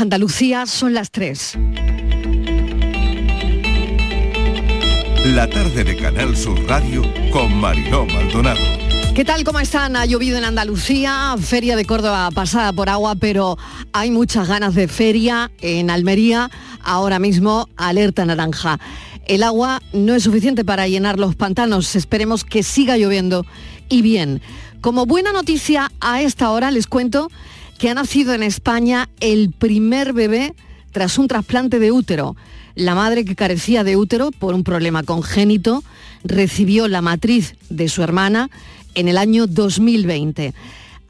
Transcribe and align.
Andalucía 0.00 0.66
son 0.66 0.94
las 0.94 1.10
3. 1.10 1.58
La 5.26 5.48
tarde 5.48 5.84
de 5.84 5.96
Canal 5.96 6.36
Sur 6.36 6.62
Radio 6.66 7.02
con 7.32 7.54
Mariló 7.56 8.06
Maldonado. 8.06 8.60
¿Qué 9.14 9.24
tal? 9.24 9.44
¿Cómo 9.44 9.60
están? 9.60 9.96
Ha 9.96 10.06
llovido 10.06 10.38
en 10.38 10.44
Andalucía, 10.44 11.36
Feria 11.40 11.76
de 11.76 11.84
Córdoba 11.84 12.30
pasada 12.32 12.72
por 12.72 12.88
agua, 12.88 13.14
pero 13.14 13.56
hay 13.92 14.10
muchas 14.10 14.48
ganas 14.48 14.74
de 14.74 14.88
feria 14.88 15.50
en 15.60 15.88
Almería, 15.90 16.50
ahora 16.82 17.18
mismo 17.18 17.68
alerta 17.76 18.24
naranja. 18.24 18.80
El 19.26 19.42
agua 19.42 19.80
no 19.92 20.14
es 20.14 20.24
suficiente 20.24 20.64
para 20.64 20.88
llenar 20.88 21.18
los 21.18 21.36
pantanos, 21.36 21.94
esperemos 21.96 22.44
que 22.44 22.62
siga 22.62 22.96
lloviendo 22.96 23.46
y 23.88 24.02
bien. 24.02 24.42
Como 24.80 25.06
buena 25.06 25.32
noticia 25.32 25.90
a 26.00 26.20
esta 26.20 26.50
hora 26.50 26.70
les 26.70 26.86
cuento 26.86 27.30
que 27.78 27.90
ha 27.90 27.94
nacido 27.94 28.34
en 28.34 28.42
España 28.42 29.08
el 29.20 29.50
primer 29.50 30.12
bebé 30.12 30.54
tras 30.92 31.18
un 31.18 31.28
trasplante 31.28 31.78
de 31.78 31.92
útero. 31.92 32.36
La 32.74 32.94
madre 32.94 33.24
que 33.24 33.36
carecía 33.36 33.84
de 33.84 33.96
útero 33.96 34.30
por 34.30 34.54
un 34.54 34.64
problema 34.64 35.02
congénito 35.02 35.84
recibió 36.24 36.88
la 36.88 37.02
matriz 37.02 37.56
de 37.68 37.88
su 37.88 38.02
hermana 38.02 38.50
en 38.94 39.08
el 39.08 39.18
año 39.18 39.46
2020. 39.46 40.54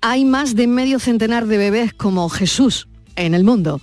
Hay 0.01 0.25
más 0.25 0.55
de 0.55 0.67
medio 0.67 0.99
centenar 0.99 1.47
de 1.47 1.59
bebés 1.59 1.95
como 1.95 2.29
Jesús 2.29 2.89
en 3.17 3.35
el 3.35 3.45
mundo. 3.45 3.81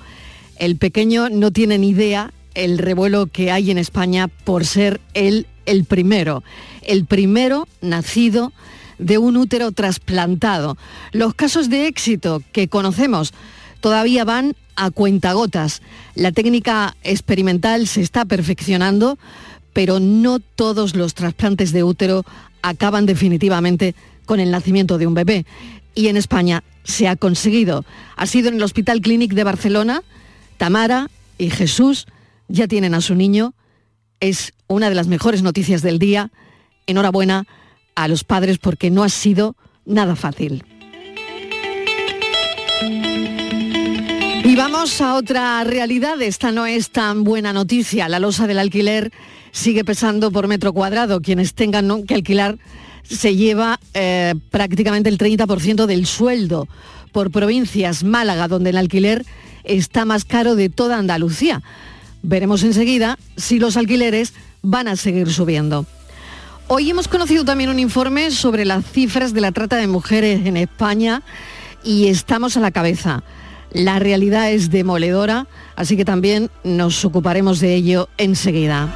El 0.57 0.77
pequeño 0.77 1.29
no 1.29 1.51
tiene 1.51 1.77
ni 1.77 1.89
idea 1.89 2.31
el 2.53 2.77
revuelo 2.77 3.27
que 3.27 3.51
hay 3.51 3.71
en 3.71 3.77
España 3.77 4.27
por 4.27 4.65
ser 4.65 5.01
él 5.13 5.47
el 5.65 5.85
primero, 5.85 6.43
el 6.83 7.05
primero 7.05 7.67
nacido 7.81 8.51
de 9.01 9.17
un 9.17 9.35
útero 9.35 9.71
trasplantado. 9.73 10.77
Los 11.11 11.33
casos 11.33 11.69
de 11.69 11.87
éxito 11.87 12.41
que 12.53 12.69
conocemos 12.69 13.33
todavía 13.81 14.23
van 14.23 14.55
a 14.75 14.91
cuentagotas. 14.91 15.81
La 16.15 16.31
técnica 16.31 16.95
experimental 17.03 17.87
se 17.87 18.01
está 18.01 18.23
perfeccionando, 18.25 19.17
pero 19.73 19.99
no 19.99 20.39
todos 20.39 20.95
los 20.95 21.13
trasplantes 21.13 21.73
de 21.73 21.83
útero 21.83 22.23
acaban 22.61 23.05
definitivamente 23.05 23.95
con 24.25 24.39
el 24.39 24.51
nacimiento 24.51 24.97
de 24.97 25.07
un 25.07 25.15
bebé. 25.15 25.45
Y 25.95 26.07
en 26.07 26.15
España 26.15 26.63
se 26.83 27.07
ha 27.07 27.15
conseguido. 27.15 27.83
Ha 28.15 28.27
sido 28.27 28.49
en 28.49 28.55
el 28.55 28.63
Hospital 28.63 29.01
Clínic 29.01 29.33
de 29.33 29.43
Barcelona. 29.43 30.03
Tamara 30.57 31.09
y 31.37 31.49
Jesús 31.49 32.05
ya 32.47 32.67
tienen 32.67 32.93
a 32.93 33.01
su 33.01 33.15
niño. 33.15 33.53
Es 34.19 34.53
una 34.67 34.89
de 34.89 34.95
las 34.95 35.07
mejores 35.07 35.41
noticias 35.41 35.81
del 35.81 35.97
día. 35.97 36.29
Enhorabuena 36.85 37.47
a 37.95 38.07
los 38.07 38.23
padres 38.23 38.57
porque 38.57 38.89
no 38.89 39.03
ha 39.03 39.09
sido 39.09 39.55
nada 39.85 40.15
fácil. 40.15 40.63
Y 44.43 44.55
vamos 44.55 44.99
a 45.01 45.15
otra 45.15 45.63
realidad. 45.63 46.21
Esta 46.21 46.51
no 46.51 46.65
es 46.65 46.89
tan 46.89 47.23
buena 47.23 47.53
noticia. 47.53 48.09
La 48.09 48.19
losa 48.19 48.47
del 48.47 48.59
alquiler 48.59 49.11
sigue 49.51 49.85
pesando 49.85 50.31
por 50.31 50.47
metro 50.47 50.73
cuadrado. 50.73 51.21
Quienes 51.21 51.53
tengan 51.53 52.03
que 52.03 52.15
alquilar 52.15 52.57
se 53.03 53.35
lleva 53.35 53.79
eh, 53.93 54.33
prácticamente 54.49 55.09
el 55.09 55.17
30% 55.17 55.85
del 55.85 56.05
sueldo. 56.05 56.67
Por 57.11 57.31
provincias, 57.31 58.03
Málaga, 58.03 58.47
donde 58.47 58.71
el 58.71 58.77
alquiler 58.77 59.25
está 59.63 60.05
más 60.05 60.25
caro 60.25 60.55
de 60.55 60.69
toda 60.69 60.97
Andalucía. 60.97 61.61
Veremos 62.23 62.63
enseguida 62.63 63.17
si 63.37 63.59
los 63.59 63.77
alquileres 63.77 64.33
van 64.61 64.87
a 64.87 64.95
seguir 64.95 65.31
subiendo. 65.31 65.85
Hoy 66.73 66.89
hemos 66.89 67.09
conocido 67.09 67.43
también 67.43 67.69
un 67.69 67.79
informe 67.79 68.31
sobre 68.31 68.63
las 68.63 68.85
cifras 68.85 69.33
de 69.33 69.41
la 69.41 69.51
trata 69.51 69.75
de 69.75 69.87
mujeres 69.87 70.45
en 70.45 70.55
España 70.55 71.21
y 71.83 72.07
estamos 72.07 72.55
a 72.55 72.61
la 72.61 72.71
cabeza. 72.71 73.25
La 73.73 73.99
realidad 73.99 74.49
es 74.49 74.71
demoledora, 74.71 75.47
así 75.75 75.97
que 75.97 76.05
también 76.05 76.49
nos 76.63 77.03
ocuparemos 77.03 77.59
de 77.59 77.75
ello 77.75 78.07
enseguida. 78.17 78.87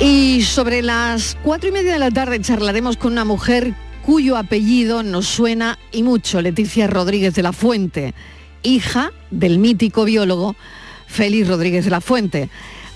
Y 0.00 0.40
sobre 0.40 0.80
las 0.80 1.36
cuatro 1.44 1.68
y 1.68 1.72
media 1.72 1.92
de 1.92 1.98
la 1.98 2.10
tarde 2.10 2.40
charlaremos 2.40 2.96
con 2.96 3.12
una 3.12 3.26
mujer 3.26 3.74
cuyo 4.06 4.38
apellido 4.38 5.02
nos 5.02 5.26
suena 5.26 5.78
y 5.92 6.02
mucho, 6.02 6.40
Leticia 6.40 6.86
Rodríguez 6.86 7.34
de 7.34 7.42
la 7.42 7.52
Fuente, 7.52 8.14
hija 8.62 9.12
del 9.30 9.58
mítico 9.58 10.06
biólogo 10.06 10.56
Félix 11.06 11.46
Rodríguez 11.46 11.84
de 11.84 11.90
la 11.90 12.00
Fuente 12.00 12.48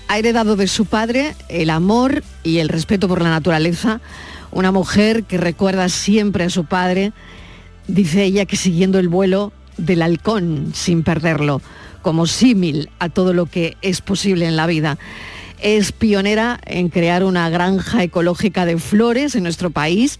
ha 0.07 0.17
heredado 0.17 0.55
de 0.55 0.67
su 0.67 0.85
padre 0.85 1.35
el 1.49 1.69
amor 1.69 2.23
y 2.43 2.59
el 2.59 2.69
respeto 2.69 3.07
por 3.07 3.21
la 3.21 3.29
naturaleza, 3.29 4.01
una 4.51 4.71
mujer 4.71 5.23
que 5.23 5.37
recuerda 5.37 5.89
siempre 5.89 6.43
a 6.45 6.49
su 6.49 6.65
padre, 6.65 7.11
dice 7.87 8.23
ella 8.23 8.45
que 8.45 8.55
siguiendo 8.55 8.99
el 8.99 9.09
vuelo 9.09 9.51
del 9.77 10.01
halcón 10.01 10.71
sin 10.73 11.03
perderlo, 11.03 11.61
como 12.01 12.27
símil 12.27 12.89
a 12.99 13.09
todo 13.09 13.33
lo 13.33 13.47
que 13.47 13.77
es 13.81 14.01
posible 14.01 14.45
en 14.45 14.55
la 14.55 14.67
vida. 14.67 14.97
Es 15.59 15.91
pionera 15.91 16.59
en 16.65 16.89
crear 16.89 17.23
una 17.23 17.49
granja 17.49 18.03
ecológica 18.03 18.65
de 18.65 18.77
flores 18.77 19.35
en 19.35 19.43
nuestro 19.43 19.71
país. 19.71 20.19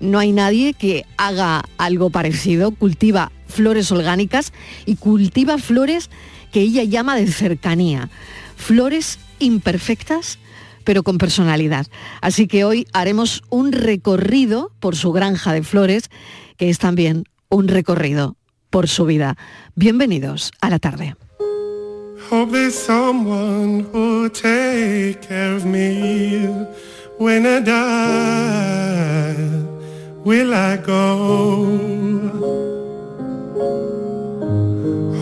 No 0.00 0.18
hay 0.18 0.32
nadie 0.32 0.74
que 0.74 1.04
haga 1.16 1.64
algo 1.78 2.10
parecido, 2.10 2.70
cultiva 2.70 3.32
flores 3.48 3.92
orgánicas 3.92 4.52
y 4.84 4.96
cultiva 4.96 5.58
flores 5.58 6.10
que 6.52 6.60
ella 6.60 6.84
llama 6.84 7.16
de 7.16 7.26
cercanía, 7.26 8.10
flores 8.56 9.18
imperfectas, 9.38 10.38
pero 10.84 11.02
con 11.02 11.18
personalidad. 11.18 11.86
Así 12.20 12.46
que 12.46 12.64
hoy 12.64 12.86
haremos 12.92 13.42
un 13.50 13.72
recorrido 13.72 14.72
por 14.80 14.96
su 14.96 15.12
granja 15.12 15.52
de 15.52 15.62
flores, 15.62 16.10
que 16.56 16.70
es 16.70 16.78
también 16.78 17.24
un 17.48 17.68
recorrido 17.68 18.36
por 18.70 18.88
su 18.88 19.04
vida. 19.04 19.36
Bienvenidos 19.74 20.50
a 20.60 20.70
la 20.70 20.78
tarde. 20.78 21.16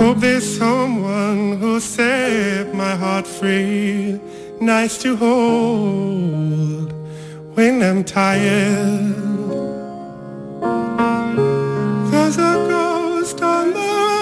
Hope 0.03 0.19
there's 0.19 0.59
someone 0.59 1.59
who'll 1.59 1.79
set 1.81 2.75
my 2.75 2.97
heart 2.97 3.25
free, 3.25 4.19
nice 4.61 5.01
to 5.03 5.15
hold 5.15 6.93
when 7.55 7.81
I'm 7.81 8.03
tired. 8.03 9.15
There's 12.11 12.37
a 12.37 12.55
ghost 12.69 13.41
on 13.43 13.73
the 13.75 14.22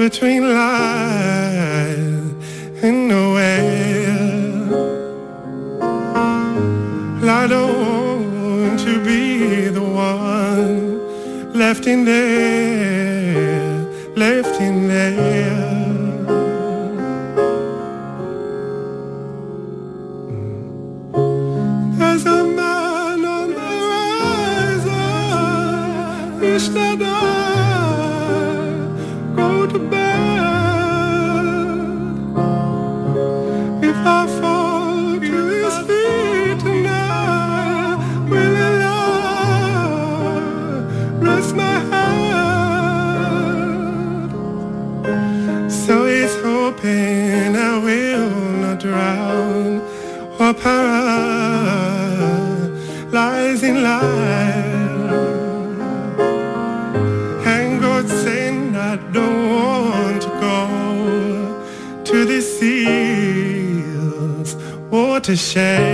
between 0.00 0.42
life 0.54 2.32
and 2.82 3.06
nowhere. 3.06 3.60
I 7.40 7.46
don't 7.46 8.24
want 8.42 8.80
to 8.80 8.94
be 9.04 9.68
the 9.68 9.82
one 9.82 11.52
left 11.52 11.86
in 11.86 12.06
there, 12.06 12.69
to 65.30 65.36
say 65.36 65.89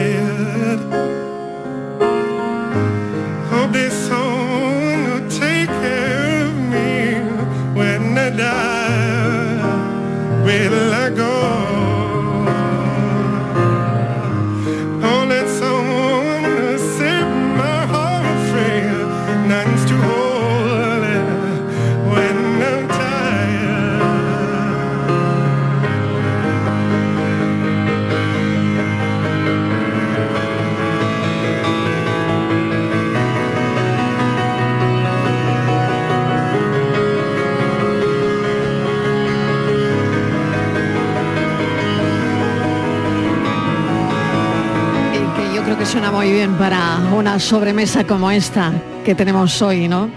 suena 45.97 46.13
muy 46.13 46.31
bien 46.31 46.53
para 46.59 46.99
una 47.17 47.41
sobremesa 47.41 48.07
como 48.07 48.31
esta 48.31 48.71
que 49.03 49.15
tenemos 49.15 49.63
hoy, 49.63 49.89
¿no? 49.89 50.11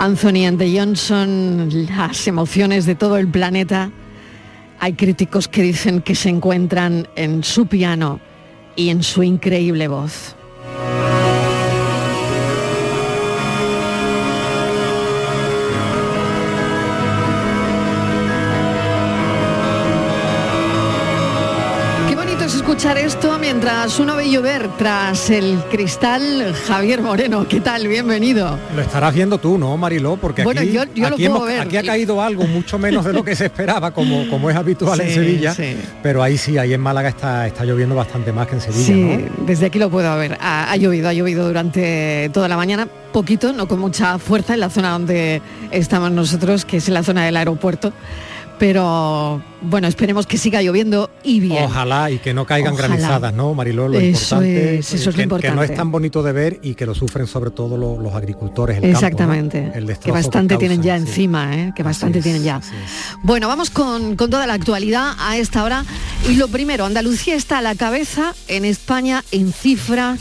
Anthony 0.00 0.46
and 0.48 0.58
the 0.58 0.76
Johnson, 0.76 1.68
las 1.96 2.26
emociones 2.26 2.84
de 2.84 2.96
todo 2.96 3.16
el 3.16 3.28
planeta. 3.28 3.92
Hay 4.80 4.94
críticos 4.94 5.46
que 5.46 5.62
dicen 5.62 6.02
que 6.02 6.16
se 6.16 6.28
encuentran 6.28 7.06
en 7.14 7.44
su 7.44 7.66
piano 7.66 8.18
y 8.74 8.88
en 8.88 9.04
su 9.04 9.22
increíble 9.22 9.86
voz. 9.86 10.34
Escuchar 22.74 22.98
esto 22.98 23.38
mientras 23.38 24.00
uno 24.00 24.16
ve 24.16 24.28
llover 24.28 24.68
tras 24.76 25.30
el 25.30 25.60
cristal 25.70 26.52
Javier 26.66 27.02
Moreno. 27.02 27.46
¿Qué 27.46 27.60
tal? 27.60 27.86
Bienvenido. 27.86 28.58
Lo 28.74 28.82
estarás 28.82 29.14
viendo 29.14 29.38
tú, 29.38 29.58
¿no, 29.58 29.76
Mariló? 29.76 30.16
Porque 30.16 30.42
Bueno, 30.42 30.60
aquí, 30.60 30.72
yo- 30.72 30.82
yo 30.92 31.08
lo 31.10 31.14
aquí, 31.60 31.76
ha 31.76 31.82
caído 31.84 32.20
algo 32.20 32.48
mucho 32.48 32.76
menos 32.76 33.04
de 33.04 33.12
lo 33.12 33.22
que 33.24 33.36
se 33.36 33.44
esperaba, 33.44 33.92
como, 33.92 34.28
como 34.28 34.50
es 34.50 34.56
habitual 34.56 35.00
en 35.02 35.14
Sevilla. 35.14 35.54
sí. 35.54 35.76
Pero 36.02 36.20
ahí 36.20 36.36
sí, 36.36 36.58
ahí 36.58 36.74
en 36.74 36.80
Málaga 36.80 37.10
está, 37.10 37.46
está 37.46 37.64
lloviendo 37.64 37.94
bastante 37.94 38.32
más 38.32 38.48
que 38.48 38.54
en 38.56 38.60
Sevilla, 38.60 38.84
Sí, 38.84 39.28
¿no? 39.30 39.46
desde 39.46 39.66
aquí 39.66 39.78
lo 39.78 39.88
puedo 39.88 40.12
ver. 40.16 40.36
Ha, 40.40 40.72
ha 40.72 40.76
llovido, 40.76 41.08
ha 41.08 41.12
llovido 41.12 41.46
durante 41.46 42.28
toda 42.34 42.48
la 42.48 42.56
mañana, 42.56 42.88
poquito, 43.12 43.52
no 43.52 43.68
con 43.68 43.78
mucha 43.78 44.18
fuerza 44.18 44.54
en 44.54 44.58
la 44.60 44.68
zona 44.70 44.90
donde 44.90 45.40
estamos 45.70 46.10
nosotros, 46.10 46.64
que 46.64 46.78
es 46.78 46.88
en 46.88 46.94
la 46.94 47.04
zona 47.04 47.24
del 47.24 47.36
aeropuerto. 47.36 47.92
Pero 48.58 49.42
bueno, 49.62 49.88
esperemos 49.88 50.26
que 50.26 50.38
siga 50.38 50.62
lloviendo 50.62 51.10
y 51.24 51.40
bien. 51.40 51.64
Ojalá 51.64 52.10
y 52.10 52.18
que 52.18 52.32
no 52.32 52.46
caigan 52.46 52.74
Ojalá. 52.74 52.88
granizadas, 52.88 53.34
¿no, 53.34 53.52
Mariló? 53.52 53.88
Lo 53.88 53.98
Eso 53.98 54.36
importante 54.36 54.78
es, 54.78 54.86
eso 54.94 54.96
es 54.96 55.06
lo 55.06 55.12
que, 55.14 55.22
importante. 55.22 55.48
que 55.50 55.56
no 55.56 55.62
es 55.64 55.74
tan 55.74 55.90
bonito 55.90 56.22
de 56.22 56.32
ver 56.32 56.60
y 56.62 56.74
que 56.74 56.86
lo 56.86 56.94
sufren 56.94 57.26
sobre 57.26 57.50
todo 57.50 57.76
lo- 57.76 58.00
los, 58.00 58.14
agricultores, 58.14 58.78
el 58.78 58.84
Exactamente. 58.84 59.62
campo, 59.62 59.80
¿no? 59.80 59.90
El 59.90 59.98
que 59.98 60.12
bastante 60.12 60.56
tienen 60.56 60.82
ya 60.82 60.96
sí. 60.96 61.02
encima, 61.02 61.56
¿eh? 61.56 61.72
que 61.74 61.82
bastante 61.82 62.18
es, 62.18 62.24
tienen 62.24 62.44
ya. 62.44 62.60
Bueno, 63.22 63.48
vamos 63.48 63.70
con, 63.70 64.14
con 64.14 64.30
toda 64.30 64.46
la 64.46 64.54
actualidad 64.54 65.14
a 65.18 65.36
esta 65.36 65.64
hora. 65.64 65.84
Y 66.28 66.34
lo 66.36 66.46
primero, 66.48 66.84
Andalucía 66.84 67.34
está 67.34 67.58
a 67.58 67.62
la 67.62 67.74
cabeza 67.74 68.34
en 68.46 68.64
España 68.64 69.24
en 69.32 69.52
cifra 69.52 70.16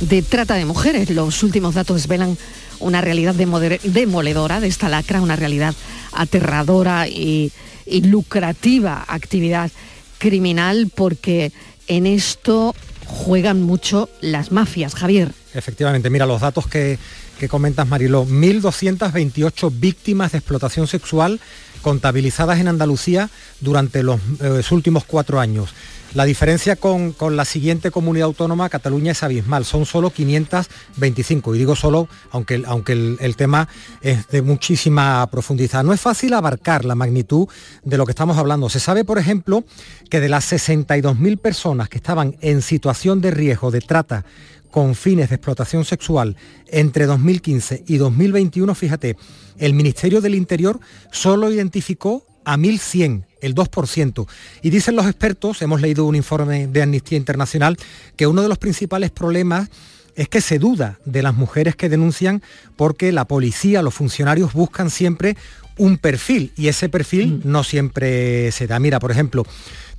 de 0.00 0.20
trata 0.22 0.54
de 0.54 0.66
mujeres. 0.66 1.08
Los 1.10 1.42
últimos 1.42 1.74
datos 1.74 1.96
desvelan 1.96 2.36
una 2.78 3.00
realidad 3.00 3.34
demoledora 3.34 4.60
de 4.60 4.68
esta 4.68 4.88
lacra, 4.88 5.20
una 5.22 5.36
realidad 5.36 5.74
aterradora 6.12 7.08
y, 7.08 7.52
y 7.90 8.02
lucrativa 8.02 9.04
actividad 9.08 9.70
criminal 10.18 10.90
porque 10.94 11.52
en 11.88 12.06
esto 12.06 12.74
juegan 13.06 13.62
mucho 13.62 14.08
las 14.20 14.52
mafias, 14.52 14.94
Javier. 14.94 15.32
Efectivamente, 15.52 16.10
mira 16.10 16.26
los 16.26 16.40
datos 16.40 16.66
que, 16.68 16.98
que 17.38 17.48
comentas, 17.48 17.88
Mariló. 17.88 18.24
1.228 18.24 19.72
víctimas 19.74 20.32
de 20.32 20.38
explotación 20.38 20.86
sexual 20.86 21.40
contabilizadas 21.82 22.60
en 22.60 22.68
Andalucía 22.68 23.30
durante 23.60 24.02
los, 24.02 24.20
eh, 24.40 24.48
los 24.56 24.70
últimos 24.70 25.04
cuatro 25.04 25.40
años. 25.40 25.70
La 26.12 26.24
diferencia 26.24 26.74
con, 26.74 27.12
con 27.12 27.36
la 27.36 27.44
siguiente 27.44 27.92
comunidad 27.92 28.26
autónoma, 28.26 28.68
Cataluña, 28.68 29.12
es 29.12 29.22
abismal. 29.22 29.64
Son 29.64 29.86
solo 29.86 30.10
525. 30.10 31.54
Y 31.54 31.58
digo 31.58 31.76
solo, 31.76 32.08
aunque, 32.32 32.64
aunque 32.66 32.92
el, 32.94 33.16
el 33.20 33.36
tema 33.36 33.68
es 34.00 34.26
de 34.26 34.42
muchísima 34.42 35.24
profundidad. 35.30 35.84
No 35.84 35.92
es 35.92 36.00
fácil 36.00 36.34
abarcar 36.34 36.84
la 36.84 36.96
magnitud 36.96 37.46
de 37.84 37.96
lo 37.96 38.06
que 38.06 38.10
estamos 38.10 38.38
hablando. 38.38 38.68
Se 38.68 38.80
sabe, 38.80 39.04
por 39.04 39.18
ejemplo, 39.18 39.62
que 40.10 40.18
de 40.18 40.28
las 40.28 40.52
62.000 40.52 41.38
personas 41.38 41.88
que 41.88 41.98
estaban 41.98 42.36
en 42.40 42.60
situación 42.60 43.20
de 43.20 43.30
riesgo 43.30 43.70
de 43.70 43.80
trata 43.80 44.24
con 44.72 44.96
fines 44.96 45.28
de 45.28 45.36
explotación 45.36 45.84
sexual 45.84 46.36
entre 46.68 47.06
2015 47.06 47.84
y 47.86 47.98
2021, 47.98 48.74
fíjate, 48.74 49.16
el 49.58 49.74
Ministerio 49.74 50.20
del 50.20 50.34
Interior 50.34 50.80
solo 51.10 51.52
identificó 51.52 52.24
a 52.44 52.56
1.100, 52.56 53.24
el 53.40 53.54
2%. 53.54 54.26
Y 54.62 54.70
dicen 54.70 54.96
los 54.96 55.06
expertos, 55.06 55.62
hemos 55.62 55.80
leído 55.80 56.04
un 56.04 56.16
informe 56.16 56.66
de 56.66 56.82
Amnistía 56.82 57.18
Internacional, 57.18 57.76
que 58.16 58.26
uno 58.26 58.42
de 58.42 58.48
los 58.48 58.58
principales 58.58 59.10
problemas 59.10 59.68
es 60.16 60.28
que 60.28 60.40
se 60.40 60.58
duda 60.58 60.98
de 61.04 61.22
las 61.22 61.34
mujeres 61.34 61.76
que 61.76 61.88
denuncian 61.88 62.42
porque 62.76 63.12
la 63.12 63.26
policía, 63.26 63.82
los 63.82 63.94
funcionarios 63.94 64.52
buscan 64.52 64.90
siempre 64.90 65.36
un 65.78 65.96
perfil 65.96 66.52
y 66.56 66.68
ese 66.68 66.88
perfil 66.88 67.40
no 67.44 67.64
siempre 67.64 68.52
se 68.52 68.66
da. 68.66 68.78
Mira, 68.78 69.00
por 69.00 69.10
ejemplo, 69.10 69.46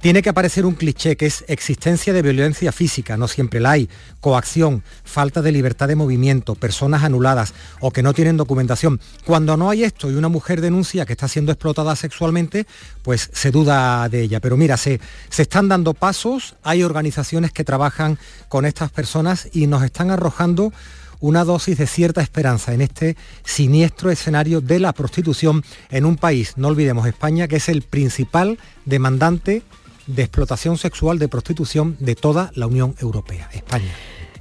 tiene 0.02 0.24
que 0.24 0.30
aparecer 0.30 0.66
un 0.66 0.74
cliché 0.74 1.16
que 1.16 1.28
es 1.28 1.46
existencia 1.48 2.12
de 2.12 2.24
violencia 2.24 2.72
física, 2.72 3.18
no 3.18 3.28
siempre 3.28 3.60
la 3.60 3.72
hay, 3.72 3.88
coacción, 4.20 4.84
falta 5.04 5.44
de 5.44 5.52
libertad 5.52 5.88
de 5.88 5.96
movimiento, 5.96 6.56
personas 6.56 7.04
anuladas 7.04 7.54
o 7.80 7.92
que 7.92 8.02
no 8.02 8.14
tienen 8.14 8.36
documentación. 8.36 9.00
Cuando 9.26 9.56
no 9.58 9.70
hay 9.70 9.84
esto 9.84 10.10
y 10.10 10.16
una 10.16 10.28
mujer 10.28 10.60
denuncia 10.60 11.06
que 11.06 11.14
está 11.14 11.28
siendo 11.28 11.52
explotada 11.52 11.96
sexualmente, 11.96 12.66
pues 13.04 13.30
se 13.32 13.52
duda 13.52 14.10
de 14.10 14.22
ella. 14.22 14.40
Pero 14.40 14.58
mira, 14.58 14.76
se, 14.76 15.00
se 15.30 15.44
están 15.44 15.68
dando 15.68 15.94
pasos, 15.94 16.56
hay 16.64 16.82
organizaciones 16.82 17.52
que 17.52 17.64
trabajan 17.64 18.18
con 18.50 18.66
estas 18.66 18.90
personas 18.90 19.50
y 19.54 19.68
nos 19.68 19.84
están 19.84 20.10
arrojando 20.10 20.74
una 21.20 21.44
dosis 21.44 21.78
de 21.78 21.86
cierta 21.86 22.22
esperanza 22.22 22.74
en 22.74 22.82
este 22.82 23.16
siniestro 23.46 24.10
escenario 24.10 24.60
de 24.60 24.80
la 24.80 24.92
prostitución 24.94 25.64
en 25.92 26.06
un 26.06 26.18
país, 26.18 26.54
no 26.58 26.70
olvidemos 26.70 27.06
España, 27.06 27.48
que 27.48 27.58
es 27.58 27.70
el 27.70 27.84
principal 27.84 28.58
demandante 28.86 29.62
de 30.08 30.24
explotación 30.24 30.78
sexual 30.78 31.20
de 31.20 31.28
prostitución 31.28 31.98
de 32.00 32.16
toda 32.16 32.52
la 32.56 32.68
Unión 32.68 32.96
Europea, 33.00 33.50
España. 33.54 33.92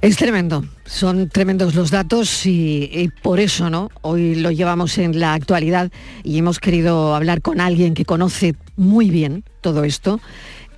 Es 0.01 0.17
tremendo, 0.17 0.65
son 0.83 1.29
tremendos 1.29 1.75
los 1.75 1.91
datos 1.91 2.47
y, 2.47 3.11
por 3.21 3.39
eso, 3.39 3.69
¿no? 3.69 3.91
Hoy 4.01 4.33
lo 4.33 4.49
llevamos 4.49 4.97
en 4.97 5.19
la 5.19 5.35
actualidad 5.35 5.91
y 6.23 6.39
hemos 6.39 6.59
querido 6.59 7.13
hablar 7.13 7.43
con 7.43 7.61
alguien 7.61 7.93
que 7.93 8.03
conoce 8.03 8.55
muy 8.75 9.11
bien 9.11 9.43
todo 9.61 9.83
esto. 9.83 10.19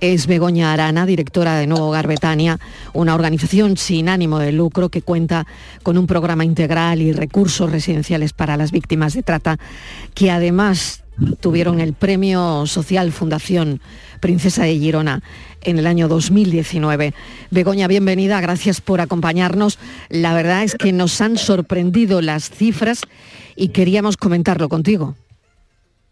Es 0.00 0.26
Begoña 0.26 0.74
Arana, 0.74 1.06
directora 1.06 1.56
de 1.56 1.66
Nuevo 1.66 1.88
Hogar 1.88 2.06
Betania, 2.06 2.60
una 2.92 3.14
organización 3.14 3.78
sin 3.78 4.10
ánimo 4.10 4.40
de 4.40 4.52
lucro 4.52 4.90
que 4.90 5.00
cuenta 5.00 5.46
con 5.82 5.96
un 5.96 6.06
programa 6.06 6.44
integral 6.44 7.00
y 7.00 7.12
recursos 7.12 7.70
residenciales 7.70 8.34
para 8.34 8.58
las 8.58 8.72
víctimas 8.72 9.14
de 9.14 9.22
trata, 9.22 9.58
que 10.12 10.30
además 10.30 11.03
tuvieron 11.40 11.80
el 11.80 11.92
Premio 11.94 12.66
Social 12.66 13.12
Fundación 13.12 13.80
Princesa 14.20 14.64
de 14.64 14.78
Girona 14.78 15.22
en 15.62 15.78
el 15.78 15.86
año 15.86 16.08
2019. 16.08 17.14
Begoña, 17.50 17.86
bienvenida, 17.88 18.40
gracias 18.40 18.80
por 18.80 19.00
acompañarnos. 19.00 19.78
La 20.08 20.34
verdad 20.34 20.62
es 20.62 20.74
que 20.74 20.92
nos 20.92 21.20
han 21.20 21.36
sorprendido 21.36 22.20
las 22.20 22.50
cifras 22.50 23.02
y 23.56 23.68
queríamos 23.68 24.16
comentarlo 24.16 24.68
contigo. 24.68 25.14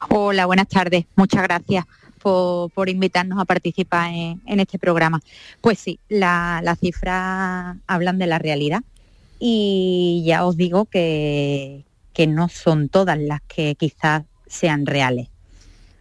Hola, 0.09 0.47
buenas 0.47 0.69
tardes. 0.69 1.05
Muchas 1.17 1.43
gracias 1.43 1.85
por, 2.21 2.71
por 2.71 2.89
invitarnos 2.89 3.39
a 3.41 3.45
participar 3.45 4.11
en, 4.13 4.41
este 4.61 4.79
programa. 4.79 5.21
Pues 5.61 5.79
sí, 5.79 5.99
la- 6.09 6.61
las 6.63 6.79
cifras 6.79 7.77
hablan 7.87 8.19
de 8.19 8.27
la 8.27 8.39
realidad 8.39 8.83
y 9.39 10.23
ya 10.27 10.45
os 10.45 10.57
digo 10.57 10.85
que, 10.87 11.85
que 12.13 12.27
no 12.27 12.49
son 12.49 12.89
todas 12.89 13.19
las 13.19 13.41
que 13.43 13.75
quizás 13.75 14.23
sean 14.53 14.87
reales. 14.87 15.29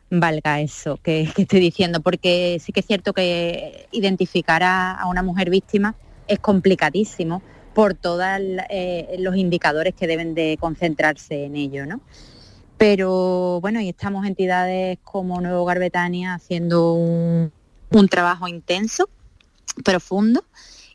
Valga 0.10 0.60
eso 0.60 0.98
que, 0.98 1.22
estoy 1.38 1.60
diciendo, 1.60 2.02
porque 2.02 2.60
sí 2.62 2.74
que 2.74 2.82
es 2.82 2.86
cierto 2.86 3.14
que 3.14 3.88
identificar 3.92 4.62
a, 4.64 5.06
una 5.10 5.24
mujer 5.24 5.50
víctima 5.50 5.96
es 6.28 6.40
complicadísimo 6.40 7.42
por 7.74 7.94
todos 7.94 8.26
los 9.18 9.36
indicadores 9.38 9.94
que 9.96 10.08
deben 10.08 10.36
de 10.36 10.58
concentrarse 10.60 11.46
en 11.46 11.56
ello, 11.56 11.86
¿no? 11.86 12.02
Pero 12.78 13.62
bueno, 13.62 13.80
y 13.80 13.88
estamos 13.88 14.26
entidades 14.26 14.98
como 15.04 15.40
Nuevo 15.40 15.62
Hogar 15.62 15.80
Betania 15.80 16.34
haciendo 16.34 16.94
un, 16.94 17.52
trabajo 18.10 18.48
intenso 18.48 19.08
profundo 19.86 20.44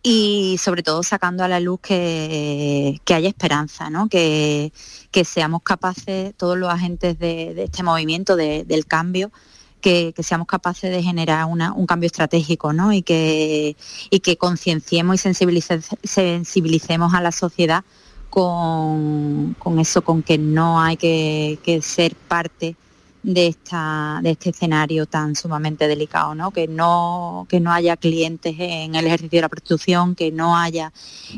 y 0.03 0.57
sobre 0.59 0.83
todo 0.83 1.03
sacando 1.03 1.45
a 1.45 1.49
la 1.49 1.61
luz 1.61 1.81
que, 1.81 3.01
que 3.05 3.15
haya 3.15 3.29
esperanza, 3.29 3.89
¿no? 3.89 4.09
que, 4.09 4.73
que, 5.17 5.25
seamos 5.25 5.63
capaces, 5.63 6.35
todos 6.37 6.59
los 6.59 6.69
agentes 6.69 7.19
de, 7.19 7.63
este 7.63 7.83
movimiento, 7.83 8.37
del 8.37 8.85
cambio, 8.87 9.33
que, 9.81 10.13
seamos 10.19 10.47
capaces 10.47 10.91
de 10.91 11.03
generar 11.03 11.47
un 11.47 11.87
cambio 11.87 12.07
estratégico 12.07 12.75
¿no? 12.75 12.93
y 12.93 13.01
que, 13.01 13.77
y 14.11 14.21
que 14.21 14.37
concienciemos 14.37 15.25
y 15.25 15.63
sensibilicemos 16.03 17.15
a 17.15 17.23
la 17.23 17.33
sociedad 17.33 17.83
con, 18.29 19.57
con, 19.59 19.79
eso, 19.79 20.03
con 20.03 20.23
que 20.23 20.37
no 20.37 20.83
hay 20.83 20.99
que, 20.99 21.59
que 21.63 21.81
ser 21.81 22.15
parte 22.15 22.77
de, 23.27 23.49
esta, 23.49 24.21
de 24.23 24.31
este 24.31 24.51
escenario 24.51 25.05
tan 25.07 25.35
sumamente 25.35 25.89
delicado, 25.89 26.37
¿no? 26.37 26.53
Que, 26.53 26.69
no, 26.69 27.45
que 27.49 27.59
no 27.59 27.73
haya 27.73 27.97
clientes 27.97 28.55
en 28.57 28.95
el 28.95 29.05
ejercicio 29.05 29.39
de 29.39 29.43
la 29.43 29.49
prostitución, 29.49 30.15
que 30.15 30.31
no 30.31 30.57
haya 30.57 30.93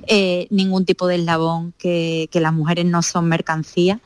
eh, 0.06 0.46
ningún 0.50 0.84
tipo 0.84 1.06
de 1.06 1.16
eslabón, 1.16 1.72
que, 1.78 2.28
las 2.34 2.52
mujeres 2.52 2.84
no 2.84 3.02
son 3.02 3.26
mercancía 3.26 4.00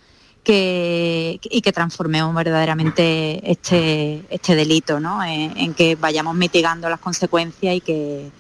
que, 0.45 1.41
y 1.43 1.61
que 1.61 1.73
transformemos 1.73 2.35
verdaderamente 2.35 3.51
este, 3.51 4.25
este 4.31 4.55
delito, 4.55 5.01
¿no? 5.01 5.23
en 5.23 5.75
que 5.75 5.97
vayamos 5.97 6.37
mitigando 6.37 6.89
las 6.89 7.01
consecuencias 7.01 7.75
y 7.75 7.81
que, 7.81 8.31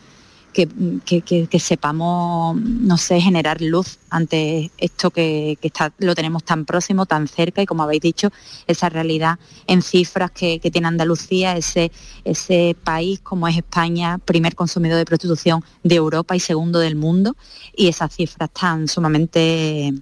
que, 0.52 1.58
sepamos, 1.58 2.56
no 2.56 2.96
sé, 2.98 3.20
generar 3.20 3.60
luz 3.60 3.98
ante 4.10 4.70
esto 4.78 5.10
que, 5.10 5.58
está, 5.62 5.92
lo 5.98 6.14
tenemos 6.14 6.44
tan 6.44 6.64
próximo, 6.64 7.06
tan 7.06 7.26
cerca 7.28 7.62
y 7.62 7.66
como 7.66 7.82
habéis 7.82 8.02
dicho, 8.02 8.30
esa 8.66 8.88
realidad 8.88 9.38
en 9.66 9.82
cifras 9.82 10.30
que, 10.30 10.60
tiene 10.72 10.88
Andalucía, 10.88 11.56
ese, 11.56 11.90
ese 12.24 12.76
país 12.84 13.20
como 13.20 13.48
es 13.48 13.56
España, 13.56 14.18
primer 14.18 14.54
consumidor 14.54 14.98
de 14.98 15.04
prostitución 15.04 15.64
de 15.82 15.96
Europa 15.96 16.36
y 16.36 16.40
segundo 16.40 16.78
del 16.78 16.96
mundo, 16.96 17.36
y 17.74 17.88
esas 17.88 18.14
cifras 18.14 18.50
tan 18.50 18.88
sumamente 18.88 19.92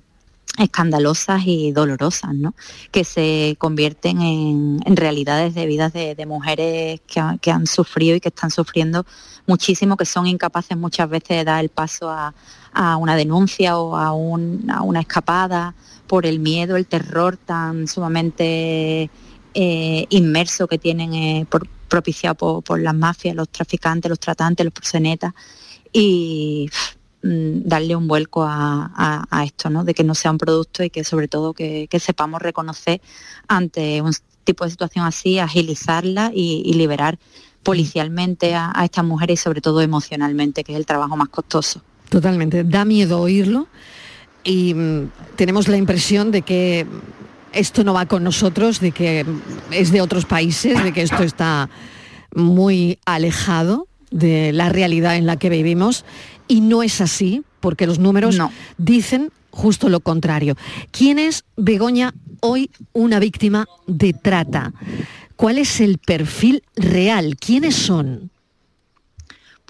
escandalosas 0.61 1.43
y 1.47 1.73
dolorosas, 1.73 2.35
¿no? 2.35 2.55
que 2.91 3.05
se 3.05 3.57
convierten 3.59 4.21
en, 4.21 4.97
realidades 4.97 5.55
de 5.55 5.67
vidas 5.67 5.93
de, 5.93 6.27
mujeres 6.27 7.01
que, 7.07 7.51
han 7.51 7.67
sufrido 7.67 8.17
y 8.17 8.21
que 8.21 8.29
están 8.29 8.51
sufriendo 8.51 9.07
muchísimo, 9.47 9.97
que 9.97 10.05
son 10.05 10.27
incapaces 10.27 10.77
muchas 10.77 11.09
veces 11.09 11.39
de 11.39 11.45
dar 11.45 11.61
el 11.63 11.71
paso 11.71 12.11
a, 12.11 12.35
una 12.99 13.17
denuncia 13.17 13.79
o 13.79 13.97
a, 13.97 14.13
una 14.13 15.01
escapada 15.01 15.75
por 16.07 16.27
el 16.27 16.39
miedo, 16.39 16.77
el 16.77 16.87
terror 16.87 17.37
tan 17.37 17.89
sumamente 17.89 19.11
eh, 19.55 20.07
inmerso 20.11 20.69
que 20.69 20.79
tienen 20.79 21.15
eh, 21.15 21.47
por, 21.49 21.69
propiciado 21.89 22.35
por, 22.37 22.63
por, 22.63 22.81
las 22.81 22.95
mafias, 22.95 23.35
los 23.35 23.49
traficantes, 23.49 24.09
los 24.09 24.21
tratantes, 24.21 24.65
los 24.65 24.73
proxenetas. 24.73 25.35
Y 25.93 26.71
darle 27.23 27.97
un 27.97 28.09
vuelco 28.09 28.45
a, 28.47 29.43
esto, 29.45 29.71
¿no? 29.71 29.85
de 29.85 29.95
que 29.95 30.05
no 30.05 30.15
sea 30.15 30.31
un 30.31 30.39
producto 30.39 30.83
y 30.83 30.91
que 30.91 31.05
sobre 31.05 31.29
todo 31.29 31.53
que, 31.53 31.89
sepamos 31.99 32.41
reconocer 32.41 33.01
ante 33.49 34.01
un 34.01 34.13
tipo 34.45 34.65
de 34.65 34.71
situación 34.71 35.05
así, 35.05 35.39
agilizarla 35.39 36.31
y, 36.35 36.73
liberar 36.75 37.19
policialmente 37.63 38.55
a, 38.55 38.73
estas 38.85 39.05
mujeres 39.05 39.41
y 39.41 39.43
sobre 39.43 39.61
todo 39.61 39.83
emocionalmente, 39.83 40.65
que 40.65 40.73
es 40.73 40.79
el 40.79 40.87
trabajo 40.87 41.17
más 41.17 41.29
costoso. 41.29 41.83
Totalmente, 42.09 42.65
da 42.65 42.85
miedo 42.85 43.21
oírlo 43.21 43.69
y 44.43 44.75
mm, 44.75 45.11
tenemos 45.37 45.69
la 45.69 45.77
impresión 45.77 46.31
de 46.31 46.43
que 46.43 46.87
esto 47.53 47.85
no 47.85 47.95
va 47.95 48.07
con 48.07 48.25
nosotros, 48.25 48.81
de 48.81 48.93
que 48.93 49.27
es 49.71 49.93
de 49.93 50.01
otros 50.01 50.25
países, 50.25 50.83
de 50.83 50.93
que 50.93 51.03
esto 51.03 51.23
está 51.23 51.69
muy 52.35 52.99
alejado 53.05 53.89
de 54.11 54.53
la 54.53 54.69
realidad 54.69 55.17
en 55.17 55.27
la 55.27 55.37
que 55.37 55.51
vivimos 55.51 56.05
y 56.51 56.61
no 56.61 56.83
es 56.83 57.01
así, 57.01 57.45
porque 57.61 57.87
los 57.87 58.01
números 58.01 58.37
dicen 58.77 59.31
justo 59.51 59.89
lo 59.89 60.01
contrario. 60.01 60.57
¿Quién 60.91 61.21
es, 61.21 61.45
Begoña, 61.57 62.13
hoy 62.41 62.71
una 62.93 63.21
víctima 63.21 63.69
de 63.87 64.13
trata? 64.13 64.73
¿Cuál 65.37 65.59
es 65.59 65.81
el 65.81 65.99
perfil 65.99 66.65
real? 66.75 67.37
¿Quiénes 67.37 67.77
son? 67.77 68.31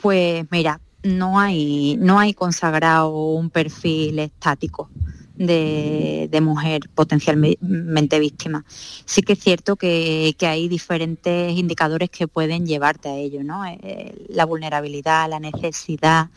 Pues 0.00 0.46
mira, 0.50 0.80
no 1.02 1.38
hay, 1.38 1.98
no 2.00 2.18
hay 2.18 2.32
consagrado 2.32 3.10
un 3.10 3.50
perfil 3.50 4.18
estático. 4.18 4.88
De, 5.34 6.28
mujer 6.42 6.90
potencialmente 6.94 8.18
víctima. 8.18 8.62
Sí 9.06 9.22
que 9.22 9.32
es 9.32 9.38
cierto 9.38 9.76
que, 9.76 10.34
hay 10.40 10.68
diferentes 10.68 11.56
indicadores 11.56 12.10
que 12.10 12.28
pueden 12.28 12.66
llevarte 12.66 13.08
a 13.08 13.16
ello, 13.16 13.42
¿no? 13.42 13.64
Eh, 13.64 14.26
la 14.28 14.44
vulnerabilidad, 14.44 15.30
la 15.30 15.40
necesidad, 15.40 16.28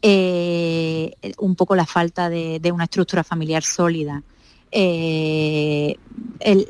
eh, 0.00 1.12
un 1.38 1.56
poco 1.56 1.74
la 1.74 1.86
falta 1.86 2.28
de, 2.30 2.70
una 2.72 2.84
estructura 2.84 3.24
familiar 3.24 3.64
sólida, 3.64 4.22
eh, 4.70 5.96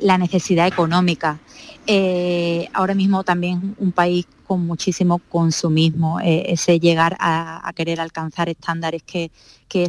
la 0.01 0.17
necesidad 0.17 0.67
económica. 0.67 1.39
Eh, 1.85 2.67
ahora 2.73 2.93
mismo 2.93 3.23
también 3.23 3.75
un 3.79 3.91
país 3.91 4.25
con 4.45 4.65
muchísimo 4.65 5.19
consumismo, 5.19 6.19
ese 6.21 6.79
llegar 6.79 7.15
a, 7.19 7.71
querer 7.75 8.01
alcanzar 8.01 8.49
estándares 8.49 9.03
que, 9.03 9.31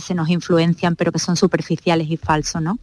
se 0.00 0.14
nos 0.14 0.28
influencian 0.28 0.97
pero 0.97 1.11
que 1.11 1.18
son 1.18 1.37
superficiales 1.37 2.11
y 2.11 2.18
falsos. 2.18 2.61
¿no? 2.61 2.78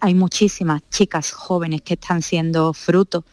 hay 0.00 0.14
muchísimas 0.14 0.82
chicas 0.90 1.32
jóvenes 1.32 1.80
que 1.80 1.94
están 1.94 2.20
siendo 2.20 2.74
fruto 2.74 3.24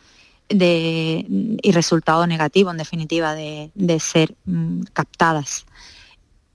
de, 0.50 1.26
y 1.62 1.72
resultado 1.74 2.26
negativo 2.28 2.72
en 2.72 2.78
definitiva 2.78 3.36
de, 3.36 4.00
ser 4.00 4.36
mm, 4.46 4.84
captadas 4.94 5.66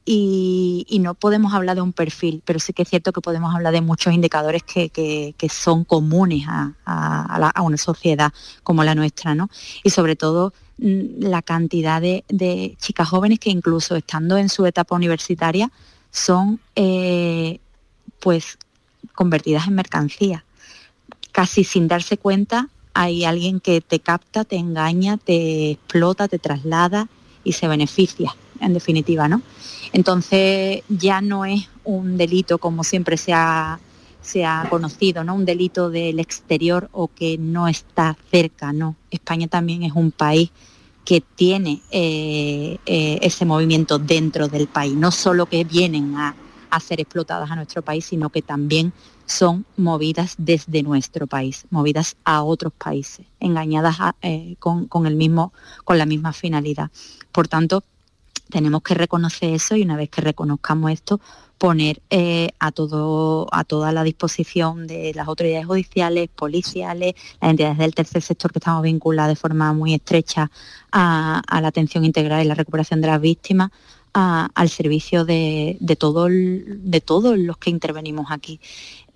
y, 0.07 0.99
no 1.01 1.15
podemos 1.15 1.55
hablar 1.55 1.77
de 1.77 1.83
un 1.83 1.93
perfil, 1.93 2.43
pero 2.45 2.59
sí 2.59 2.73
que 2.73 2.83
es 2.83 2.89
cierto 2.89 3.13
que 3.13 3.21
podemos 3.21 3.55
hablar 3.55 3.73
de 3.73 3.81
muchos 3.81 4.13
indicadores 4.13 4.63
que, 4.63 5.35
son 5.51 5.85
comunes 5.85 6.47
a, 6.49 7.63
una 7.63 7.77
sociedad 7.77 8.33
como 8.63 8.85
la 8.85 8.95
nuestra, 8.95 9.35
¿no? 9.35 9.49
Y 9.83 9.91
sobre 9.91 10.17
todo 10.17 10.53
mm, 10.79 11.21
la 11.21 11.43
cantidad 11.43 12.03
de, 12.03 12.77
chicas 12.81 13.09
jóvenes 13.09 13.39
que 13.39 13.51
incluso 13.51 13.97
estando 13.97 14.37
en 14.37 14.49
su 14.49 14.67
etapa 14.67 14.95
universitaria 14.95 15.71
son 16.11 16.61
eh, 16.77 17.61
pues 18.21 18.59
convertidas 19.15 19.69
en 19.69 19.75
mercancía. 19.75 20.45
Casi 21.33 21.65
sin 21.65 21.89
darse 21.89 22.19
cuenta 22.19 22.69
hay 22.93 23.25
alguien 23.25 23.59
que 23.59 23.81
te 23.81 24.01
capta, 24.01 24.45
te 24.45 24.57
engaña, 24.57 25.17
te 25.17 25.73
explota, 25.73 26.29
te 26.29 26.39
traslada 26.39 27.09
y 27.43 27.53
se 27.53 27.69
beneficia, 27.69 28.35
en 28.61 28.75
definitiva, 28.75 29.29
¿no? 29.29 29.43
Entonces 29.93 30.83
ya 30.89 31.21
no 31.21 31.45
es 31.45 31.69
un 31.85 32.17
delito 32.17 32.59
como 32.59 32.83
siempre 32.85 33.17
se 33.17 33.33
ha, 33.33 33.79
se 34.21 34.45
ha 34.45 34.67
conocido, 34.69 35.23
¿no? 35.23 35.35
Un 35.35 35.45
delito 35.45 35.91
del 35.91 36.19
exterior 36.19 36.89
o 36.93 37.09
que 37.09 37.39
no 37.39 37.69
está 37.69 38.17
cerca, 38.31 38.73
no. 38.73 38.97
España 39.11 39.47
también 39.47 39.83
es 39.83 39.93
un 39.93 40.11
país 40.11 40.51
que 41.05 41.21
tiene 41.21 41.83
eh, 41.91 42.79
eh, 42.87 43.19
ese 43.23 43.45
movimiento 43.45 43.99
dentro 43.99 44.49
del 44.49 44.67
país, 44.67 44.95
no 44.95 45.11
solo 45.11 45.47
que 45.47 45.65
vienen 45.65 46.17
a, 46.17 46.35
ser 46.81 47.01
explotadas 47.01 47.49
a 47.53 47.55
nuestro 47.55 47.83
país, 47.83 48.05
sino 48.05 48.31
que 48.31 48.43
también 48.43 48.93
son 49.27 49.65
movidas 49.77 50.35
desde 50.39 50.83
nuestro 50.83 51.29
país, 51.29 51.67
movidas 51.71 52.17
a 52.25 52.43
otros 52.43 52.73
países, 52.73 53.27
engañadas 53.39 53.97
eh, 54.23 54.57
con, 54.59 54.89
con, 54.89 55.07
el 55.07 55.15
mismo, 55.15 55.53
con 55.85 55.99
la 55.99 56.05
misma 56.05 56.33
finalidad. 56.33 56.91
Por 57.31 57.47
tanto, 57.47 57.85
tenemos 58.55 58.83
que 58.83 58.95
reconocer 58.95 59.53
eso 59.53 59.75
y 59.75 59.83
una 59.83 59.97
vez 59.97 60.09
que 60.11 60.21
reconozcamos 60.21 60.93
esto, 60.93 61.21
poner 61.59 62.01
eh, 62.09 62.51
a, 62.61 62.71
todo, 62.71 63.49
a 63.51 63.65
toda 63.65 63.91
la 63.91 64.05
disposición 64.05 64.87
de 64.87 65.13
las 65.13 65.27
autoridades 65.27 65.67
judiciales, 65.67 66.29
policiales, 66.29 67.17
las 67.41 67.51
entidades 67.51 67.79
del 67.79 67.97
tercer 67.97 68.23
sector 68.23 68.53
que 68.53 68.61
estamos 68.61 68.85
vinculadas 68.85 69.31
de 69.31 69.35
forma 69.35 69.73
muy 69.73 69.93
estrecha 69.93 70.53
a, 70.93 71.43
la 71.61 71.67
atención 71.67 72.05
integral 72.05 72.45
y 72.45 72.49
la 72.49 72.55
recuperación 72.55 73.01
de 73.01 73.09
las 73.09 73.21
víctimas, 73.21 73.73
al 74.13 74.69
servicio 74.69 75.25
de, 75.25 75.77
todo 75.99 76.29
de 76.29 77.01
todos 77.01 77.37
los 77.37 77.57
que 77.57 77.71
intervenimos 77.71 78.29
aquí. 78.31 78.61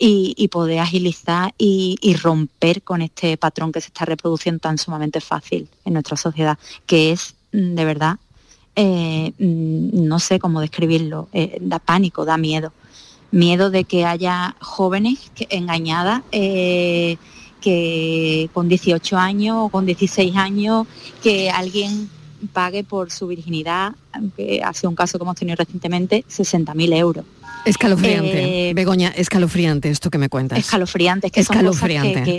Y, 0.00 0.49
poder 0.49 0.80
agilizar 0.80 1.54
y, 1.59 1.97
y, 2.00 2.14
romper 2.14 2.83
con 2.83 3.02
este 3.02 3.37
patrón 3.37 3.71
que 3.71 3.80
se 3.80 3.88
está 3.88 4.04
reproduciendo 4.04 4.59
tan 4.59 4.78
sumamente 4.78 5.21
fácil 5.21 5.68
en 5.85 5.92
nuestra 5.92 6.16
sociedad, 6.16 6.59
que 6.87 7.12
es 7.12 7.37
mm, 7.52 7.75
de 7.76 7.85
verdad 7.85 8.18
eh, 8.80 9.32
mm, 9.38 10.06
no 10.06 10.20
sé 10.20 10.38
cómo 10.38 10.61
describirlo, 10.61 11.28
eh, 11.32 11.58
da 11.61 11.80
pánico, 11.80 12.25
da 12.25 12.38
miedo. 12.38 12.73
Miedo 13.32 13.70
de 13.70 13.82
que 13.82 14.04
haya 14.04 14.54
jóvenes 14.61 15.32
engañadas 15.50 16.23
eh, 16.30 17.16
que 17.61 18.49
con 18.54 18.68
18 18.68 19.18
años 19.18 19.56
o 19.58 19.68
con 19.68 19.85
16 19.85 20.37
años, 20.37 20.87
que 21.25 21.50
alguien 21.50 22.08
pague 22.52 22.85
por 22.85 23.11
su 23.11 23.26
virginidad, 23.26 23.97
aunque 24.12 24.62
ha 24.62 24.73
sido 24.73 24.90
un 24.90 24.97
caso 24.97 25.18
que 25.18 25.25
hemos 25.25 25.37
tenido 25.37 25.56
recientemente, 25.56 26.25
60.000 26.28 26.97
euros. 26.97 27.25
Escalofriante, 27.64 28.73
Begoña, 28.75 29.08
escalofriante 29.08 29.90
esto 29.90 30.08
que 30.08 30.18
me 30.18 30.28
cuentas. 30.28 30.58
Escalofriante, 30.61 31.32
que 31.32 31.42
son 31.42 31.64
cosas 31.64 31.90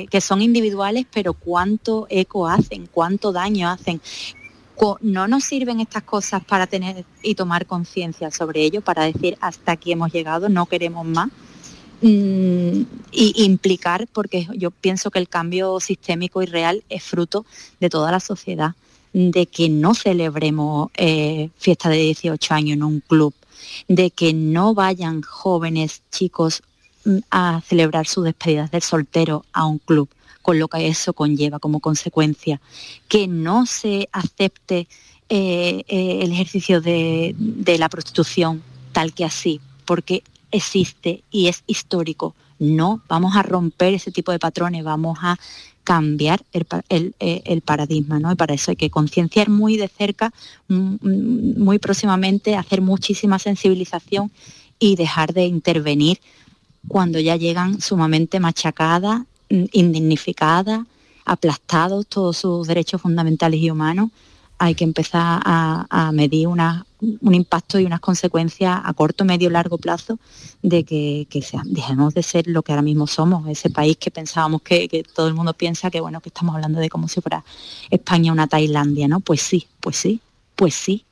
que, 0.10 0.22
son 0.22 0.42
individuales, 0.42 1.06
pero 1.14 1.34
cuánto 1.34 2.08
eco 2.10 2.48
hacen, 2.48 2.88
cuánto 2.92 3.34
daño 3.34 3.70
hacen, 3.70 4.02
no 5.02 5.28
nos 5.28 5.44
sirven 5.44 5.80
estas 5.80 6.04
cosas 6.04 6.44
para 6.44 6.68
tener 6.68 7.06
y 7.22 7.36
tomar 7.36 7.66
conciencia 7.66 8.32
sobre 8.32 8.62
ello, 8.62 8.82
para 8.82 9.04
decir 9.04 9.38
hasta 9.42 9.74
aquí 9.74 9.92
hemos 9.92 10.12
llegado, 10.12 10.50
no 10.50 10.66
queremos 10.66 11.06
más. 11.06 11.30
Mm, 12.02 12.84
y 13.12 13.44
implicar, 13.44 14.08
porque 14.14 14.48
yo 14.56 14.72
pienso 14.72 15.12
que 15.12 15.20
el 15.20 15.28
cambio 15.28 15.82
sistémico 15.82 16.42
y 16.42 16.46
real 16.46 16.82
es 16.88 17.04
fruto 17.04 17.46
de 17.82 17.90
toda 17.90 18.10
la 18.10 18.22
sociedad, 18.22 18.74
de 19.12 19.48
que 19.48 19.68
no 19.68 19.94
celebremos 19.94 20.92
eh, 20.96 21.50
fiesta 21.58 21.90
de 21.90 21.98
18 21.98 22.54
años 22.54 22.78
en 22.78 22.84
un 22.84 23.02
club, 23.02 23.34
de 23.90 24.12
que 24.12 24.34
no 24.34 24.74
vayan 24.74 25.22
jóvenes, 25.24 26.02
chicos, 26.10 26.64
mm, 27.04 27.18
a 27.32 27.62
celebrar 27.68 28.08
sus 28.08 28.24
despedidas 28.24 28.72
del 28.72 28.82
soltero 28.82 29.44
a 29.52 29.66
un 29.66 29.80
club, 29.80 30.08
con 30.42 30.60
lo 30.60 30.68
que 30.68 30.88
eso 30.88 31.14
conlleva 31.14 31.60
como 31.60 31.80
consecuencia, 31.80 32.62
que 33.08 33.28
no 33.28 33.66
se 33.66 34.10
acepte 34.12 34.88
eh, 35.30 35.84
eh, 35.88 36.20
el 36.24 36.32
ejercicio 36.32 36.82
de, 36.82 37.36
la 37.78 37.90
prostitución 37.90 38.64
tal 38.92 39.14
que 39.14 39.26
así, 39.26 39.62
porque 39.86 40.24
existe 40.52 41.24
y 41.32 41.48
es 41.48 41.64
histórico. 41.68 42.36
No, 42.58 43.02
vamos 43.08 43.36
a 43.36 43.44
romper 43.44 43.94
ese 43.94 44.12
tipo 44.12 44.32
de 44.32 44.40
patrones, 44.40 44.84
vamos 44.84 45.20
a 45.22 45.38
cambiar 45.84 46.42
el, 46.52 47.16
eh, 47.20 47.62
paradigma, 47.64 48.20
¿no? 48.20 48.32
Y 48.32 48.36
para 48.36 48.54
eso 48.54 48.72
hay 48.72 48.78
que 48.78 48.90
concienciar 48.90 49.50
muy 49.50 49.78
de 49.78 49.88
cerca, 49.88 50.34
mm, 50.68 50.96
mm, 51.02 51.64
muy 51.64 51.80
próximamente, 51.80 52.56
hacer 52.56 52.82
muchísima 52.82 53.40
sensibilización 53.40 54.32
y 54.80 54.96
dejar 54.96 55.34
de 55.34 55.46
intervenir 55.46 56.20
cuando 56.88 57.20
ya 57.20 57.36
llegan 57.36 57.82
sumamente 57.82 58.40
machacadas, 58.40 59.22
mm, 59.50 59.66
indignificadas, 59.72 60.82
aplastados 61.26 62.08
todos 62.08 62.38
sus 62.38 62.68
derechos 62.68 63.02
fundamentales 63.02 63.60
y 63.60 63.70
humanos 63.70 64.10
hay 64.60 64.76
que 64.76 64.84
empezar 64.84 65.42
a, 65.46 66.12
medir 66.14 66.48
un 66.48 67.34
impacto 67.34 67.80
y 67.80 67.86
unas 67.86 68.02
consecuencias 68.02 68.80
a 68.84 68.94
corto, 68.94 69.24
medio, 69.24 69.50
largo 69.50 69.78
plazo 69.78 70.20
de 70.62 70.84
que, 70.84 71.28
dejemos 71.64 72.14
de 72.14 72.22
ser 72.22 72.46
lo 72.48 72.62
que 72.62 72.74
ahora 72.74 72.82
mismo 72.82 73.08
somos, 73.08 73.48
ese 73.48 73.70
país 73.70 73.96
que 73.98 74.12
pensábamos 74.12 74.62
que, 74.62 75.06
todo 75.16 75.30
el 75.30 75.34
mundo 75.34 75.54
piensa 75.54 75.90
que 75.90 76.02
bueno, 76.02 76.20
que 76.20 76.28
estamos 76.28 76.54
hablando 76.54 76.80
de 76.82 76.90
como 76.90 77.08
si 77.08 77.22
fuera 77.22 77.44
España 77.90 78.34
una 78.34 78.48
Tailandia, 78.48 79.08
¿no? 79.08 79.22
Pues 79.22 79.42
sí, 79.42 79.66
pues 79.80 79.96
sí, 79.96 80.20
pues 80.58 80.76
sí. 80.76 81.06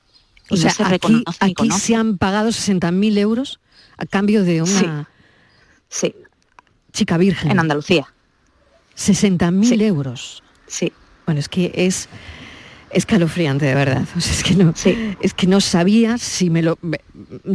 o 0.49 0.57
sea, 0.57 0.71
se 0.71 0.83
aquí, 0.83 1.23
aquí 1.39 1.71
se 1.71 1.95
han 1.95 2.17
pagado 2.17 2.49
60.000 2.49 3.17
euros 3.17 3.61
a 3.97 4.05
cambio 4.05 4.43
de 4.43 4.61
una 4.61 5.07
sí. 5.87 6.13
chica 6.91 7.17
virgen. 7.17 7.49
En 7.49 7.59
Andalucía. 7.59 8.13
60.000 8.97 9.81
euros. 9.81 10.43
Sí. 10.67 10.91
Bueno, 11.25 11.39
es 11.39 11.49
que 11.49 11.71
es 11.75 12.09
escalofriante 12.91 13.65
de 13.65 13.75
verdad. 13.75 14.03
es 14.17 14.43
que 14.43 14.55
no, 14.55 14.73
es 15.21 15.33
que 15.33 15.47
no 15.47 15.61
sabía 15.61 16.17
si 16.17 16.49
me 16.49 16.61
lo 16.61 16.77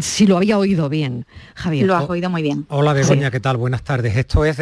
si 0.01 0.27
lo 0.27 0.37
había 0.37 0.59
oído 0.59 0.89
bien, 0.89 1.27
Javier. 1.55 1.87
Lo 1.87 1.97
has 1.97 2.09
oído 2.09 2.29
muy 2.31 2.43
bien. 2.43 2.67
Hola 2.69 2.93
Begoña, 2.93 3.31
¿qué 3.31 3.41
tal? 3.41 3.57
Buenas 3.57 3.83
tardes. 3.83 4.17
Esto 4.17 4.45
es 4.45 4.59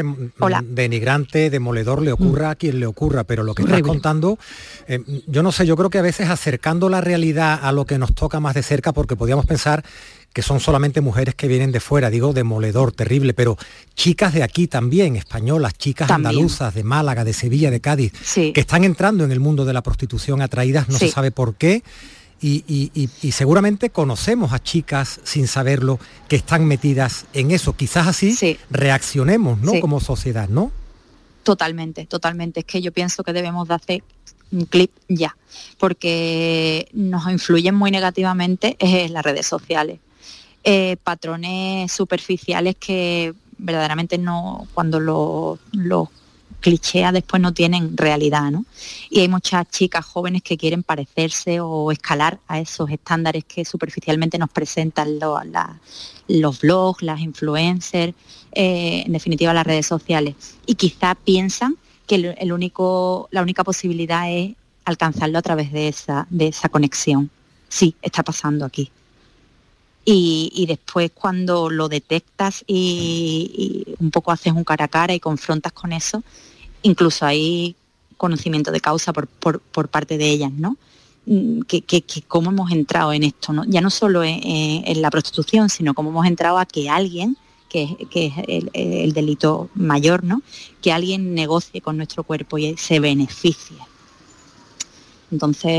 denigrante, 0.65 1.51
demoledor, 1.51 2.03
le 2.03 2.13
ocurra 2.13 2.49
mm. 2.49 2.51
a 2.51 2.55
quien 2.55 2.81
le 2.81 2.87
ocurra, 2.87 3.25
pero 3.25 3.43
lo 3.43 3.55
que 3.55 3.63
estás 3.63 3.83
contando, 3.83 4.39
eh, 4.87 5.01
yo 5.27 5.43
no 5.43 5.53
sé, 5.53 5.67
yo 5.67 5.77
creo 5.77 5.91
que 5.91 5.99
a 5.99 6.03
veces 6.03 6.29
acercando 6.29 6.89
la 6.89 7.01
realidad 7.01 7.59
a 7.63 7.73
lo 7.73 7.85
que 7.85 7.99
nos 7.99 8.15
toca 8.15 8.41
más 8.41 8.55
de 8.55 8.63
cerca, 8.63 8.93
porque 8.93 9.17
podríamos 9.17 9.47
pensar 9.47 9.85
que 10.33 10.43
son 10.43 10.61
solamente 10.61 11.01
mujeres 11.01 11.35
que 11.35 11.49
vienen 11.49 11.73
de 11.73 11.81
fuera, 11.81 12.11
digo 12.11 12.33
demoledor, 12.33 12.93
terrible, 12.93 13.35
pero 13.35 13.57
chicas 13.95 14.33
de 14.33 14.43
aquí 14.43 14.69
también, 14.69 15.17
españolas, 15.17 15.75
chicas 15.75 16.11
andaluzas, 16.11 16.75
de 16.75 16.85
Málaga, 16.85 17.25
de 17.25 17.33
Sevilla, 17.33 17.71
de 17.71 17.81
Cádiz, 17.81 18.13
que 18.35 18.61
están 18.61 18.85
entrando 18.85 19.25
en 19.25 19.33
el 19.33 19.41
mundo 19.41 19.65
de 19.65 19.73
la 19.73 19.83
prostitución 19.83 20.41
atraídas, 20.41 20.89
no 20.89 20.99
se 20.99 21.11
sabe 21.11 21.31
por 21.31 21.55
qué. 21.55 21.83
Y, 22.43 23.11
seguramente 23.33 23.91
conocemos 23.91 24.53
a 24.53 24.63
chicas 24.63 25.21
sin 25.25 25.47
saberlo 25.47 25.99
que 26.29 26.37
están 26.37 26.65
metidas 26.65 27.27
en 27.33 27.51
eso. 27.51 27.75
Quizás 27.75 28.07
así 28.07 28.57
reaccionemos, 28.71 29.61
¿no? 29.61 29.79
Como 29.81 30.01
sociedad, 30.01 30.49
¿no? 30.49 30.71
Totalmente, 31.43 32.07
totalmente. 32.07 32.61
Es 32.61 32.67
que 32.67 32.81
yo 32.81 32.93
pienso 32.93 33.25
que 33.25 33.33
debemos 33.33 33.67
de 33.67 33.75
hacer 33.75 34.05
un 34.53 34.67
clip 34.67 34.91
ya, 35.09 35.37
porque 35.79 36.89
nos 36.93 37.31
influyen 37.31 37.75
muy 37.75 37.91
negativamente 37.91 38.77
en 38.79 39.13
las 39.13 39.25
redes 39.25 39.47
sociales. 39.47 39.99
Eh, 40.63 40.97
patrones 41.03 41.91
superficiales 41.91 42.77
que 42.77 43.33
verdaderamente 43.57 44.19
no, 44.19 44.67
cuando 44.75 45.01
los 45.01 45.59
lo 45.73 46.11
clichea 46.61 47.13
después 47.13 47.41
no 47.41 47.55
tienen 47.55 47.97
realidad, 47.97 48.51
¿no? 48.51 48.67
Y 49.09 49.21
hay 49.21 49.29
muchas 49.29 49.69
chicas 49.71 50.05
jóvenes 50.05 50.43
que 50.43 50.59
quieren 50.59 50.83
parecerse 50.83 51.61
o 51.61 51.91
escalar 51.91 52.39
a 52.47 52.61
esos 52.61 52.91
estándares 52.91 53.45
que 53.45 53.65
superficialmente 53.65 54.39
nos 54.39 54.51
presentan 54.51 55.19
los 56.29 56.61
blogs, 56.61 57.03
las 57.03 57.21
influencers, 57.21 58.15
eh, 58.53 59.05
en 59.07 59.13
definitiva 59.13 59.55
las 59.55 59.67
redes 59.67 59.87
sociales. 59.87 60.35
Y 60.67 60.75
quizá 60.75 61.15
piensan 61.15 61.77
que 62.07 62.35
el, 62.39 62.53
único, 62.53 63.29
la 63.31 63.41
única 63.43 63.65
posibilidad 63.65 64.31
es 64.31 64.55
alcanzarlo 64.85 65.39
a 65.39 65.43
través 65.43 65.73
de 65.73 65.89
esa, 65.89 66.27
de 66.29 66.49
esa 66.49 66.69
conexión. 66.69 67.31
Sí, 67.69 67.95
está 68.03 68.23
pasando 68.23 68.67
aquí 68.67 68.91
y, 70.05 70.65
después 70.67 71.11
cuando 71.13 71.71
lo 71.71 71.89
detectas 71.89 72.65
y, 72.67 73.95
un 73.99 74.11
poco 74.11 74.33
haces 74.33 74.53
un 74.53 74.65
cara 74.65 74.87
a 74.87 74.89
cara 74.89 75.15
y 75.15 75.21
confrontas 75.21 75.73
con 75.73 75.93
eso, 75.93 76.23
incluso 76.83 77.27
hay 77.27 77.77
conocimiento 78.17 78.71
de 78.71 78.81
causa 78.81 79.13
por, 79.13 79.59
parte 79.89 80.19
de 80.19 80.31
ellas, 80.31 80.53
¿no? 80.53 80.77
Mm, 81.27 81.61
que, 81.63 82.05
cómo 82.27 82.51
hemos 82.51 82.73
entrado 82.73 83.13
en 83.13 83.25
esto, 83.25 83.53
¿no? 83.53 83.65
ya 83.67 83.81
no 83.81 83.91
solo 83.91 84.23
en, 84.25 85.03
la 85.03 85.11
prostitución, 85.11 85.69
sino 85.69 85.95
cómo 85.95 86.11
hemos 86.11 86.27
entrado 86.27 86.59
a 86.59 86.67
que 86.67 86.89
alguien, 86.89 87.37
que, 87.69 87.97
es 88.15 88.33
el, 88.73 89.13
delito 89.13 89.71
mayor, 89.75 90.25
¿no? 90.25 90.43
que 90.83 90.93
alguien 90.93 91.35
negocie 91.35 91.81
con 91.81 91.97
nuestro 91.97 92.25
cuerpo 92.25 92.59
y 92.59 92.77
se 92.77 93.01
beneficie. 93.01 93.77
Entonces 95.31 95.71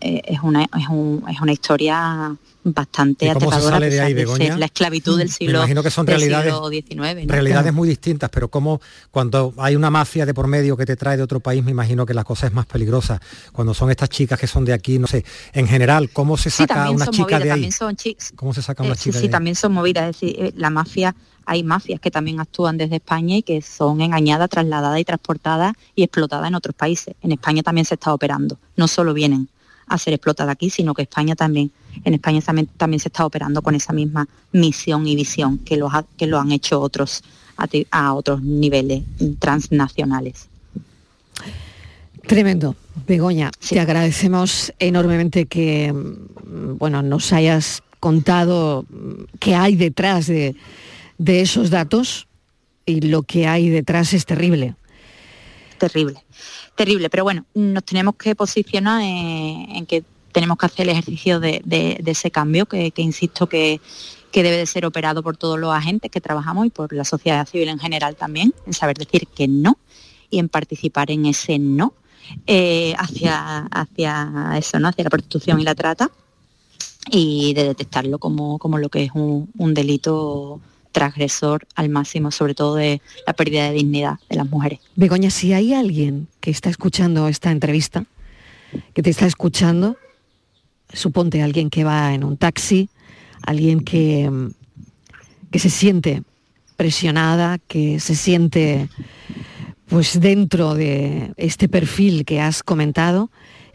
eh, 0.00 0.22
es, 0.24 0.40
una, 0.42 0.62
es, 0.64 0.84
es 1.28 1.40
una 1.40 1.52
historia 1.52 2.36
bastante 2.62 3.30
aterradora 3.30 3.80
de 3.80 4.56
la 4.58 4.66
esclavitud 4.66 5.18
del 5.18 5.30
siglo, 5.30 5.52
Me 5.52 5.58
imagino 5.58 5.82
que 5.82 5.90
son 5.90 6.06
realidades, 6.06 6.52
XIX. 6.52 7.26
Realidades 7.26 7.72
muy 7.72 7.88
distintas, 7.88 8.28
pero 8.30 8.48
como 8.48 8.80
cuando 9.10 9.54
hay 9.56 9.76
una 9.76 9.90
mafia 9.90 10.26
de 10.26 10.34
por 10.34 10.46
medio 10.46 10.76
que 10.76 10.84
te 10.84 10.96
trae 10.96 11.16
de 11.16 11.22
otro 11.22 11.40
país, 11.40 11.64
me 11.64 11.70
imagino 11.70 12.04
que 12.04 12.14
la 12.14 12.24
cosa 12.24 12.46
es 12.46 12.52
más 12.52 12.66
peligrosa. 12.66 13.20
Cuando 13.52 13.72
son 13.72 13.90
estas 13.90 14.10
chicas 14.10 14.38
que 14.38 14.46
son 14.46 14.64
de 14.64 14.72
aquí, 14.72 14.98
no 14.98 15.06
sé, 15.06 15.24
en 15.52 15.66
general, 15.66 16.10
¿cómo 16.10 16.36
se 16.36 16.50
saca 16.50 16.90
una 16.90 17.06
chica 17.06 17.38
de 17.38 17.50
ahí? 17.50 17.70
¿Cómo 18.36 18.52
se 18.52 18.62
saca 18.62 18.82
una 18.82 18.92
eh, 18.92 18.96
chica 18.96 19.18
sí, 19.18 19.24
sí, 19.24 19.28
también 19.30 19.56
son 19.56 19.72
movidas. 19.72 20.10
Es 20.10 20.20
decir, 20.20 20.36
eh, 20.38 20.52
la 20.56 20.70
mafia, 20.70 21.14
hay 21.50 21.64
mafias 21.64 21.98
que 21.98 22.12
también 22.12 22.38
actúan 22.38 22.78
desde 22.78 22.96
España 22.96 23.36
y 23.36 23.42
que 23.42 23.60
son 23.60 24.00
engañadas, 24.00 24.48
trasladadas 24.48 25.00
y 25.00 25.04
transportadas 25.04 25.74
y 25.96 26.04
explotadas 26.04 26.46
en 26.46 26.54
otros 26.54 26.76
países. 26.76 27.16
En 27.22 27.32
España 27.32 27.64
también 27.64 27.84
se 27.84 27.94
está 27.94 28.14
operando. 28.14 28.56
No 28.76 28.86
solo 28.86 29.12
vienen 29.12 29.48
a 29.88 29.98
ser 29.98 30.14
explotada 30.14 30.52
aquí, 30.52 30.70
sino 30.70 30.94
que 30.94 31.02
España 31.02 31.34
también, 31.34 31.72
en 32.04 32.14
España 32.14 32.40
también, 32.76 33.00
se 33.00 33.08
está 33.08 33.26
operando 33.26 33.62
con 33.62 33.74
esa 33.74 33.92
misma 33.92 34.28
misión 34.52 35.08
y 35.08 35.16
visión 35.16 35.58
que 35.58 35.76
lo, 35.76 35.90
que 36.16 36.28
lo 36.28 36.38
han 36.38 36.52
hecho 36.52 36.80
otros 36.80 37.24
a, 37.90 38.14
otros 38.14 38.42
niveles 38.42 39.02
transnacionales. 39.40 40.48
Tremendo. 42.28 42.76
Begoña, 43.08 43.50
te 43.68 43.80
agradecemos 43.80 44.72
enormemente 44.78 45.46
que 45.46 45.92
mm, 45.92 46.78
bueno, 46.78 47.02
nos 47.02 47.32
hayas 47.32 47.82
contado 47.98 48.84
mm, 48.88 49.38
qué 49.40 49.56
hay 49.56 49.74
detrás 49.74 50.28
de, 50.28 50.54
de 51.20 51.40
esos 51.42 51.70
datos 51.70 52.26
y 52.86 53.00
lo 53.02 53.22
que 53.22 53.46
hay 53.46 53.68
detrás 53.68 54.12
es 54.12 54.26
terrible. 54.26 54.74
Terrible 55.78 56.24
terrible, 56.80 57.10
pero 57.10 57.24
bueno, 57.24 57.44
nos 57.52 57.84
tenemos 57.84 58.14
que 58.14 58.34
posicionar 58.34 59.02
en, 59.02 59.84
que 59.84 60.02
tenemos 60.32 60.56
que 60.56 60.64
hacer 60.64 60.88
el 60.88 60.92
ejercicio 60.92 61.38
de, 61.38 62.02
ese 62.06 62.30
cambio, 62.30 62.64
que, 62.64 62.90
insisto 62.96 63.46
que, 63.46 63.82
debe 64.32 64.56
de 64.56 64.64
ser 64.64 64.86
operado 64.86 65.22
por 65.22 65.36
todos 65.36 65.58
los 65.58 65.74
agentes 65.74 66.10
que 66.10 66.22
trabajamos 66.22 66.64
y 66.64 66.70
por 66.70 66.94
la 66.94 67.04
sociedad 67.04 67.46
civil 67.46 67.68
en 67.68 67.78
general 67.78 68.16
también, 68.16 68.54
en 68.66 68.72
saber 68.72 68.96
decir 68.96 69.26
que 69.26 69.46
no 69.46 69.76
y 70.30 70.38
en 70.38 70.48
participar 70.48 71.10
en 71.10 71.26
ese 71.26 71.58
no 71.58 71.92
eh, 72.46 72.94
hacia, 72.96 73.66
hacia 73.66 74.54
eso, 74.56 74.78
¿no? 74.78 74.88
hacia 74.88 75.04
la 75.04 75.10
prostitución 75.10 75.60
y 75.60 75.64
la 75.64 75.74
trata 75.74 76.10
y 77.10 77.52
de 77.52 77.64
detectarlo 77.64 78.18
como, 78.18 78.58
como 78.58 78.78
lo 78.78 78.88
que 78.88 79.04
es 79.04 79.10
un 79.12 79.74
delito 79.74 80.62
transgresor 80.92 81.66
al 81.74 81.88
máximo, 81.88 82.30
sobre 82.30 82.54
todo 82.54 82.76
de 82.76 83.00
la 83.26 83.32
pérdida 83.32 83.64
de 83.64 83.72
dignidad 83.72 84.18
de 84.28 84.36
las 84.36 84.48
mujeres. 84.48 84.80
Begoña, 84.96 85.30
si 85.30 85.52
hay 85.52 85.74
alguien 85.74 86.28
que 86.40 86.50
está 86.50 86.70
escuchando 86.70 87.28
esta 87.28 87.50
entrevista, 87.50 88.04
que 88.94 89.02
te 89.02 89.10
está 89.10 89.26
escuchando, 89.26 89.96
suponte 90.92 91.42
alguien 91.42 91.70
que 91.70 91.84
va 91.84 92.14
en 92.14 92.24
un 92.24 92.36
taxi, 92.36 92.88
alguien 93.42 93.80
que, 93.80 94.30
que 95.50 95.58
se 95.58 95.70
siente 95.70 96.22
presionada, 96.76 97.58
que 97.58 98.00
se 98.00 98.14
siente 98.14 98.88
pues 99.86 100.20
dentro 100.20 100.74
de 100.74 101.32
este 101.36 101.68
perfil 101.68 102.24
que 102.24 102.40
has 102.40 102.62
comentado, 102.62 103.30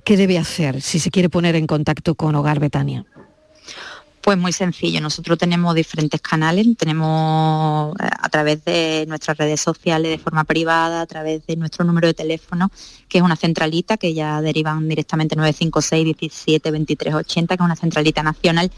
¿qué 0.05 0.15
debe 0.15 0.37
hacer 0.37 0.81
si 0.81 0.97
se 0.99 1.11
quiere 1.11 1.29
poner 1.29 1.55
en 1.55 1.67
contacto 1.67 2.15
con 2.15 2.35
Hogar 2.35 2.59
Betania? 2.59 3.05
Pues 4.25 4.39
muy 4.39 4.53
sencillo, 4.53 5.01
nosotros 5.01 5.37
tenemos 5.37 5.75
diferentes 5.75 6.19
canales, 6.19 6.65
tenemos 6.79 7.95
eh, 7.99 8.09
a 8.09 8.27
través 8.27 8.65
de 8.65 9.05
nuestras 9.07 9.37
redes 9.37 9.61
sociales 9.61 10.09
de 10.09 10.17
forma 10.17 10.45
privada, 10.45 11.01
a 11.01 11.05
través 11.05 11.45
de 11.45 11.55
nuestro 11.55 11.85
número 11.85 12.07
de 12.07 12.15
teléfono, 12.15 12.71
que 13.07 13.19
es 13.19 13.23
una 13.23 13.35
centralita 13.35 13.97
que 13.97 14.15
ya 14.15 14.41
derivan 14.41 14.89
directamente 14.89 15.35
956 15.35 16.17
17 16.17 16.71
23 16.71 17.13
80, 17.13 17.55
que 17.55 17.61
es 17.61 17.65
una 17.65 17.75
centralita 17.75 18.23
nacional 18.23 18.71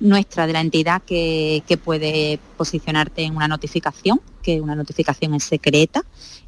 nuestra 0.00 0.46
de 0.46 0.52
la 0.52 0.60
entidad 0.60 1.00
que, 1.00 1.62
que 1.66 1.78
puede 1.78 2.38
posicionarte 2.58 3.22
en 3.22 3.34
una 3.34 3.48
notificación, 3.48 4.20
que 4.42 4.60
una 4.60 4.74
notificación 4.74 5.32
es 5.32 5.44
secreta 5.44 6.04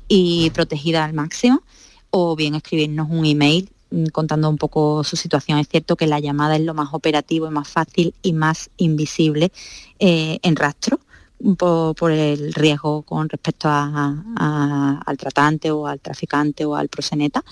y 0.08 0.50
protegida 0.50 1.06
al 1.06 1.14
máximo, 1.14 1.62
o 2.10 2.36
bien 2.36 2.54
escribirnos 2.54 3.08
un 3.08 3.24
email 3.24 3.71
contando 4.12 4.48
un 4.48 4.58
poco 4.58 5.04
su 5.04 5.16
situación. 5.16 5.58
Es 5.58 5.68
cierto 5.68 5.96
que 5.96 6.06
la 6.06 6.20
llamada 6.20 6.56
es 6.56 6.62
lo 6.62 6.74
más 6.74 6.88
operativo 6.92 7.46
y 7.46 7.50
más 7.50 7.68
fácil 7.68 8.14
y 8.22 8.32
más 8.32 8.70
invisible 8.76 9.52
eh, 9.98 10.38
en 10.42 10.56
rastro. 10.56 11.00
Por, 11.58 12.12
el 12.12 12.54
riesgo 12.54 13.02
con 13.02 13.28
respecto 13.28 13.68
al 13.68 15.16
tratante 15.18 15.72
o 15.72 15.88
al 15.88 15.98
traficante 15.98 16.64
o 16.64 16.76
al 16.76 16.88
proseneta. 16.88 17.42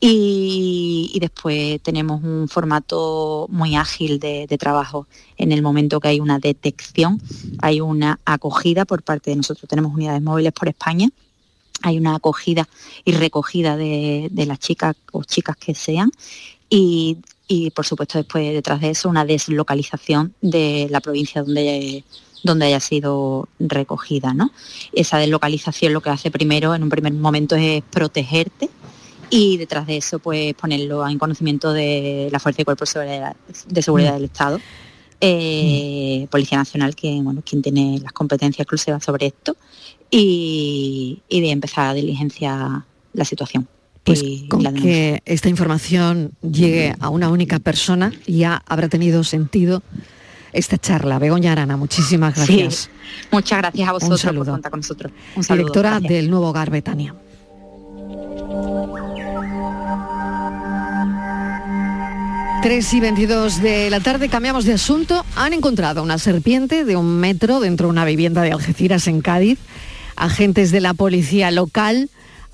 Y, 0.00 1.18
después 1.20 1.82
tenemos 1.82 2.22
un 2.22 2.48
formato 2.48 3.46
muy 3.50 3.76
ágil 3.76 4.18
de, 4.18 4.46
trabajo. 4.58 5.06
En 5.36 5.52
el 5.52 5.60
momento 5.60 6.00
que 6.00 6.08
hay 6.08 6.20
una 6.20 6.38
detección, 6.38 7.20
hay 7.60 7.82
una 7.82 8.20
acogida 8.24 8.86
por 8.86 9.02
parte 9.02 9.30
de 9.30 9.36
nosotros. 9.36 9.68
Tenemos 9.68 9.92
unidades 9.92 10.22
móviles 10.22 10.52
por 10.52 10.68
España 10.68 11.10
hay 11.86 11.98
una 11.98 12.16
acogida 12.16 12.68
y 13.04 13.12
recogida 13.12 13.76
de, 13.76 14.30
las 14.46 14.58
chicas 14.58 14.96
o 15.12 15.22
chicas 15.24 15.56
que 15.56 15.74
sean 15.74 16.10
y, 16.68 17.18
por 17.74 17.86
supuesto 17.86 18.18
después 18.18 18.52
detrás 18.52 18.80
de 18.80 18.90
eso 18.90 19.08
una 19.08 19.24
deslocalización 19.24 20.34
de 20.40 20.88
la 20.90 21.00
provincia 21.00 21.42
donde 21.42 22.04
donde 22.42 22.66
haya 22.66 22.80
sido 22.80 23.48
recogida. 23.58 24.32
¿no? 24.32 24.52
Esa 24.92 25.18
deslocalización 25.18 25.92
lo 25.92 26.00
que 26.00 26.10
hace 26.10 26.30
primero, 26.30 26.74
en 26.74 26.82
un 26.84 26.88
primer 26.88 27.12
momento, 27.12 27.56
es 27.56 27.82
protegerte 27.90 28.70
y 29.30 29.56
detrás 29.56 29.86
de 29.86 29.96
eso 29.96 30.20
pues 30.20 30.54
ponerlo 30.54 31.06
en 31.08 31.18
conocimiento 31.18 31.72
de 31.72 32.28
la 32.30 32.38
Fuerza 32.38 32.62
y 32.62 32.64
Cuerpo 32.64 32.84
de 32.84 33.82
Seguridad, 33.82 34.14
mm. 34.14 34.14
del 34.14 34.24
Estado. 34.24 34.60
Eh, 35.20 36.28
Policía 36.30 36.58
Nacional, 36.58 36.94
que 36.94 37.18
bueno, 37.22 37.42
quien 37.44 37.62
tiene 37.62 37.98
las 38.02 38.12
competencias 38.12 38.60
exclusivas 38.60 39.02
sobre 39.02 39.26
esto, 39.26 39.56
y, 40.10 41.22
de 41.28 41.50
empezar 41.50 41.88
a 41.88 41.94
diligenciar 41.94 42.82
la 43.12 43.24
situación. 43.24 43.68
Pues 44.04 44.22
con 44.48 44.62
que 44.74 45.20
esta 45.24 45.48
información 45.48 46.30
llegue 46.40 46.94
a 47.00 47.08
una 47.08 47.28
única 47.28 47.58
persona 47.58 48.12
ya 48.24 48.62
habrá 48.68 48.88
tenido 48.88 49.24
sentido 49.24 49.82
esta 50.52 50.78
charla. 50.78 51.18
Begoña 51.18 51.52
Arana, 51.52 51.76
muchísimas 51.76 52.36
gracias. 52.36 52.88
muchas 53.32 53.58
gracias 53.58 53.88
a 53.88 53.92
vosotros 53.92 54.36
por 54.36 54.46
contar 54.46 54.70
con 54.70 54.80
nosotros. 54.80 55.12
Directora 55.48 55.98
del 55.98 56.30
Nuevo 56.30 56.48
Hogar 56.50 56.70
Betania. 56.70 57.14
3 62.66 62.94
y 62.94 63.00
22 63.00 63.62
de 63.62 63.90
la 63.90 64.00
tarde, 64.00 64.28
cambiamos 64.28 64.64
de 64.64 64.72
asunto. 64.72 65.24
Han 65.36 65.52
encontrado 65.52 66.02
una 66.02 66.18
serpiente 66.18 66.84
de 66.84 66.96
un 66.96 67.18
metro 67.20 67.60
dentro 67.60 67.86
de 67.86 67.92
una 67.92 68.04
vivienda 68.04 68.42
de 68.42 68.50
Algeciras 68.50 69.06
en 69.06 69.20
Cádiz. 69.20 69.60
Agentes 70.16 70.70
de 70.70 70.80
la 70.80 70.94
policía 70.94 71.50
local 71.50 72.10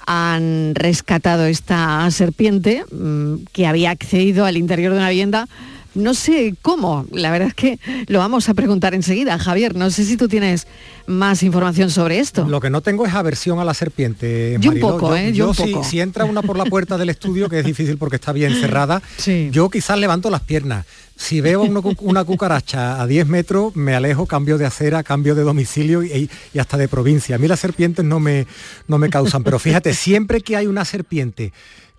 han 0.06 0.74
rescatado 0.74 1.46
esta 1.46 2.10
serpiente 2.10 2.84
mm, 2.90 3.44
que 3.52 3.66
había 3.66 3.90
accedido 3.90 4.44
al 4.44 4.56
interior 4.56 4.92
de 4.92 4.98
una 4.98 5.10
vivienda. 5.10 5.48
No 5.94 6.14
sé 6.14 6.54
cómo, 6.62 7.06
la 7.12 7.30
verdad 7.30 7.48
es 7.48 7.54
que 7.54 7.78
lo 8.06 8.18
vamos 8.18 8.48
a 8.48 8.54
preguntar 8.54 8.94
enseguida. 8.94 9.38
Javier, 9.38 9.74
no 9.76 9.90
sé 9.90 10.04
si 10.04 10.16
tú 10.16 10.28
tienes 10.28 10.66
más 11.06 11.42
información 11.42 11.90
sobre 11.90 12.18
esto. 12.18 12.46
Lo 12.46 12.60
que 12.60 12.70
no 12.70 12.80
tengo 12.80 13.04
es 13.04 13.12
aversión 13.14 13.58
a 13.58 13.64
la 13.64 13.74
serpiente. 13.74 14.56
Yo 14.60 14.72
un 14.72 14.80
poco, 14.80 15.14
¿eh? 15.14 15.32
Yo, 15.32 15.52
Si, 15.54 16.00
entra 16.00 16.24
una 16.24 16.42
por 16.42 16.56
la 16.56 16.64
puerta 16.64 16.96
del 16.96 17.10
estudio, 17.10 17.48
que 17.48 17.58
es 17.58 17.64
difícil 17.64 17.98
porque 17.98 18.16
está 18.16 18.32
bien 18.32 18.54
cerrada, 18.54 19.02
yo 19.50 19.68
quizás 19.68 19.98
levanto 19.98 20.30
las 20.30 20.40
piernas. 20.40 20.86
Si 21.14 21.40
veo 21.40 21.62
una, 21.62 22.24
cucaracha 22.24 23.00
a 23.00 23.06
10 23.06 23.28
metros, 23.28 23.76
me 23.76 23.94
alejo, 23.94 24.26
cambio 24.26 24.58
de 24.58 24.66
acera, 24.66 25.02
cambio 25.02 25.34
de 25.34 25.42
domicilio 25.42 26.02
y, 26.02 26.28
hasta 26.58 26.76
de 26.76 26.88
provincia. 26.88 27.36
A 27.36 27.38
mí 27.38 27.46
las 27.46 27.60
serpientes 27.60 28.04
no 28.04 28.18
me, 28.18 28.46
no 28.88 28.98
me 28.98 29.10
causan, 29.10 29.44
pero 29.44 29.58
fíjate, 29.58 29.94
siempre 29.94 30.40
que 30.40 30.56
hay 30.56 30.66
una 30.66 30.84
serpiente 30.84 31.52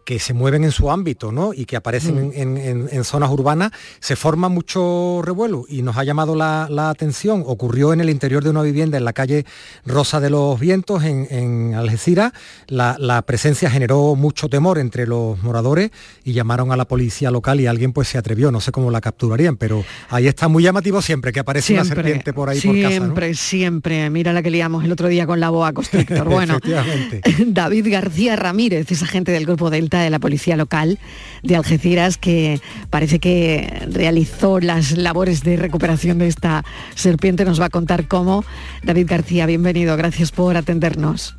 que 0.03 0.19
se 0.19 0.33
mueven 0.33 0.63
en 0.63 0.71
su 0.71 0.91
ámbito 0.91 1.31
¿no? 1.31 1.53
y 1.53 1.65
que 1.65 1.75
aparecen 1.75 2.29
mm. 2.29 2.89
en, 2.91 3.03
zonas 3.03 3.29
urbanas, 3.31 3.71
se 3.99 4.15
forma 4.15 4.49
mucho 4.49 5.21
revuelo 5.23 5.65
y 5.67 5.81
nos 5.81 5.97
ha 5.97 6.03
llamado 6.03 6.35
la, 6.35 6.89
atención. 6.89 7.43
Ocurrió 7.45 7.93
en 7.93 8.01
el 8.01 8.09
interior 8.09 8.43
de 8.43 8.49
una 8.49 8.61
vivienda 8.61 8.97
en 8.97 9.05
la 9.05 9.13
calle 9.13 9.45
Rosa 9.85 10.19
de 10.19 10.29
los 10.29 10.59
Vientos, 10.59 11.03
en, 11.03 11.73
Algeciras. 11.75 12.33
La, 12.67 13.21
presencia 13.25 13.69
generó 13.69 14.15
mucho 14.15 14.49
temor 14.49 14.77
entre 14.79 15.07
los 15.07 15.41
moradores 15.43 15.91
y 16.23 16.33
llamaron 16.33 16.71
a 16.71 16.75
la 16.75 16.85
policía 16.85 17.31
local 17.31 17.61
y 17.61 17.67
alguien 17.67 17.93
pues 17.93 18.07
se 18.07 18.17
atrevió. 18.17 18.51
No 18.51 18.59
sé 18.59 18.71
cómo 18.71 18.91
la 18.91 19.01
capturarían, 19.01 19.55
pero 19.55 19.83
ahí 20.09 20.27
está 20.27 20.47
muy 20.47 20.63
llamativo 20.63 21.01
siempre 21.01 21.31
que 21.31 21.39
aparece 21.39 21.73
una 21.73 21.85
serpiente 21.85 22.33
por 22.33 22.49
ahí 22.49 22.59
por 22.59 22.75
casa. 22.75 22.89
Siempre, 22.89 23.33
siempre. 23.35 24.09
Mira 24.09 24.33
la 24.33 24.43
que 24.43 24.51
liamos 24.51 24.83
el 24.83 24.91
otro 24.91 25.07
día 25.07 25.25
con 25.25 25.39
la 25.39 25.49
boa 25.49 25.73
constrictor. 25.73 26.27
Bueno, 26.33 26.57
David 27.47 27.91
García 27.91 28.35
Ramírez 28.35 28.91
es 28.91 29.03
agente 29.03 29.31
del 29.31 29.45
grupo 29.45 29.69
del 29.69 29.89
de 30.01 30.09
la 30.09 30.19
Policía 30.19 30.57
Local 30.57 30.99
de 31.43 31.55
Algeciras, 31.55 32.17
que 32.17 32.59
parece 32.89 33.19
que 33.19 33.85
realizó 33.89 34.59
las 34.59 34.97
labores 34.97 35.43
de 35.43 35.57
recuperación 35.57 36.19
de 36.19 36.27
esta 36.27 36.63
serpiente. 36.95 37.45
Nos 37.45 37.59
va 37.59 37.65
a 37.65 37.69
contar 37.69 38.07
cómo. 38.07 38.45
David 38.83 39.07
García, 39.09 39.45
bienvenido, 39.45 39.95
gracias 39.97 40.31
por 40.31 40.57
atendernos. 40.57 41.35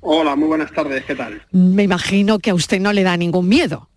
Hola, 0.00 0.36
muy 0.36 0.48
buenas 0.48 0.70
tardes, 0.72 1.04
¿qué 1.04 1.14
tal? 1.14 1.42
Me 1.50 1.82
imagino 1.82 2.38
que 2.38 2.50
a 2.50 2.54
usted 2.54 2.78
no 2.78 2.92
le 2.92 3.02
da 3.02 3.16
ningún 3.16 3.48
miedo. 3.48 3.88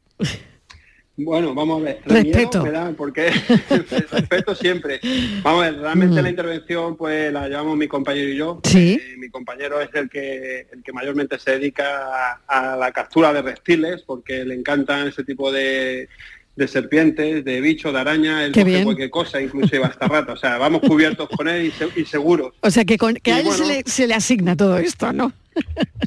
Bueno, 1.17 1.55
vamos 1.55 1.81
a 1.81 1.85
ver. 1.85 2.01
Respeto. 2.05 2.63
porque 2.95 3.31
respeto 4.11 4.53
siempre. 4.53 4.99
Vamos 5.41 5.63
a 5.63 5.71
ver, 5.71 5.79
realmente 5.79 6.15
la 6.17 6.21
mm. 6.21 6.27
intervención 6.27 6.95
pues 6.95 7.33
la 7.33 7.47
llevamos 7.47 7.75
mi 7.75 7.87
compañero 7.87 8.29
y 8.29 8.37
yo. 8.37 8.61
Sí. 8.63 8.99
Eh, 9.01 9.15
mi 9.17 9.27
compañero 9.29 9.81
es 9.81 9.89
el 9.95 10.09
que, 10.09 10.67
el 10.71 10.83
que 10.83 10.93
mayormente 10.93 11.39
se 11.39 11.51
dedica 11.51 12.39
a, 12.47 12.75
la 12.77 12.91
captura 12.91 13.33
de 13.33 13.41
reptiles 13.41 14.03
porque 14.05 14.45
le 14.45 14.53
encantan 14.53 15.07
ese 15.07 15.23
tipo 15.23 15.51
de, 15.51 16.07
de 16.55 16.67
serpientes, 16.67 17.43
de 17.43 17.61
bichos, 17.61 17.91
de 17.93 17.99
araña, 17.99 18.45
el 18.45 18.51
coge 18.51 18.83
cualquier 18.83 19.09
cosa, 19.09 19.41
inclusive 19.41 19.85
hasta 19.85 20.07
rata. 20.07 20.33
O 20.33 20.37
sea, 20.37 20.59
vamos 20.59 20.81
cubiertos 20.81 21.29
con 21.29 21.47
él 21.47 21.73
y, 21.95 22.05
seguros. 22.05 22.53
O 22.61 22.69
sea, 22.69 22.85
que, 22.85 22.99
con, 22.99 23.15
que 23.15 23.33
a 23.33 23.39
él 23.39 23.47
se, 23.47 23.65
le, 23.65 23.83
se 23.87 24.05
le 24.05 24.13
asigna 24.13 24.55
todo 24.55 24.77
esto, 24.77 25.11
¿no? 25.11 25.33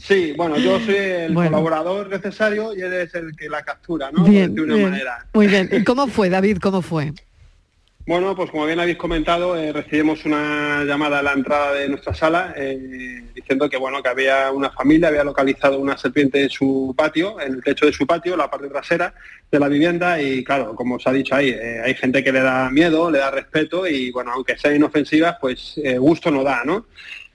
Sí, 0.01 0.33
bueno, 0.37 0.57
yo 0.57 0.81
soy 0.81 0.95
el 0.95 1.35
colaborador 1.35 2.09
necesario 2.09 2.75
y 2.75 2.81
él 2.81 2.93
es 2.93 3.15
el 3.15 3.37
que 3.37 3.49
la 3.49 3.63
captura, 3.63 4.11
¿no? 4.11 4.25
de 4.25 4.49
una 4.61 4.77
manera. 4.77 5.27
Muy 5.33 5.47
bien. 5.47 5.69
¿Y 5.71 5.85
cómo 5.85 6.07
fue, 6.07 6.29
David? 6.31 6.59
¿Cómo 6.61 6.83
fue? 6.83 7.13
Bueno, 8.07 8.35
pues 8.35 8.51
como 8.51 8.67
bien 8.67 8.81
habéis 8.81 8.97
comentado, 8.97 9.57
eh, 9.57 9.73
recibimos 9.73 10.25
una 10.25 10.83
llamada 10.85 11.19
a 11.21 11.23
la 11.23 11.33
entrada 11.33 11.75
de 11.75 11.89
nuestra 11.89 12.13
sala 12.13 12.55
eh, 12.57 13.23
diciendo 13.35 13.69
que 13.69 13.77
bueno 13.77 14.03
que 14.03 14.09
había 14.09 14.51
una 14.51 14.71
familia, 14.71 15.07
había 15.07 15.23
localizado 15.23 15.79
una 15.79 15.97
serpiente 15.97 16.43
en 16.43 16.51
su 16.51 16.93
patio, 16.97 17.39
en 17.41 17.55
el 17.55 17.63
techo 17.63 17.87
de 17.87 17.93
su 17.93 18.07
patio, 18.09 18.37
la 18.37 18.51
parte 18.51 18.69
trasera 18.69 19.15
de 19.49 19.61
la 19.61 19.69
vivienda 19.69 20.21
y 20.21 20.43
claro, 20.43 20.75
como 20.75 20.97
os 20.97 21.07
ha 21.07 21.13
dicho 21.13 21.37
ahí, 21.37 21.51
eh, 21.51 21.83
hay 21.85 21.95
gente 21.95 22.25
que 22.25 22.33
le 22.33 22.41
da 22.41 22.69
miedo, 22.71 23.11
le 23.11 23.19
da 23.19 23.31
respeto 23.31 23.87
y 23.87 24.11
bueno, 24.11 24.33
aunque 24.33 24.59
sean 24.59 24.75
inofensivas, 24.75 25.37
pues 25.41 25.79
gusto 25.99 26.33
no 26.33 26.43
da, 26.43 26.65
¿no? 26.65 26.87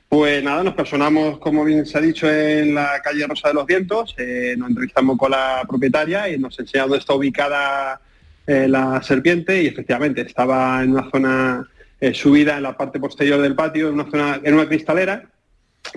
Pues 0.07 0.43
nada, 0.43 0.63
nos 0.63 0.75
personamos, 0.75 1.39
como 1.39 1.65
bien 1.65 1.85
se 1.85 1.97
ha 1.97 2.01
dicho, 2.01 2.29
en 2.31 2.75
la 2.75 3.01
calle 3.03 3.25
Rosa 3.27 3.49
de 3.49 3.55
los 3.55 3.65
Vientos, 3.65 4.15
eh, 4.17 4.55
nos 4.57 4.69
entrevistamos 4.69 5.17
con 5.17 5.31
la 5.31 5.63
propietaria 5.67 6.29
y 6.29 6.37
nos 6.37 6.57
enseña 6.59 6.83
dónde 6.83 6.99
está 6.99 7.15
ubicada 7.15 7.99
eh, 8.45 8.67
la 8.67 9.01
serpiente. 9.01 9.63
Y 9.63 9.67
efectivamente 9.67 10.21
estaba 10.21 10.83
en 10.83 10.91
una 10.91 11.09
zona 11.09 11.67
eh, 11.99 12.13
subida 12.13 12.57
en 12.57 12.63
la 12.63 12.77
parte 12.77 12.99
posterior 12.99 13.41
del 13.41 13.55
patio, 13.55 13.89
en 13.89 13.95
una 13.95 14.09
zona, 14.09 14.39
en 14.43 14.53
una 14.53 14.67
cristalera, 14.67 15.23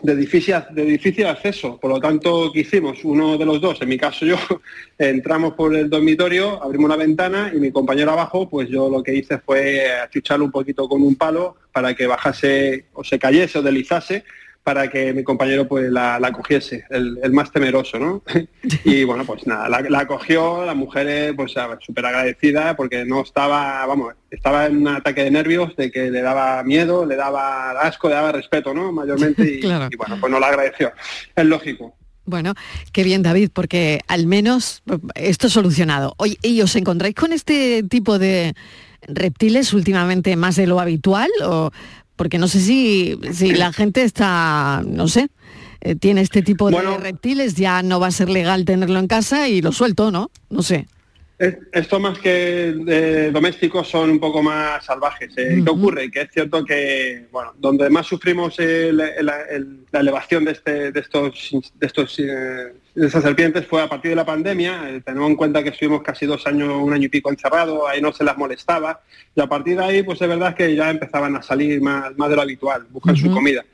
de 0.02 0.16
difícil, 0.16 0.54
de 0.70 0.84
difícil 0.84 1.26
acceso. 1.26 1.78
Por 1.78 1.90
lo 1.90 2.00
tanto, 2.00 2.50
¿qué 2.52 2.60
hicimos? 2.60 3.04
Uno 3.04 3.36
de 3.36 3.44
los 3.44 3.60
dos, 3.60 3.80
en 3.82 3.88
mi 3.88 3.98
caso 3.98 4.24
yo, 4.24 4.36
entramos 4.98 5.54
por 5.54 5.74
el 5.74 5.88
dormitorio, 5.88 6.62
abrimos 6.62 6.86
una 6.86 6.96
ventana 6.96 7.50
y 7.54 7.58
mi 7.58 7.70
compañero 7.70 8.12
abajo, 8.12 8.48
pues 8.48 8.68
yo 8.68 8.88
lo 8.88 9.02
que 9.02 9.14
hice 9.14 9.38
fue 9.38 9.90
achucharlo 9.92 10.44
un 10.44 10.52
poquito 10.52 10.88
con 10.88 11.02
un 11.02 11.16
palo 11.16 11.56
para 11.72 11.94
que 11.94 12.06
bajase 12.06 12.86
o 12.92 13.04
se 13.04 13.18
cayese 13.18 13.58
o 13.58 13.62
deslizase 13.62 14.24
para 14.68 14.90
que 14.90 15.14
mi 15.14 15.24
compañero 15.24 15.66
pues 15.66 15.90
la, 15.90 16.30
cogiese, 16.30 16.84
el, 16.90 17.32
más 17.32 17.50
temeroso, 17.50 17.98
¿no? 17.98 18.22
y 18.84 19.02
bueno, 19.02 19.24
pues 19.24 19.46
nada, 19.46 19.66
la, 19.80 20.06
cogió, 20.06 20.66
la 20.66 20.74
mujer 20.74 21.34
pues 21.34 21.54
súper 21.80 22.04
agradecida 22.04 22.76
porque 22.76 23.06
no 23.06 23.22
estaba, 23.22 23.86
vamos, 23.86 24.12
estaba 24.30 24.66
en 24.66 24.76
un 24.76 24.88
ataque 24.88 25.24
de 25.24 25.30
nervios 25.30 25.74
de 25.74 25.90
que 25.90 26.10
le 26.10 26.20
daba 26.20 26.62
miedo, 26.64 27.06
le 27.06 27.16
daba 27.16 27.70
asco, 27.80 28.10
le 28.10 28.16
daba 28.16 28.30
respeto, 28.30 28.74
¿no? 28.74 28.92
Mayormente 28.92 29.42
y, 29.62 29.96
bueno, 29.96 30.18
pues 30.20 30.30
no 30.30 30.38
la 30.38 30.48
agradeció. 30.48 30.92
Es 31.34 31.46
lógico. 31.46 31.96
Bueno, 32.26 32.52
qué 32.92 33.04
bien 33.04 33.22
David, 33.22 33.48
porque 33.54 34.00
al 34.06 34.26
menos 34.26 34.82
esto 35.14 35.46
es 35.46 35.52
solucionado. 35.54 36.12
Oye, 36.18 36.36
¿y 36.42 36.60
os 36.60 36.76
encontráis 36.76 37.14
con 37.14 37.32
este 37.32 37.84
tipo 37.84 38.18
de 38.18 38.54
reptiles 39.06 39.72
últimamente 39.72 40.36
más 40.36 40.56
de 40.56 40.66
lo 40.66 40.78
habitual? 40.78 41.30
O, 41.42 41.70
porque 42.18 42.36
no 42.36 42.48
sé 42.48 42.60
si, 42.60 43.18
si 43.32 43.52
la 43.52 43.72
gente 43.72 44.02
está, 44.02 44.82
no 44.84 45.06
sé, 45.06 45.28
eh, 45.80 45.94
tiene 45.94 46.20
este 46.20 46.42
tipo 46.42 46.68
de 46.68 46.98
reptiles, 46.98 47.54
ya 47.54 47.82
no 47.84 48.00
va 48.00 48.08
a 48.08 48.10
ser 48.10 48.28
legal 48.28 48.64
tenerlo 48.64 48.98
en 48.98 49.06
casa 49.06 49.48
y 49.48 49.62
lo 49.62 49.70
suelto, 49.70 50.10
¿no? 50.10 50.30
No 50.50 50.62
sé. 50.62 50.88
Esto 51.38 52.00
más 52.00 52.18
que 52.18 53.30
domésticos 53.32 53.88
son 53.88 54.10
un 54.10 54.18
poco 54.18 54.42
más 54.42 54.84
salvajes. 54.84 55.32
¿eh? 55.36 55.62
¿Qué 55.64 55.70
ocurre? 55.70 56.10
Que 56.10 56.22
es 56.22 56.30
cierto 56.32 56.64
que, 56.64 57.28
bueno, 57.30 57.52
donde 57.56 57.88
más 57.88 58.08
sufrimos 58.08 58.56
la 58.58 60.00
elevación 60.00 60.44
de, 60.44 60.50
este, 60.50 60.90
de 60.90 60.98
estos, 60.98 61.50
de 61.74 61.86
estos 61.86 62.18
eh, 62.18 62.72
esas 63.04 63.22
serpientes 63.22 63.66
fue 63.66 63.82
a 63.82 63.88
partir 63.88 64.10
de 64.10 64.16
la 64.16 64.26
pandemia. 64.26 64.90
Eh, 64.90 65.00
tenemos 65.04 65.30
en 65.30 65.36
cuenta 65.36 65.62
que 65.62 65.70
estuvimos 65.70 66.02
casi 66.02 66.26
dos 66.26 66.46
años, 66.46 66.74
un 66.74 66.92
año 66.92 67.06
y 67.06 67.08
pico 67.08 67.30
encerrados, 67.30 67.82
ahí 67.88 68.00
no 68.00 68.12
se 68.12 68.24
las 68.24 68.36
molestaba. 68.36 69.00
Y 69.34 69.40
a 69.40 69.46
partir 69.46 69.76
de 69.76 69.84
ahí, 69.84 70.02
pues 70.02 70.20
es 70.20 70.28
verdad 70.28 70.54
que 70.54 70.74
ya 70.74 70.90
empezaban 70.90 71.36
a 71.36 71.42
salir 71.42 71.80
más, 71.80 72.16
más 72.16 72.28
de 72.28 72.36
lo 72.36 72.42
habitual, 72.42 72.86
buscan 72.90 73.16
su 73.16 73.30
comida. 73.30 73.64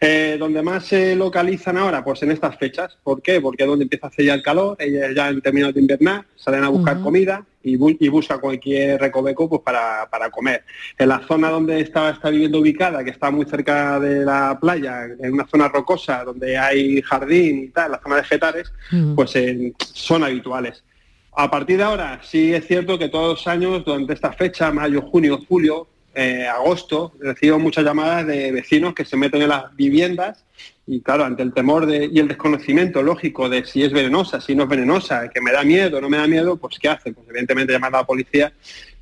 Eh, 0.00 0.36
donde 0.38 0.62
más 0.62 0.84
se 0.84 1.16
localizan 1.16 1.78
ahora, 1.78 2.04
pues 2.04 2.22
en 2.22 2.30
estas 2.30 2.56
fechas. 2.56 2.98
¿Por 3.02 3.22
qué? 3.22 3.40
Porque 3.40 3.62
es 3.62 3.68
donde 3.68 3.84
empieza 3.84 4.06
a 4.06 4.10
hacer 4.10 4.26
ya 4.26 4.34
el 4.34 4.42
calor, 4.42 4.76
ellas 4.78 5.12
ya 5.14 5.28
en 5.28 5.40
términos 5.40 5.72
de 5.72 5.80
invernar, 5.80 6.24
salen 6.36 6.64
a 6.64 6.68
buscar 6.68 7.00
comida 7.00 7.44
y, 7.66 8.08
buscan 8.08 8.38
cualquier 8.38 9.00
recoveco 9.00 9.48
pues, 9.48 9.62
para, 9.62 10.30
comer. 10.30 10.64
En 10.96 11.08
la 11.08 11.20
zona 11.26 11.50
donde 11.50 11.80
está, 11.80 12.10
está 12.10 12.30
viviendo 12.30 12.60
ubicada, 12.60 13.02
que 13.02 13.10
está 13.10 13.30
muy 13.30 13.44
cerca 13.46 13.98
de 13.98 14.24
la 14.24 14.58
playa, 14.60 15.04
en 15.04 15.32
una 15.32 15.46
zona 15.46 15.68
rocosa 15.68 16.24
donde 16.24 16.56
hay 16.56 17.02
jardín 17.02 17.64
y 17.64 17.68
tal, 17.68 17.92
la 17.92 18.00
zona 18.00 18.16
de 18.16 18.24
Getares, 18.24 18.72
pues 19.14 19.34
son 19.78 20.22
habituales. 20.22 20.84
A 21.32 21.50
partir 21.50 21.76
de 21.78 21.82
ahora, 21.82 22.20
sí 22.22 22.54
es 22.54 22.66
cierto 22.66 22.98
que 22.98 23.08
todos 23.08 23.38
los 23.38 23.46
años, 23.46 23.84
durante 23.84 24.14
esta 24.14 24.32
fecha, 24.32 24.70
mayo, 24.70 25.02
junio, 25.02 25.38
julio, 25.46 25.88
eh, 26.14 26.46
agosto, 26.46 27.12
recibo 27.20 27.58
muchas 27.58 27.84
llamadas 27.84 28.26
de 28.26 28.50
vecinos 28.52 28.94
que 28.94 29.04
se 29.04 29.18
meten 29.18 29.42
en 29.42 29.50
las 29.50 29.74
viviendas 29.76 30.44
y 30.86 31.00
claro, 31.00 31.24
ante 31.24 31.42
el 31.42 31.52
temor 31.52 31.88
y 31.90 32.18
el 32.18 32.28
desconocimiento 32.28 33.02
lógico 33.02 33.48
de 33.48 33.64
si 33.64 33.82
es 33.82 33.92
venenosa, 33.92 34.40
si 34.40 34.54
no 34.54 34.62
es 34.64 34.68
venenosa, 34.68 35.28
que 35.28 35.40
me 35.40 35.50
da 35.50 35.64
miedo, 35.64 36.00
no 36.00 36.08
me 36.08 36.16
da 36.16 36.28
miedo, 36.28 36.56
pues 36.56 36.78
¿qué 36.78 36.88
hacen? 36.88 37.12
Pues 37.12 37.28
evidentemente 37.28 37.72
llamar 37.72 37.94
a 37.94 37.98
la 37.98 38.06
policía 38.06 38.52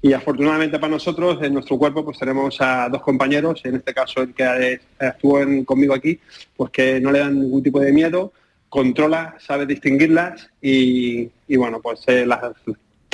y 0.01 0.15
afortunadamente 0.15 0.79
para 0.79 0.93
nosotros, 0.93 1.43
en 1.43 1.53
nuestro 1.53 1.77
cuerpo, 1.77 2.03
pues 2.05 2.19
tenemos 2.19 2.59
a 2.61 2.89
dos 2.89 3.03
compañeros, 3.03 3.61
en 3.65 3.77
este 3.77 3.93
caso 3.93 4.23
el 4.23 4.33
que 4.33 4.81
estuvo 4.99 5.65
conmigo 5.67 5.95
aquí, 5.95 6.19
pues 6.57 6.71
que 6.71 7.01
no 7.01 7.11
le 7.13 7.19
dan 7.19 7.39
ningún 7.39 7.63
tipo 7.63 7.81
de 7.81 7.93
miedo, 7.93 8.33
controla, 8.69 9.37
sabe 9.39 9.67
distinguirlas 9.67 10.51
y, 10.61 11.31
bueno, 11.57 11.81
pues 11.83 12.01
eh, 12.07 12.25
las, 12.27 12.41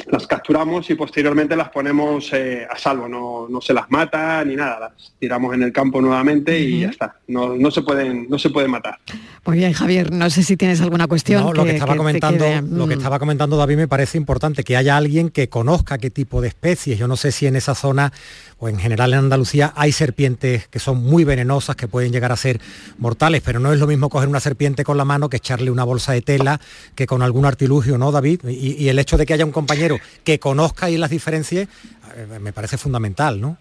las 0.06 0.26
capturamos 0.26 0.88
y 0.90 0.94
posteriormente 0.94 1.56
las 1.56 1.68
ponemos 1.70 2.32
eh, 2.32 2.66
a 2.68 2.76
salvo, 2.78 3.08
no, 3.08 3.48
no, 3.48 3.60
se 3.60 3.72
las 3.72 3.90
mata 3.90 4.44
ni 4.44 4.56
nada, 4.56 4.80
las 4.80 5.12
tiramos 5.18 5.54
en 5.54 5.62
el 5.62 5.72
campo 5.72 6.00
nuevamente 6.00 6.58
y 6.58 6.80
ya 6.80 6.88
está, 6.88 7.16
no, 7.28 7.54
no, 7.56 7.70
se 7.70 7.82
pueden, 7.82 8.28
no 8.28 8.38
se 8.38 8.50
pueden 8.50 8.70
matar. 8.70 8.98
Muy 9.44 9.58
bien, 9.58 9.72
Javier, 9.72 10.12
no 10.12 10.28
sé 10.30 10.42
si 10.42 10.56
tienes 10.56 10.80
alguna 10.80 11.06
cuestión. 11.06 11.42
No, 11.44 11.52
lo 11.52 11.64
que, 11.64 11.72
estaba 11.72 11.96
comentando, 11.96 12.44
lo 12.62 12.86
que 12.88 12.96
mm. 12.96 12.98
estaba 12.98 13.18
comentando 13.18 13.56
David 13.56 13.76
me 13.76 13.88
parece 13.88 14.18
importante, 14.18 14.64
que 14.64 14.76
haya 14.76 14.96
alguien 14.96 15.30
que 15.30 15.48
conozca 15.48 15.98
qué 15.98 16.10
tipo 16.10 16.40
de 16.40 16.48
especies. 16.48 16.98
Yo 16.98 17.08
no 17.08 17.16
sé 17.16 17.32
si 17.32 17.46
en 17.46 17.56
esa 17.56 17.74
zona 17.74 18.12
o 18.60 18.68
en 18.68 18.78
general 18.78 19.12
en 19.12 19.20
Andalucía 19.20 19.72
hay 19.74 19.90
serpientes 19.90 20.68
que 20.68 20.78
son 20.78 21.02
muy 21.02 21.24
venenosas, 21.24 21.76
que 21.76 21.88
pueden 21.88 22.12
llegar 22.12 22.30
a 22.30 22.36
ser 22.36 22.60
mortales, 22.98 23.42
pero 23.44 23.58
no 23.58 23.72
es 23.72 23.80
lo 23.80 23.86
mismo 23.86 24.08
coger 24.08 24.28
una 24.28 24.40
serpiente 24.40 24.84
con 24.84 24.96
la 24.96 25.04
mano 25.04 25.28
que 25.28 25.38
echarle 25.38 25.70
una 25.70 25.84
bolsa 25.84 26.12
de 26.12 26.22
tela, 26.22 26.60
que 26.94 27.06
con 27.06 27.22
algún 27.22 27.46
artilugio, 27.46 27.98
¿no, 27.98 28.12
David? 28.12 28.42
y 28.44 28.88
el 28.88 28.98
hecho 28.98 29.16
de 29.16 29.26
que 29.26 29.34
haya 29.34 29.44
un 29.44 29.52
compañero 29.52 29.98
que 30.22 30.38
conozca 30.38 30.90
y 30.90 30.98
las 30.98 31.10
diferencias 31.10 31.68
eh, 32.16 32.38
me 32.40 32.52
parece 32.52 32.76
fundamental, 32.76 33.40
¿no? 33.40 33.56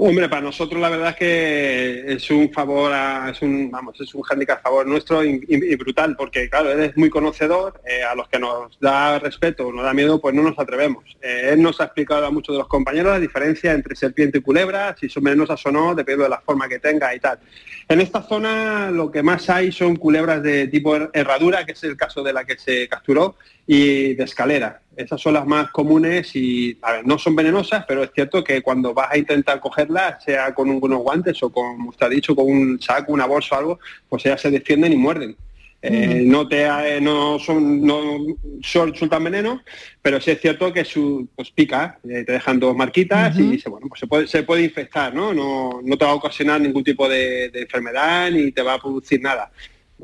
Hombre, 0.00 0.28
para 0.28 0.42
nosotros 0.42 0.80
la 0.80 0.90
verdad 0.90 1.08
es 1.08 1.16
que 1.16 2.12
es 2.12 2.30
un 2.30 2.52
favor, 2.52 2.92
es 3.28 3.42
un 3.42 3.68
vamos, 3.68 4.00
es 4.00 4.14
un 4.14 4.22
a 4.48 4.56
favor 4.58 4.86
nuestro 4.86 5.24
y, 5.24 5.74
brutal, 5.74 6.14
porque 6.16 6.48
claro, 6.48 6.70
él 6.70 6.84
es 6.84 6.96
muy 6.96 7.10
conocedor, 7.10 7.80
eh, 7.84 8.04
a 8.04 8.14
los 8.14 8.28
que 8.28 8.38
nos 8.38 8.78
da 8.78 9.18
respeto 9.18 9.72
nos 9.72 9.82
da 9.82 9.92
miedo, 9.92 10.20
pues 10.20 10.36
no 10.36 10.42
nos 10.44 10.56
atrevemos. 10.56 11.04
Eh, 11.20 11.50
él 11.52 11.60
nos 11.60 11.80
ha 11.80 11.86
explicado 11.86 12.26
a 12.26 12.30
muchos 12.30 12.54
de 12.54 12.60
los 12.60 12.68
compañeros 12.68 13.10
la 13.10 13.18
diferencia 13.18 13.72
entre 13.72 13.96
serpiente 13.96 14.38
y 14.38 14.40
culebra, 14.40 14.94
si 15.00 15.08
son 15.08 15.24
venenosas 15.24 15.66
o 15.66 15.72
no, 15.72 15.96
dependiendo 15.96 16.24
de 16.24 16.30
la 16.30 16.42
forma 16.42 16.68
que 16.68 16.78
tenga 16.78 17.12
y 17.12 17.18
tal. 17.18 17.40
En 17.88 18.00
esta 18.00 18.22
zona 18.22 18.92
lo 18.92 19.10
que 19.10 19.24
más 19.24 19.50
hay 19.50 19.72
son 19.72 19.96
culebras 19.96 20.44
de 20.44 20.68
tipo 20.68 20.94
herradura, 21.12 21.66
que 21.66 21.72
es 21.72 21.82
el 21.82 21.96
caso 21.96 22.22
de 22.22 22.32
la 22.32 22.44
que 22.44 22.56
se 22.56 22.86
capturó, 22.86 23.34
y 23.70 24.14
de 24.14 24.24
escalera. 24.24 24.80
Esas 24.96 25.20
son 25.20 25.34
las 25.34 25.46
más 25.46 25.70
comunes 25.70 26.34
y, 26.34 26.76
a 26.80 26.92
ver, 26.92 27.06
no 27.06 27.18
son 27.18 27.36
venenosas, 27.36 27.84
pero 27.86 28.02
es 28.02 28.10
cierto 28.14 28.42
que 28.42 28.62
cuando 28.62 28.94
vas 28.94 29.12
a 29.12 29.18
intentar 29.18 29.60
cogerlas, 29.60 30.24
sea 30.24 30.54
con 30.54 30.70
unos 30.70 31.02
guantes 31.02 31.40
o 31.42 31.52
con, 31.52 31.76
como 31.76 31.92
está 31.92 32.08
dicho, 32.08 32.34
con 32.34 32.46
un 32.46 32.80
saco, 32.80 33.12
una 33.12 33.26
bolsa 33.26 33.56
o 33.56 33.58
algo, 33.58 33.78
pues 34.08 34.24
ellas 34.24 34.40
se 34.40 34.50
defienden 34.50 34.94
y 34.94 34.96
muerden. 34.96 35.36
Eh, 35.80 36.22
no 36.24 36.48
te 36.48 36.64
eh, 36.64 37.00
no 37.00 37.38
son 37.38 37.86
no 37.86 38.18
son, 38.62 38.92
sueltan 38.96 39.22
veneno 39.22 39.62
pero 40.02 40.20
sí 40.20 40.32
es 40.32 40.40
cierto 40.40 40.72
que 40.72 40.84
su 40.84 41.28
pues 41.36 41.52
pica 41.52 42.00
eh, 42.02 42.24
te 42.24 42.32
dejan 42.32 42.58
dos 42.58 42.74
marquitas 42.74 43.38
y 43.38 43.60
se, 43.60 43.70
bueno 43.70 43.86
pues 43.88 44.00
se 44.00 44.08
puede 44.08 44.26
se 44.26 44.42
puede 44.42 44.64
infectar 44.64 45.14
no 45.14 45.32
no, 45.32 45.80
no 45.80 45.96
te 45.96 46.04
va 46.04 46.10
a 46.10 46.14
ocasionar 46.14 46.60
ningún 46.60 46.82
tipo 46.82 47.08
de, 47.08 47.50
de 47.50 47.62
enfermedad 47.62 48.28
ni 48.32 48.50
te 48.50 48.60
va 48.60 48.74
a 48.74 48.80
producir 48.80 49.22
nada 49.22 49.52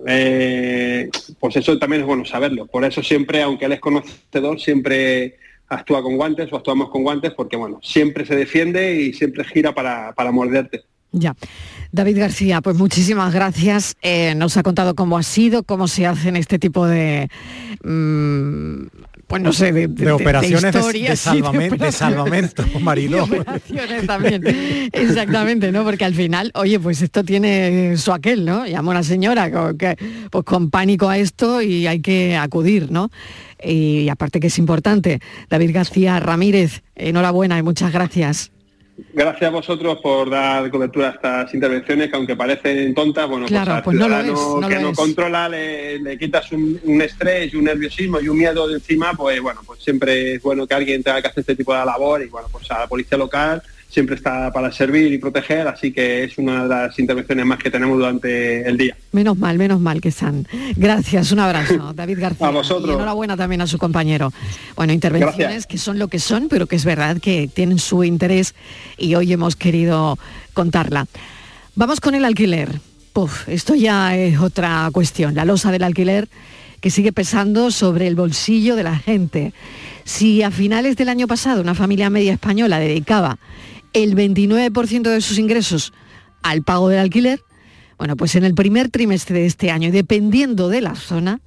eh, 0.06 1.08
pues 1.38 1.56
eso 1.56 1.78
también 1.78 2.02
es 2.02 2.06
bueno 2.06 2.24
saberlo. 2.24 2.66
Por 2.66 2.84
eso 2.84 3.02
siempre, 3.02 3.42
aunque 3.42 3.66
él 3.66 3.72
es 3.72 3.80
conocedor, 3.80 4.60
siempre 4.60 5.36
actúa 5.68 6.02
con 6.02 6.16
guantes 6.16 6.52
o 6.52 6.56
actuamos 6.56 6.90
con 6.90 7.02
guantes 7.02 7.32
porque, 7.34 7.56
bueno, 7.56 7.80
siempre 7.82 8.26
se 8.26 8.36
defiende 8.36 9.00
y 9.00 9.12
siempre 9.12 9.44
gira 9.44 9.74
para, 9.74 10.12
para 10.12 10.30
morderte. 10.30 10.84
Ya. 11.12 11.36
David 11.92 12.18
García, 12.18 12.60
pues 12.60 12.76
muchísimas 12.76 13.32
gracias. 13.32 13.94
Eh, 14.02 14.34
nos 14.34 14.56
ha 14.56 14.64
contado 14.64 14.96
cómo 14.96 15.16
ha 15.16 15.22
sido, 15.22 15.62
cómo 15.62 15.86
se 15.86 16.06
hacen 16.06 16.34
este 16.34 16.58
tipo 16.58 16.86
de 16.86 17.28
mm, 17.84 18.86
pues 19.34 19.42
no 19.42 19.52
sé, 19.52 19.72
de, 19.72 20.12
operaciones 20.12 20.72
de, 20.72 21.90
salvamento, 21.90 22.64
Mariló. 22.80 23.26
también, 24.06 24.44
exactamente, 24.92 25.72
¿no? 25.72 25.82
Porque 25.82 26.04
al 26.04 26.14
final, 26.14 26.52
oye, 26.54 26.78
pues 26.78 27.02
esto 27.02 27.24
tiene 27.24 27.96
su 27.96 28.12
aquel, 28.12 28.44
¿no? 28.44 28.64
Llama 28.64 28.92
una 28.92 29.02
señora 29.02 29.50
que, 29.76 29.96
pues 30.30 30.44
con 30.44 30.70
pánico 30.70 31.08
a 31.08 31.18
esto 31.18 31.60
y 31.60 31.88
hay 31.88 31.98
que 31.98 32.36
acudir, 32.36 32.92
¿no? 32.92 33.10
Y 33.60 34.08
aparte 34.08 34.38
que 34.38 34.46
es 34.46 34.58
importante, 34.58 35.18
David 35.50 35.72
García 35.74 36.20
Ramírez, 36.20 36.84
enhorabuena 36.94 37.58
y 37.58 37.64
muchas 37.64 37.92
gracias. 37.92 38.53
Gracias 39.12 39.48
a 39.48 39.50
vosotros 39.50 39.98
por 40.00 40.30
dar 40.30 40.70
cobertura 40.70 41.08
a 41.08 41.10
estas 41.12 41.54
intervenciones 41.54 42.10
que 42.10 42.16
aunque 42.16 42.36
parecen 42.36 42.94
tontas, 42.94 43.28
bueno, 43.28 43.46
pues 43.46 43.68
al 43.68 43.82
pues 43.82 43.96
ciudadano 43.96 44.68
que 44.68 44.78
no 44.78 44.92
controla 44.92 45.48
le, 45.48 46.16
quitas 46.16 46.52
un, 46.52 47.00
estrés 47.02 47.52
y 47.52 47.56
un 47.56 47.64
nerviosismo 47.64 48.20
y 48.20 48.28
un 48.28 48.38
miedo 48.38 48.68
de 48.68 48.74
encima, 48.74 49.12
pues 49.14 49.40
bueno, 49.40 49.62
pues 49.66 49.82
siempre 49.82 50.34
es 50.34 50.42
bueno 50.42 50.66
que 50.66 50.74
alguien 50.74 51.02
tenga 51.02 51.20
que 51.20 51.28
hacer 51.28 51.40
este 51.40 51.56
tipo 51.56 51.74
de 51.74 51.84
labor 51.84 52.22
y 52.22 52.26
bueno, 52.26 52.48
pues 52.52 52.70
a 52.70 52.80
la 52.80 52.86
policía 52.86 53.18
local 53.18 53.62
siempre 53.94 54.16
está 54.16 54.52
para 54.52 54.72
servir 54.72 55.12
y 55.12 55.18
proteger, 55.18 55.68
así 55.68 55.92
que 55.92 56.24
es 56.24 56.36
una 56.36 56.64
de 56.64 56.68
las 56.68 56.98
intervenciones 56.98 57.46
más 57.46 57.58
que 57.58 57.70
tenemos 57.70 57.96
durante 57.96 58.68
el 58.68 58.76
día. 58.76 58.96
Menos 59.12 59.38
mal, 59.38 59.56
menos 59.56 59.80
mal 59.80 60.00
que 60.00 60.08
están. 60.08 60.46
Gracias, 60.76 61.30
un 61.30 61.38
abrazo, 61.38 61.92
David 61.94 62.18
García. 62.20 62.48
a 62.48 62.50
vosotros. 62.50 62.90
Y 62.90 62.94
enhorabuena 62.94 63.36
también 63.36 63.60
a 63.60 63.66
su 63.68 63.78
compañero. 63.78 64.32
Bueno, 64.74 64.92
intervenciones 64.92 65.66
que 65.66 65.78
son 65.78 65.98
lo 66.00 66.08
que 66.08 66.18
son, 66.18 66.48
pero 66.48 66.66
que 66.66 66.76
es 66.76 66.84
verdad 66.84 67.18
que 67.20 67.48
tienen 67.52 67.78
su 67.78 68.02
interés 68.02 68.54
y 68.98 69.14
hoy 69.14 69.32
hemos 69.32 69.54
querido 69.54 70.18
contarla. 70.52 71.06
Vamos 71.76 72.00
con 72.00 72.14
el 72.14 72.24
alquiler. 72.24 72.80
Puf, 73.12 73.48
esto 73.48 73.76
ya 73.76 74.16
es 74.16 74.40
otra 74.40 74.90
cuestión. 74.92 75.36
La 75.36 75.44
losa 75.44 75.70
del 75.70 75.84
alquiler 75.84 76.28
que 76.80 76.90
sigue 76.90 77.12
pesando 77.12 77.70
sobre 77.70 78.08
el 78.08 78.16
bolsillo 78.16 78.74
de 78.74 78.82
la 78.82 78.96
gente. 78.96 79.52
Si 80.02 80.42
a 80.42 80.50
finales 80.50 80.96
del 80.96 81.08
año 81.08 81.26
pasado 81.26 81.62
una 81.62 81.74
familia 81.74 82.10
media 82.10 82.32
española 82.32 82.78
dedicaba 82.78 83.38
el 83.94 84.14
29% 84.14 85.02
de 85.02 85.20
sus 85.22 85.38
ingresos 85.38 85.92
al 86.42 86.62
pago 86.62 86.90
del 86.90 86.98
alquiler, 86.98 87.40
bueno, 87.98 88.16
pues 88.16 88.34
en 88.34 88.44
el 88.44 88.54
primer 88.54 88.90
trimestre 88.90 89.38
de 89.38 89.46
este 89.46 89.70
año, 89.70 89.90
dependiendo 89.90 90.68
de 90.68 90.82
la 90.82 90.94
zona, 90.94 91.40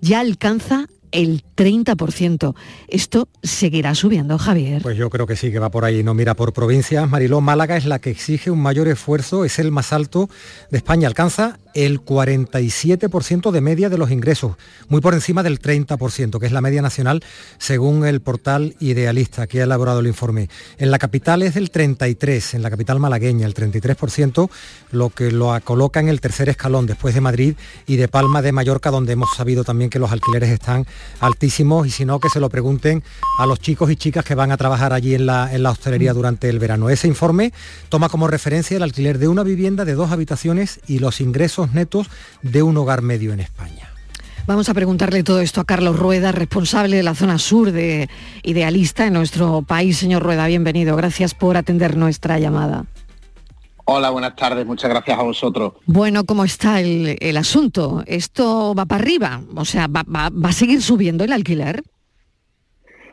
ya 0.00 0.20
alcanza 0.20 0.86
el 1.10 1.42
30%. 1.56 2.54
Esto 2.88 3.28
seguirá 3.42 3.94
subiendo, 3.94 4.38
Javier. 4.38 4.82
Pues 4.82 4.96
yo 4.96 5.10
creo 5.10 5.26
que 5.26 5.36
sí, 5.36 5.50
que 5.50 5.58
va 5.58 5.70
por 5.70 5.84
ahí. 5.84 6.02
No 6.02 6.14
mira 6.14 6.34
por 6.34 6.52
provincias. 6.52 7.08
Mariló, 7.08 7.40
Málaga 7.40 7.76
es 7.76 7.86
la 7.86 7.98
que 7.98 8.10
exige 8.10 8.50
un 8.50 8.60
mayor 8.60 8.88
esfuerzo, 8.88 9.44
es 9.44 9.58
el 9.58 9.72
más 9.72 9.92
alto 9.92 10.28
de 10.70 10.78
España. 10.78 11.08
Alcanza 11.08 11.58
el 11.78 12.04
47% 12.04 13.52
de 13.52 13.60
media 13.60 13.88
de 13.88 13.98
los 13.98 14.10
ingresos, 14.10 14.56
muy 14.88 15.00
por 15.00 15.14
encima 15.14 15.44
del 15.44 15.60
30%, 15.60 16.40
que 16.40 16.46
es 16.46 16.50
la 16.50 16.60
media 16.60 16.82
nacional 16.82 17.22
según 17.58 18.04
el 18.04 18.20
portal 18.20 18.74
Idealista 18.80 19.46
que 19.46 19.60
ha 19.60 19.64
elaborado 19.64 20.00
el 20.00 20.08
informe. 20.08 20.48
En 20.78 20.90
la 20.90 20.98
capital 20.98 21.40
es 21.42 21.54
del 21.54 21.70
33, 21.70 22.54
en 22.54 22.62
la 22.62 22.70
capital 22.70 22.98
malagueña, 22.98 23.46
el 23.46 23.54
33%, 23.54 24.50
lo 24.90 25.10
que 25.10 25.30
lo 25.30 25.56
coloca 25.62 26.00
en 26.00 26.08
el 26.08 26.20
tercer 26.20 26.48
escalón 26.48 26.86
después 26.86 27.14
de 27.14 27.20
Madrid 27.20 27.54
y 27.86 27.94
de 27.94 28.08
Palma 28.08 28.42
de 28.42 28.50
Mallorca, 28.50 28.90
donde 28.90 29.12
hemos 29.12 29.28
sabido 29.36 29.62
también 29.62 29.88
que 29.88 30.00
los 30.00 30.10
alquileres 30.10 30.50
están 30.50 30.84
altísimos 31.20 31.86
y 31.86 31.90
si 31.90 32.04
no 32.04 32.18
que 32.18 32.28
se 32.28 32.40
lo 32.40 32.48
pregunten 32.48 33.04
a 33.38 33.46
los 33.46 33.60
chicos 33.60 33.88
y 33.92 33.94
chicas 33.94 34.24
que 34.24 34.34
van 34.34 34.50
a 34.50 34.56
trabajar 34.56 34.92
allí 34.92 35.14
en 35.14 35.26
la, 35.26 35.54
en 35.54 35.62
la 35.62 35.70
hostelería 35.70 36.12
durante 36.12 36.48
el 36.48 36.58
verano. 36.58 36.90
Ese 36.90 37.06
informe 37.06 37.52
toma 37.88 38.08
como 38.08 38.26
referencia 38.26 38.76
el 38.76 38.82
alquiler 38.82 39.18
de 39.18 39.28
una 39.28 39.44
vivienda 39.44 39.84
de 39.84 39.94
dos 39.94 40.10
habitaciones 40.10 40.80
y 40.88 40.98
los 40.98 41.20
ingresos 41.20 41.67
netos 41.74 42.08
de 42.42 42.62
un 42.62 42.76
hogar 42.76 43.02
medio 43.02 43.32
en 43.32 43.40
España. 43.40 43.88
Vamos 44.48 44.70
a 44.70 44.74
preguntarle 44.74 45.22
todo 45.22 45.40
esto 45.40 45.60
a 45.60 45.64
Carlos 45.64 45.98
Rueda, 45.98 46.32
responsable 46.32 46.96
de 46.96 47.02
la 47.02 47.14
zona 47.14 47.38
sur 47.38 47.70
de 47.70 48.08
Idealista 48.42 49.06
en 49.06 49.12
nuestro 49.12 49.60
país. 49.60 49.98
Señor 49.98 50.22
Rueda, 50.22 50.46
bienvenido. 50.46 50.96
Gracias 50.96 51.34
por 51.34 51.58
atender 51.58 51.98
nuestra 51.98 52.38
llamada. 52.38 52.86
Hola, 53.84 54.08
buenas 54.08 54.36
tardes. 54.36 54.66
Muchas 54.66 54.88
gracias 54.88 55.18
a 55.18 55.22
vosotros. 55.22 55.74
Bueno, 55.84 56.24
¿cómo 56.24 56.44
está 56.44 56.80
el, 56.80 57.36
asunto? 57.36 58.02
¿Esto 58.06 58.74
va 58.74 58.86
para 58.86 59.02
arriba? 59.02 59.42
O 59.54 59.66
sea, 59.66 59.86
¿va, 59.86 60.04
a 60.04 60.52
seguir 60.52 60.80
subiendo 60.80 61.24
el 61.24 61.32
alquiler? 61.32 61.82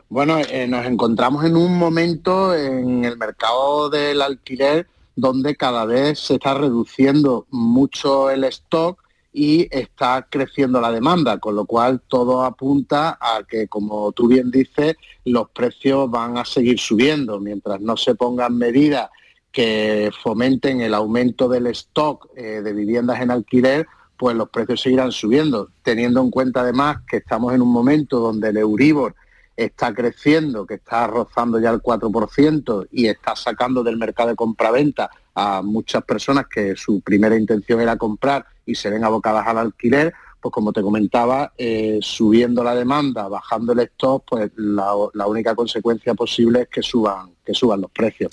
Bueno, 0.08 0.38
eh, 0.38 0.66
nos 0.66 0.86
encontramos 0.86 1.44
en 1.44 1.56
un 1.56 1.78
momento 1.78 2.54
en 2.54 3.04
el 3.04 3.18
mercado 3.18 3.90
del 3.90 4.22
alquiler 4.22 4.86
donde 5.16 5.56
cada 5.56 5.86
vez 5.86 6.20
se 6.20 6.34
está 6.34 6.54
reduciendo 6.54 7.46
mucho 7.50 8.30
el 8.30 8.44
stock 8.44 9.02
y 9.32 9.68
está 9.70 10.26
creciendo 10.30 10.80
la 10.80 10.92
demanda, 10.92 11.38
con 11.38 11.56
lo 11.56 11.66
cual 11.66 12.00
todo 12.06 12.44
apunta 12.44 13.18
a 13.20 13.42
que, 13.46 13.66
como 13.68 14.12
tú 14.12 14.28
bien 14.28 14.50
dices, 14.50 14.96
los 15.24 15.50
precios 15.50 16.10
van 16.10 16.38
a 16.38 16.44
seguir 16.44 16.78
subiendo. 16.78 17.40
Mientras 17.40 17.80
no 17.80 17.96
se 17.96 18.14
pongan 18.14 18.56
medidas 18.56 19.10
que 19.52 20.10
fomenten 20.22 20.80
el 20.80 20.94
aumento 20.94 21.48
del 21.48 21.66
stock 21.68 22.28
eh, 22.36 22.62
de 22.62 22.72
viviendas 22.72 23.20
en 23.20 23.30
alquiler, 23.30 23.86
pues 24.16 24.36
los 24.36 24.48
precios 24.48 24.80
seguirán 24.80 25.12
subiendo, 25.12 25.70
teniendo 25.82 26.20
en 26.20 26.30
cuenta 26.30 26.60
además 26.60 26.98
que 27.08 27.18
estamos 27.18 27.54
en 27.54 27.62
un 27.62 27.70
momento 27.70 28.18
donde 28.20 28.48
el 28.48 28.56
Euribor 28.58 29.14
está 29.56 29.94
creciendo, 29.94 30.66
que 30.66 30.74
está 30.74 31.06
rozando 31.06 31.58
ya 31.58 31.70
el 31.70 31.80
4% 31.80 32.88
y 32.92 33.06
está 33.06 33.34
sacando 33.34 33.82
del 33.82 33.96
mercado 33.96 34.28
de 34.30 34.36
compraventa 34.36 35.10
a 35.34 35.62
muchas 35.62 36.04
personas 36.04 36.46
que 36.46 36.76
su 36.76 37.00
primera 37.00 37.36
intención 37.36 37.80
era 37.80 37.96
comprar 37.96 38.44
y 38.64 38.74
se 38.74 38.90
ven 38.90 39.04
abocadas 39.04 39.46
al 39.46 39.58
alquiler, 39.58 40.12
pues 40.40 40.52
como 40.52 40.72
te 40.72 40.82
comentaba, 40.82 41.52
eh, 41.56 41.98
subiendo 42.02 42.62
la 42.62 42.74
demanda, 42.74 43.28
bajando 43.28 43.72
el 43.72 43.80
stock, 43.80 44.24
pues 44.28 44.50
la, 44.56 44.92
la, 45.14 45.26
única 45.26 45.54
consecuencia 45.54 46.14
posible 46.14 46.62
es 46.62 46.68
que 46.68 46.82
suban, 46.82 47.30
que 47.44 47.54
suban 47.54 47.80
los 47.80 47.90
precios. 47.90 48.30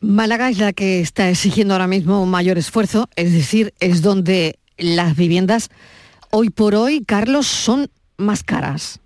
Málaga 0.00 0.50
es 0.50 0.58
la 0.58 0.72
que 0.72 1.00
está 1.00 1.30
exigiendo 1.30 1.74
ahora 1.74 1.86
mismo 1.86 2.22
un 2.22 2.30
mayor 2.30 2.58
esfuerzo, 2.58 3.08
es 3.16 3.32
decir, 3.32 3.72
es 3.80 4.02
donde 4.02 4.58
las 4.76 5.16
viviendas 5.16 5.70
hoy 6.30 6.50
por 6.50 6.74
hoy, 6.74 7.04
Carlos, 7.04 7.46
son 7.46 7.88
más 8.16 8.42
caras. 8.42 9.01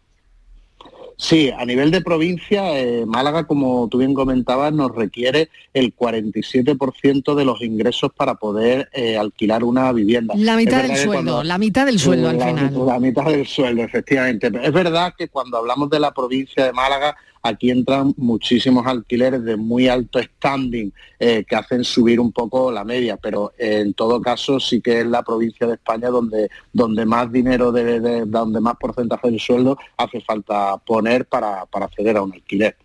Sí, 1.18 1.50
a 1.50 1.64
nivel 1.64 1.90
de 1.90 2.02
provincia, 2.02 2.78
eh, 2.78 3.06
Málaga, 3.06 3.46
como 3.46 3.88
tú 3.88 3.98
bien 3.98 4.12
comentabas, 4.12 4.72
nos 4.72 4.94
requiere 4.94 5.48
el 5.72 5.94
47% 5.96 7.34
de 7.34 7.44
los 7.44 7.62
ingresos 7.62 8.12
para 8.14 8.34
poder 8.34 8.90
eh, 8.92 9.16
alquilar 9.16 9.64
una 9.64 9.90
vivienda. 9.92 10.34
La 10.36 10.56
mitad 10.56 10.82
del 10.82 10.96
sueldo, 10.96 11.42
la 11.42 11.56
mitad 11.56 11.86
del 11.86 11.98
sueldo 11.98 12.28
al 12.28 12.38
final. 12.38 12.86
La 12.86 13.00
mitad 13.00 13.24
del 13.24 13.46
sueldo, 13.46 13.82
efectivamente. 13.82 14.50
Es 14.62 14.72
verdad 14.72 15.14
que 15.16 15.28
cuando 15.28 15.56
hablamos 15.56 15.88
de 15.88 16.00
la 16.00 16.12
provincia 16.12 16.66
de 16.66 16.72
Málaga, 16.74 17.16
aquí 17.48 17.70
entran 17.70 18.14
muchísimos 18.16 18.86
alquileres 18.86 19.44
de 19.44 19.56
muy 19.56 19.88
alto 19.88 20.20
standing 20.20 20.92
eh, 21.18 21.44
que 21.48 21.56
hacen 21.56 21.84
subir 21.84 22.20
un 22.20 22.32
poco 22.32 22.70
la 22.70 22.84
media, 22.84 23.16
pero 23.16 23.52
en 23.58 23.94
todo 23.94 24.20
caso 24.20 24.60
sí 24.60 24.80
que 24.80 25.00
es 25.00 25.06
la 25.06 25.22
provincia 25.22 25.66
de 25.66 25.74
España 25.74 26.08
donde, 26.08 26.50
donde 26.72 27.04
más 27.06 27.30
dinero, 27.30 27.72
de, 27.72 28.24
donde 28.26 28.60
más 28.60 28.76
porcentaje 28.76 29.30
del 29.30 29.40
sueldo 29.40 29.78
hace 29.96 30.20
falta 30.20 30.76
poner 30.78 31.26
para, 31.26 31.66
para 31.66 31.86
acceder 31.86 32.16
a 32.16 32.22
un 32.22 32.32
alquiler. 32.32 32.76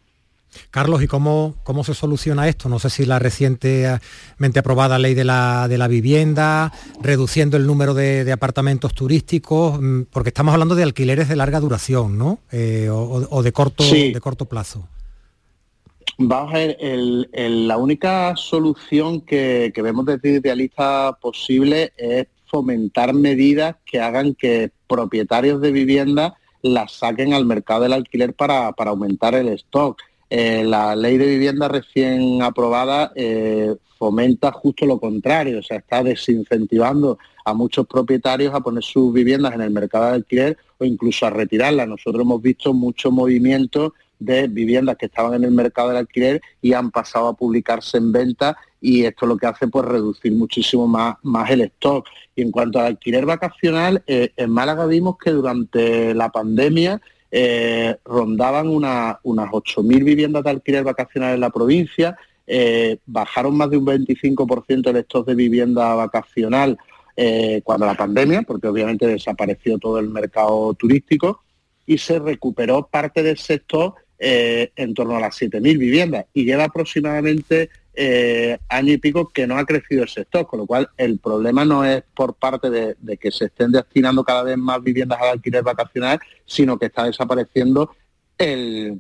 Carlos, 0.70 1.02
¿y 1.04 1.08
cómo, 1.08 1.56
cómo 1.64 1.84
se 1.84 1.94
soluciona 1.94 2.48
esto? 2.48 2.70
No 2.70 2.80
sé 2.80 2.90
si 2.90 3.06
la 3.06 3.20
recientemente 3.20 4.60
aprobada 4.60 5.00
ley 5.00 5.14
de 5.14 5.24
la, 5.24 5.68
de 5.68 5.78
la 5.78 5.88
vivienda, 5.88 6.72
reduciendo 7.02 7.58
el 7.58 7.66
número 7.68 7.94
de, 7.94 8.30
apartamentos 8.32 8.94
turísticos, 8.94 9.80
mm, 9.82 10.04
porque 10.12 10.30
estamos 10.30 10.54
hablando 10.54 10.76
de 10.76 10.84
alquileres 10.84 11.30
de 11.30 11.36
larga 11.36 11.60
duración, 11.60 12.18
¿no? 12.18 12.40
Eh, 12.52 12.90
o, 12.92 13.44
de, 13.44 13.52
corto, 13.52 13.84
de 13.84 14.20
corto 14.22 14.46
plazo. 14.46 14.88
Vamos 16.18 16.54
a 16.54 16.58
ver, 16.58 16.78
la 17.32 17.78
única 17.78 18.36
solución 18.36 19.22
que, 19.22 19.72
que 19.74 19.82
vemos 19.82 20.06
desde 20.06 20.38
Idealista 20.38 21.18
posible 21.20 21.94
es 21.98 22.28
fomentar 22.46 23.14
medidas 23.14 23.78
que 23.86 24.00
hagan 24.02 24.36
que 24.36 24.72
propietarios 24.88 25.62
de 25.62 25.72
vivienda 25.72 26.36
las 26.62 26.92
saquen 26.92 27.34
al 27.34 27.46
mercado 27.46 27.84
del 27.84 27.94
alquiler 27.94 28.34
para, 28.34 28.72
para 28.74 28.92
aumentar 28.92 29.34
el 29.36 29.48
stock 29.50 30.02
eh, 30.34 30.64
la 30.64 30.96
ley 30.96 31.18
de 31.18 31.26
vivienda 31.26 31.68
recién 31.68 32.42
aprobada 32.42 33.12
eh, 33.16 33.76
fomenta 33.98 34.54
justo 34.54 34.86
lo 34.86 34.98
contrario, 34.98 35.60
o 35.60 35.62
sea, 35.62 35.80
está 35.80 36.02
desincentivando 36.02 37.20
a 37.44 37.54
muchos 37.54 37.86
propietarios 37.86 38.54
a 38.54 38.62
poner 38.62 38.82
sus 38.82 39.12
viviendas 39.12 39.54
en 39.54 39.60
el 39.60 39.72
mercado 39.72 40.06
de 40.06 40.14
alquiler 40.14 40.58
o 40.78 40.86
incluso 40.86 41.26
a 41.26 41.32
retirarlas. 41.32 41.86
Nosotros 41.86 42.22
hemos 42.22 42.42
visto 42.42 42.74
mucho 42.74 43.12
movimiento 43.12 43.94
de 44.20 44.48
viviendas 44.48 44.96
que 44.96 45.08
estaban 45.08 45.34
en 45.34 45.44
el 45.44 45.52
mercado 45.52 45.90
del 45.90 45.98
alquiler 45.98 46.42
y 46.62 46.72
han 46.72 46.92
pasado 46.92 47.28
a 47.28 47.34
publicarse 47.34 47.98
en 47.98 48.14
venta 48.14 48.56
y 48.80 49.04
esto 49.04 49.26
lo 49.26 49.36
que 49.36 49.48
hace 49.48 49.68
pues 49.68 49.84
reducir 49.84 50.32
muchísimo 50.32 50.88
más, 50.88 51.18
más 51.24 51.50
el 51.50 51.60
stock. 51.62 52.08
Y 52.38 52.44
en 52.44 52.52
cuanto 52.52 52.80
al 52.80 52.86
alquiler 52.86 53.26
vacacional, 53.26 54.02
eh, 54.08 54.32
en 54.38 54.50
Málaga 54.50 54.86
vimos 54.86 55.18
que 55.18 55.32
durante 55.32 56.14
la 56.14 56.30
pandemia 56.30 57.02
eh, 57.32 57.96
rondaban 58.04 58.68
unas 58.68 59.18
8.000 59.24 60.04
viviendas 60.04 60.44
de 60.44 60.50
alquiler 60.50 60.84
vacacional 60.84 61.34
en 61.34 61.40
la 61.40 61.50
provincia, 61.50 62.18
eh, 62.46 62.98
bajaron 63.06 63.56
más 63.56 63.70
de 63.70 63.78
un 63.78 63.86
25% 63.86 64.90
el 64.90 64.98
stock 64.98 65.26
de 65.28 65.36
vivienda 65.36 65.96
vacacional 65.96 66.78
eh, 67.16 67.62
cuando 67.64 67.86
la 67.86 67.96
pandemia, 67.96 68.42
porque 68.42 68.68
obviamente 68.68 69.08
desapareció 69.08 69.78
todo 69.78 70.00
el 70.00 70.10
mercado 70.10 70.74
turístico, 70.74 71.42
y 71.86 71.98
se 71.98 72.20
recuperó 72.20 72.88
parte 72.88 73.24
del 73.24 73.38
sector 73.38 73.96
en 74.24 74.94
torno 74.94 75.16
a 75.16 75.20
las 75.20 75.42
7.000 75.42 75.80
viviendas. 75.80 76.26
Y 76.32 76.46
lleva 76.46 76.66
aproximadamente 76.66 77.72
eh, 78.04 78.58
año 78.68 78.94
y 78.94 78.98
pico 78.98 79.28
que 79.28 79.46
no 79.46 79.60
ha 79.60 79.64
crecido 79.64 80.02
el 80.02 80.10
sector, 80.10 80.48
con 80.48 80.58
lo 80.58 80.66
cual 80.66 80.90
el 80.98 81.20
problema 81.20 81.66
no 81.66 81.86
es 81.86 82.04
por 82.16 82.34
parte 82.34 82.72
de, 82.72 83.18
que 83.18 83.30
se 83.30 83.46
estén 83.46 83.72
destinando 83.72 84.24
cada 84.24 84.42
vez 84.42 84.58
más 84.58 84.82
viviendas 84.82 85.22
al 85.22 85.30
alquiler 85.30 85.62
vacacional, 85.62 86.20
sino 86.44 86.80
que 86.80 86.88
está 86.88 87.04
desapareciendo 87.04 87.92
el, 88.40 89.00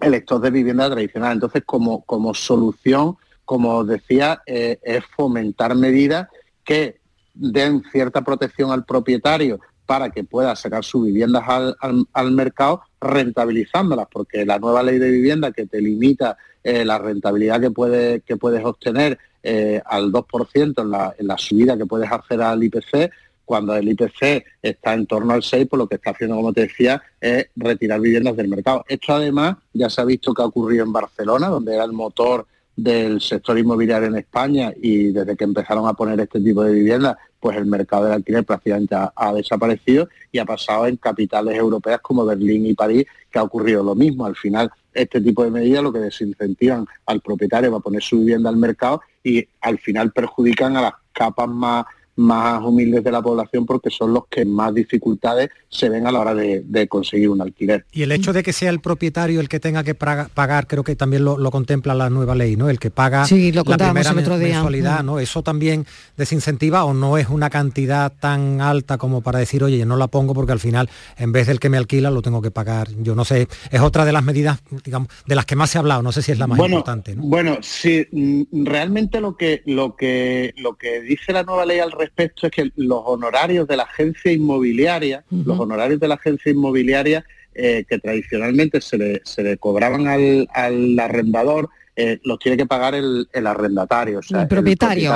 el 0.00 0.14
stock 0.14 0.42
de 0.42 0.50
vivienda 0.50 0.90
tradicional. 0.90 1.34
Entonces, 1.34 1.62
como, 1.64 2.02
como 2.02 2.34
solución, 2.34 3.16
como 3.44 3.84
decía, 3.84 4.42
eh, 4.44 4.80
es 4.82 5.04
fomentar 5.16 5.76
medidas 5.76 6.26
que 6.64 6.98
den 7.34 7.84
cierta 7.92 8.22
protección 8.22 8.72
al 8.72 8.84
propietario 8.84 9.60
para 9.86 10.10
que 10.10 10.24
pueda 10.24 10.56
sacar 10.56 10.82
sus 10.82 11.04
viviendas 11.04 11.44
al, 11.46 11.76
al 12.12 12.32
mercado 12.32 12.82
rentabilizándolas, 13.02 14.06
porque 14.10 14.46
la 14.46 14.58
nueva 14.58 14.82
ley 14.82 14.98
de 14.98 15.10
vivienda 15.10 15.52
que 15.52 15.66
te 15.66 15.80
limita 15.80 16.36
eh, 16.62 16.84
la 16.84 16.98
rentabilidad 16.98 17.60
que, 17.60 17.70
puede, 17.70 18.20
que 18.20 18.36
puedes 18.36 18.64
obtener 18.64 19.18
eh, 19.42 19.82
al 19.84 20.12
2% 20.12 20.82
en 20.82 20.90
la, 20.90 21.14
en 21.18 21.26
la 21.26 21.36
subida 21.36 21.76
que 21.76 21.86
puedes 21.86 22.10
hacer 22.10 22.40
al 22.40 22.62
IPC, 22.62 23.10
cuando 23.44 23.74
el 23.74 23.88
IPC 23.88 24.44
está 24.62 24.94
en 24.94 25.06
torno 25.06 25.34
al 25.34 25.42
6, 25.42 25.66
pues 25.68 25.78
lo 25.78 25.88
que 25.88 25.96
está 25.96 26.10
haciendo, 26.10 26.36
como 26.36 26.52
te 26.52 26.62
decía, 26.62 27.02
es 27.20 27.48
retirar 27.56 28.00
viviendas 28.00 28.36
del 28.36 28.48
mercado. 28.48 28.84
Esto 28.88 29.14
además 29.14 29.56
ya 29.72 29.90
se 29.90 30.00
ha 30.00 30.04
visto 30.04 30.32
que 30.32 30.42
ha 30.42 30.46
ocurrido 30.46 30.84
en 30.84 30.92
Barcelona, 30.92 31.48
donde 31.48 31.74
era 31.74 31.84
el 31.84 31.92
motor 31.92 32.46
del 32.76 33.20
sector 33.20 33.58
inmobiliario 33.58 34.08
en 34.08 34.16
España 34.16 34.72
y 34.80 35.12
desde 35.12 35.36
que 35.36 35.44
empezaron 35.44 35.86
a 35.86 35.92
poner 35.92 36.18
este 36.20 36.40
tipo 36.40 36.62
de 36.62 36.72
viviendas, 36.72 37.16
pues 37.38 37.56
el 37.56 37.66
mercado 37.66 38.04
del 38.04 38.14
alquiler 38.14 38.44
prácticamente 38.44 38.94
ha, 38.94 39.32
desaparecido 39.34 40.08
y 40.30 40.38
ha 40.38 40.44
pasado 40.44 40.86
en 40.86 40.96
capitales 40.96 41.56
europeas 41.56 42.00
como 42.00 42.24
Berlín 42.24 42.66
y 42.66 42.74
París, 42.74 43.04
que 43.30 43.38
ha 43.38 43.42
ocurrido 43.42 43.82
lo 43.82 43.94
mismo. 43.94 44.24
Al 44.24 44.36
final, 44.36 44.70
este 44.94 45.20
tipo 45.20 45.42
de 45.42 45.50
medidas 45.50 45.82
lo 45.82 45.92
que 45.92 45.98
desincentivan 45.98 46.86
al 47.06 47.20
propietario 47.20 47.72
va 47.72 47.78
a 47.78 47.80
poner 47.80 48.02
su 48.02 48.20
vivienda 48.20 48.48
al 48.48 48.56
mercado 48.56 49.02
y 49.24 49.46
al 49.60 49.78
final 49.78 50.12
perjudican 50.12 50.76
a 50.76 50.82
las 50.82 50.92
capas 51.12 51.48
más, 51.48 51.84
más 52.16 52.62
humildes 52.62 53.02
de 53.02 53.10
la 53.10 53.22
población 53.22 53.66
porque 53.66 53.90
son 53.90 54.12
los 54.12 54.26
que 54.26 54.44
más 54.44 54.74
dificultades 54.74 55.50
se 55.68 55.88
ven 55.88 56.06
a 56.06 56.12
la 56.12 56.20
hora 56.20 56.34
de, 56.34 56.88
conseguir 56.88 57.30
un 57.30 57.40
alquiler. 57.40 57.86
Y 57.92 58.02
el 58.02 58.12
hecho 58.12 58.32
de 58.32 58.42
que 58.42 58.52
sea 58.52 58.68
el 58.70 58.80
propietario 58.80 59.40
el 59.40 59.48
que 59.48 59.60
tenga 59.60 59.84
que 59.84 59.94
pagar, 59.94 60.66
creo 60.66 60.84
que 60.84 60.96
también 60.96 61.24
lo, 61.24 61.50
contempla 61.50 61.94
la 61.94 62.10
nueva 62.10 62.34
ley, 62.34 62.56
¿no? 62.56 62.68
El 62.68 62.78
que 62.78 62.90
paga 62.90 63.26
la 63.30 63.64
primera 63.64 64.12
mensualidad, 64.12 65.02
¿no? 65.02 65.20
Eso 65.20 65.42
también 65.42 65.86
desincentiva 66.16 66.84
o 66.84 66.92
no 66.92 67.18
es 67.18 67.28
una 67.28 67.50
cantidad 67.50 68.12
tan 68.12 68.60
alta 68.60 68.98
como 68.98 69.22
para 69.22 69.38
decir, 69.38 69.64
oye, 69.64 69.78
yo 69.78 69.86
no 69.86 69.96
la 69.96 70.08
pongo 70.08 70.34
porque 70.34 70.52
al 70.52 70.60
final, 70.60 70.90
en 71.16 71.32
vez 71.32 71.46
del 71.46 71.60
que 71.60 71.68
me 71.68 71.76
alquila, 71.76 72.10
lo 72.10 72.22
tengo 72.22 72.42
que 72.42 72.50
pagar. 72.50 72.88
Yo 72.98 73.14
no 73.14 73.24
sé, 73.24 73.48
es 73.70 73.80
otra 73.80 74.04
de 74.04 74.12
las 74.12 74.24
medidas, 74.24 74.60
digamos, 74.84 75.08
de 75.26 75.34
las 75.34 75.46
que 75.46 75.56
más 75.56 75.70
se 75.70 75.78
ha 75.78 75.80
hablado, 75.80 76.02
no 76.02 76.12
sé 76.12 76.22
si 76.22 76.32
es 76.32 76.38
la 76.38 76.46
más 76.46 76.58
importante. 76.58 77.14
Bueno, 77.16 77.58
sí, 77.62 78.06
mm, 78.10 78.64
realmente 78.64 79.20
lo 79.20 79.36
que, 79.36 79.62
lo 79.66 79.96
que, 79.96 80.54
lo 80.56 80.74
que 80.74 81.00
dice 81.00 81.32
la 81.32 81.42
nueva 81.42 81.64
ley 81.64 81.78
al 81.78 81.92
respecto 82.02 82.46
es 82.46 82.52
que 82.52 82.70
los 82.76 83.02
honorarios 83.04 83.66
de 83.66 83.76
la 83.76 83.84
agencia 83.84 84.32
inmobiliaria, 84.32 85.24
los 85.30 85.58
honorarios 85.58 86.00
de 86.00 86.08
la 86.08 86.14
agencia 86.14 86.50
inmobiliaria 86.50 87.24
eh, 87.54 87.84
que 87.88 87.98
tradicionalmente 87.98 88.80
se 88.80 88.96
le, 89.42 89.56
cobraban 89.58 90.06
al, 90.08 90.98
arrendador, 90.98 91.68
eh, 91.94 92.18
los 92.24 92.38
tiene 92.38 92.56
que 92.56 92.66
pagar 92.66 92.94
el, 92.94 93.28
arrendatario, 93.46 94.20
o 94.20 94.22
sea, 94.22 94.42
el 94.42 94.48
propietario, 94.48 95.12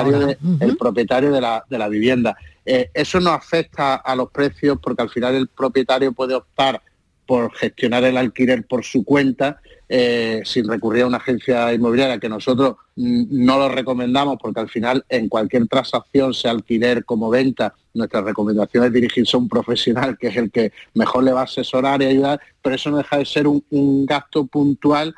el 0.60 0.76
propietario, 0.76 1.32
de, 1.32 1.40
la, 1.40 1.88
vivienda. 1.88 2.36
Eh, 2.64 2.90
eso 2.92 3.20
no 3.20 3.30
afecta 3.30 3.94
a 3.94 4.14
los 4.14 4.30
precios 4.30 4.78
porque 4.82 5.02
al 5.02 5.10
final 5.10 5.34
el 5.34 5.48
propietario 5.48 6.12
puede 6.12 6.34
optar 6.34 6.82
por 7.26 7.52
gestionar 7.54 8.04
el 8.04 8.16
alquiler 8.16 8.66
por 8.66 8.84
su 8.84 9.04
cuenta 9.04 9.60
eh, 9.88 10.42
sin 10.44 10.68
recurrir 10.68 11.04
a 11.04 11.06
una 11.06 11.18
agencia 11.18 11.72
inmobiliaria, 11.72 12.18
que 12.18 12.28
nosotros 12.28 12.76
no 12.96 13.58
lo 13.58 13.68
recomendamos 13.68 14.36
porque 14.40 14.60
al 14.60 14.68
final 14.68 15.04
en 15.08 15.28
cualquier 15.28 15.68
transacción, 15.68 16.34
sea 16.34 16.50
alquiler 16.50 17.04
como 17.04 17.30
venta, 17.30 17.74
nuestra 17.94 18.20
recomendación 18.20 18.84
es 18.84 18.92
dirigirse 18.92 19.36
a 19.36 19.40
un 19.40 19.48
profesional 19.48 20.18
que 20.18 20.28
es 20.28 20.36
el 20.36 20.50
que 20.50 20.72
mejor 20.94 21.24
le 21.24 21.32
va 21.32 21.42
a 21.42 21.44
asesorar 21.44 22.02
y 22.02 22.06
ayudar, 22.06 22.40
pero 22.62 22.74
eso 22.74 22.90
no 22.90 22.98
deja 22.98 23.18
de 23.18 23.24
ser 23.24 23.46
un, 23.46 23.62
gasto 24.06 24.46
puntual 24.46 25.14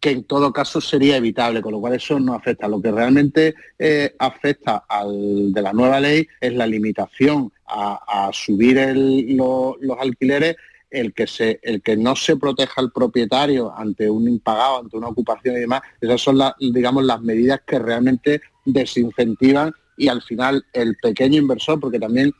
que 0.00 0.10
en 0.10 0.24
todo 0.24 0.52
caso 0.52 0.80
sería 0.80 1.16
evitable, 1.16 1.60
con 1.60 1.72
lo 1.72 1.80
cual 1.80 1.94
eso 1.94 2.18
no 2.20 2.34
afecta. 2.34 2.68
Lo 2.68 2.80
que 2.80 2.92
realmente 2.92 3.54
eh, 3.78 4.14
afecta 4.18 4.84
al 4.88 5.52
de 5.52 5.62
la 5.62 5.72
nueva 5.72 6.00
ley 6.00 6.26
es 6.40 6.54
la 6.54 6.66
limitación 6.66 7.52
a, 7.66 8.30
subir 8.32 8.78
los 8.96 9.98
alquileres 9.98 10.56
el 10.90 11.12
que, 11.12 11.26
se, 11.26 11.58
el 11.62 11.82
que 11.82 11.96
no 11.96 12.16
se 12.16 12.36
proteja 12.36 12.80
al 12.80 12.92
propietario 12.92 13.76
ante 13.76 14.08
un 14.08 14.28
impagado, 14.28 14.80
ante 14.80 14.96
una 14.96 15.08
ocupación 15.08 15.56
y 15.56 15.60
demás, 15.60 15.82
esas 16.00 16.20
son 16.20 16.38
las, 16.38 16.54
digamos, 16.58 17.04
las 17.04 17.20
medidas 17.20 17.60
que 17.66 17.78
realmente 17.78 18.40
desincentivan 18.64 19.72
y 19.96 20.08
al 20.08 20.22
final 20.22 20.64
el 20.72 20.96
pequeño 20.96 21.40
inversor, 21.40 21.80
porque 21.80 21.98
también 21.98 22.32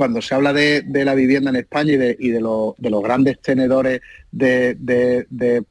cuando 0.00 0.22
se 0.22 0.34
habla 0.34 0.54
de, 0.54 0.82
la 1.04 1.14
vivienda 1.14 1.50
en 1.50 1.56
España 1.56 1.92
y 1.92 2.30
de, 2.30 2.40
los 2.40 3.02
grandes 3.02 3.38
tenedores 3.38 4.00
de, 4.32 4.74
de, 4.78 5.62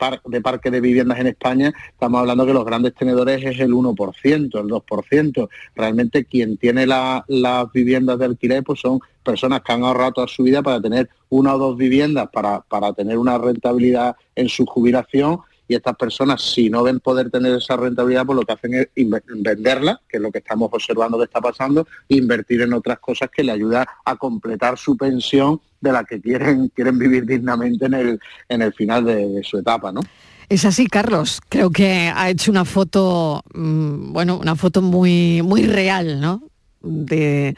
parque 0.44 0.70
de 0.70 0.80
viviendas 0.80 1.18
en 1.18 1.26
España, 1.26 1.74
estamos 1.90 2.20
hablando 2.20 2.46
que 2.46 2.54
los 2.54 2.64
grandes 2.64 2.94
tenedores 2.94 3.44
es 3.44 3.60
el 3.60 3.72
1%, 3.72 4.28
el 4.28 4.50
2%. 4.52 5.50
Realmente 5.76 6.26
quien 6.26 6.58
tiene 6.58 6.86
las 6.86 7.72
viviendas 7.74 8.20
de 8.20 8.26
alquiler 8.26 8.62
pues 8.62 8.82
son 8.82 9.00
personas 9.24 9.62
que 9.62 9.72
han 9.72 9.84
ahorrado 9.84 10.12
toda 10.12 10.28
su 10.28 10.44
vida 10.44 10.62
para 10.62 10.80
tener 10.80 11.10
una 11.30 11.56
o 11.56 11.58
dos 11.58 11.76
viviendas, 11.76 12.30
para 12.30 12.94
tener 12.96 13.18
una 13.18 13.40
rentabilidad 13.40 14.16
en 14.36 14.48
su 14.48 14.68
jubilación 14.68 15.40
y 15.70 15.76
estas 15.76 15.96
personas, 15.96 16.42
si 16.42 16.70
no 16.70 16.82
ven 16.82 17.00
poder 17.00 17.30
tener 17.30 17.56
esa 17.56 17.78
rentabilidad, 17.78 18.26
pues 18.26 18.36
lo 18.38 18.42
que 18.42 18.54
hacen 18.54 18.74
es 18.74 18.88
venderla, 18.96 20.02
que 20.10 20.18
es 20.18 20.24
lo 20.24 20.32
que 20.32 20.40
estamos 20.40 20.70
observando 20.74 21.20
que 21.20 21.26
está 21.26 21.40
pasando, 21.40 21.88
e 22.10 22.16
invertir 22.16 22.62
en 22.62 22.74
otras 22.74 22.98
cosas 22.98 23.30
que 23.30 23.44
le 23.44 23.52
ayuda 23.52 23.88
a 24.04 24.16
completar 24.16 24.80
su 24.80 24.98
pensión 24.98 25.62
de 25.80 25.92
la 25.92 26.04
que 26.04 26.20
quieren, 26.20 26.70
quieren 26.76 26.98
vivir 26.98 27.26
dignamente 27.26 27.86
en 27.86 27.94
el, 27.94 28.20
en 28.50 28.62
el 28.64 28.74
final 28.74 29.06
de, 29.06 29.42
su 29.44 29.60
etapa, 29.60 29.92
¿no? 29.92 30.02
Es 30.50 30.66
así, 30.66 30.88
Carlos. 30.88 31.40
Creo 31.48 31.70
que 31.70 32.12
ha 32.14 32.32
hecho 32.32 32.50
una 32.50 32.66
foto, 32.66 33.44
mm, 33.54 34.12
bueno, 34.12 34.40
una 34.40 34.56
foto 34.56 34.82
muy, 34.82 35.44
muy 35.44 35.68
real, 35.68 36.20
¿no? 36.20 36.49
De, 36.82 37.56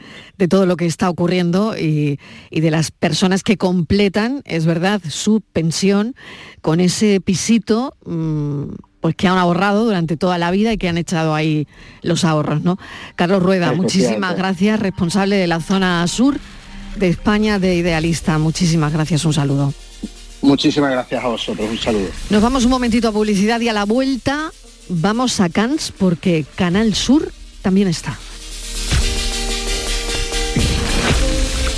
todo 0.48 0.66
lo 0.66 0.76
que 0.76 0.86
está 0.86 1.08
ocurriendo 1.10 1.76
y, 1.76 2.18
de 2.50 2.70
las 2.70 2.90
personas 2.90 3.42
que 3.42 3.56
completan, 3.56 4.42
es 4.44 4.66
verdad, 4.66 5.00
su 5.08 5.40
pensión 5.52 6.14
con 6.60 6.80
ese 6.80 7.20
pisito 7.20 7.94
mm, 8.04 8.64
pues 9.00 9.16
que 9.16 9.26
han 9.26 9.36
ahorrado 9.36 9.84
durante 9.84 10.16
toda 10.16 10.38
la 10.38 10.50
vida 10.50 10.72
y 10.72 10.78
que 10.78 10.88
han 10.88 10.96
echado 10.96 11.34
ahí 11.34 11.66
los 12.02 12.24
ahorros. 12.24 12.62
¿no? 12.62 12.78
Carlos 13.16 13.42
Rueda, 13.42 13.72
muchísimas 13.72 14.36
gracias, 14.36 14.78
responsable 14.78 15.36
de 15.36 15.46
la 15.46 15.60
zona 15.60 16.06
sur 16.06 16.38
de 16.96 17.08
España 17.08 17.58
de 17.58 17.74
Idealista. 17.74 18.38
Muchísimas 18.38 18.92
gracias, 18.92 19.24
un 19.24 19.32
saludo. 19.32 19.74
Muchísimas 20.40 20.90
gracias 20.90 21.24
a 21.24 21.28
vosotros, 21.28 21.68
un 21.70 21.78
saludo. 21.78 22.08
Nos 22.30 22.42
vamos 22.42 22.64
un 22.64 22.70
momentito 22.70 23.08
a 23.08 23.12
publicidad 23.12 23.60
y 23.60 23.68
a 23.68 23.72
la 23.72 23.84
vuelta 23.84 24.50
vamos 24.88 25.40
a 25.40 25.48
Cannes 25.48 25.92
porque 25.96 26.44
Canal 26.56 26.94
Sur 26.94 27.32
también 27.62 27.88
está. 27.88 28.18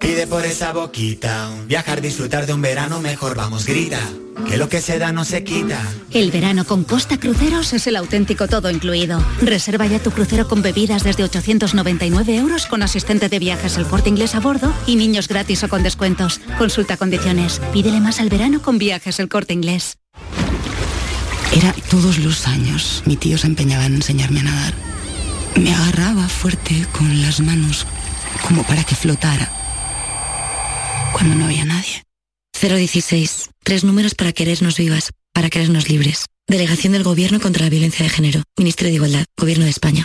Pide 0.00 0.28
por 0.28 0.46
esa 0.46 0.72
boquita, 0.72 1.50
viajar, 1.66 2.00
disfrutar 2.00 2.46
de 2.46 2.52
un 2.52 2.62
verano 2.62 3.00
mejor, 3.00 3.34
vamos, 3.34 3.66
grita, 3.66 3.98
que 4.48 4.56
lo 4.56 4.68
que 4.68 4.80
se 4.80 4.96
da 5.00 5.10
no 5.10 5.24
se 5.24 5.42
quita. 5.42 5.82
El 6.12 6.30
verano 6.30 6.64
con 6.64 6.84
Costa 6.84 7.18
Cruceros 7.18 7.72
es 7.72 7.84
el 7.88 7.96
auténtico 7.96 8.46
todo 8.46 8.70
incluido. 8.70 9.20
Reserva 9.42 9.86
ya 9.86 9.98
tu 9.98 10.12
crucero 10.12 10.46
con 10.46 10.62
bebidas 10.62 11.02
desde 11.02 11.24
899 11.24 12.36
euros 12.36 12.66
con 12.66 12.84
asistente 12.84 13.28
de 13.28 13.40
viajes 13.40 13.76
el 13.76 13.86
corte 13.86 14.08
inglés 14.08 14.36
a 14.36 14.40
bordo 14.40 14.72
y 14.86 14.94
niños 14.94 15.26
gratis 15.26 15.64
o 15.64 15.68
con 15.68 15.82
descuentos. 15.82 16.40
Consulta 16.58 16.96
condiciones. 16.96 17.60
Pídele 17.72 17.98
más 17.98 18.20
al 18.20 18.28
verano 18.28 18.62
con 18.62 18.78
viajes 18.78 19.18
el 19.18 19.28
corte 19.28 19.52
inglés. 19.52 19.98
Era 21.52 21.74
todos 21.90 22.18
los 22.18 22.46
años. 22.46 23.02
Mi 23.04 23.16
tío 23.16 23.36
se 23.36 23.48
empeñaba 23.48 23.86
en 23.86 23.96
enseñarme 23.96 24.40
a 24.40 24.44
nadar. 24.44 24.74
Me 25.56 25.74
agarraba 25.74 26.28
fuerte 26.28 26.86
con 26.92 27.20
las 27.20 27.40
manos 27.40 27.84
como 28.46 28.62
para 28.62 28.84
que 28.84 28.94
flotara 28.94 29.57
cuando 31.12 31.34
no 31.34 31.46
había 31.46 31.64
nadie. 31.64 32.04
016. 32.60 33.50
Tres 33.62 33.84
números 33.84 34.14
para 34.14 34.32
querernos 34.32 34.78
vivas, 34.78 35.10
para 35.32 35.50
querernos 35.50 35.88
libres. 35.88 36.26
Delegación 36.46 36.92
del 36.92 37.04
Gobierno 37.04 37.40
contra 37.40 37.64
la 37.64 37.70
Violencia 37.70 38.04
de 38.04 38.10
Género. 38.10 38.42
Ministerio 38.56 38.90
de 38.90 38.96
Igualdad. 38.96 39.24
Gobierno 39.36 39.64
de 39.64 39.70
España. 39.70 40.04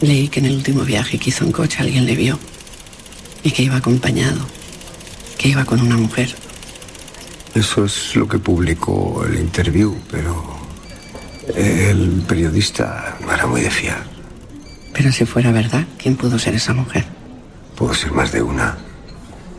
Leí 0.00 0.28
que 0.28 0.40
en 0.40 0.46
el 0.46 0.56
último 0.56 0.82
viaje 0.82 1.18
que 1.18 1.30
hizo 1.30 1.44
en 1.44 1.52
coche 1.52 1.78
alguien 1.80 2.06
le 2.06 2.16
vio 2.16 2.38
y 3.42 3.50
que 3.50 3.62
iba 3.62 3.76
acompañado, 3.76 4.40
que 5.38 5.48
iba 5.48 5.64
con 5.64 5.80
una 5.80 5.96
mujer. 5.96 6.34
Eso 7.54 7.84
es 7.84 8.16
lo 8.16 8.26
que 8.28 8.38
publicó 8.38 9.24
el 9.26 9.38
interview, 9.38 9.96
pero 10.10 10.58
el 11.54 12.22
periodista 12.26 13.18
no 13.20 13.32
era 13.32 13.46
muy 13.46 13.60
de 13.60 13.70
fiar. 13.70 14.04
Pero 14.92 15.12
si 15.12 15.24
fuera 15.24 15.52
verdad, 15.52 15.84
¿quién 15.98 16.16
pudo 16.16 16.38
ser 16.38 16.54
esa 16.54 16.72
mujer? 16.72 17.04
Pudo 17.76 17.92
ser 17.94 18.12
más 18.12 18.32
de 18.32 18.42
una. 18.42 18.76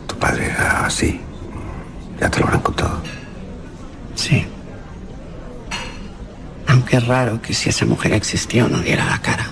Tu 0.06 0.16
padre 0.16 0.46
era 0.46 0.86
así. 0.86 1.20
Ya 2.20 2.30
te 2.30 2.40
lo 2.40 2.46
habrán 2.46 2.62
contado. 2.62 3.02
Sí. 4.14 4.44
Aunque 6.66 6.96
es 6.96 7.06
raro 7.06 7.42
que 7.42 7.54
si 7.54 7.68
esa 7.68 7.84
mujer 7.86 8.12
existió 8.12 8.68
no 8.68 8.78
diera 8.80 9.04
la 9.04 9.20
cara. 9.20 9.51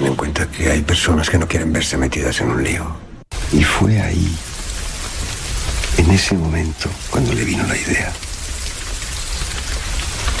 Ten 0.00 0.06
en 0.06 0.16
cuenta 0.16 0.46
que 0.46 0.70
hay 0.70 0.80
personas 0.80 1.28
que 1.28 1.36
no 1.36 1.46
quieren 1.46 1.74
verse 1.74 1.98
metidas 1.98 2.40
en 2.40 2.48
un 2.48 2.64
lío. 2.64 2.86
Y 3.52 3.62
fue 3.62 4.00
ahí, 4.00 4.34
en 5.98 6.10
ese 6.10 6.34
momento, 6.34 6.88
cuando 7.10 7.34
le 7.34 7.44
vino 7.44 7.66
la 7.66 7.76
idea. 7.76 8.10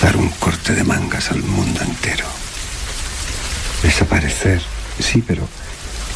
Dar 0.00 0.16
un 0.16 0.30
corte 0.30 0.72
de 0.72 0.82
mangas 0.82 1.30
al 1.30 1.42
mundo 1.42 1.82
entero. 1.82 2.24
Desaparecer, 3.82 4.62
sí, 4.98 5.22
pero 5.26 5.46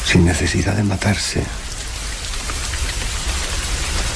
sin 0.03 0.25
necesidad 0.25 0.73
de 0.73 0.81
matarse. 0.81 1.43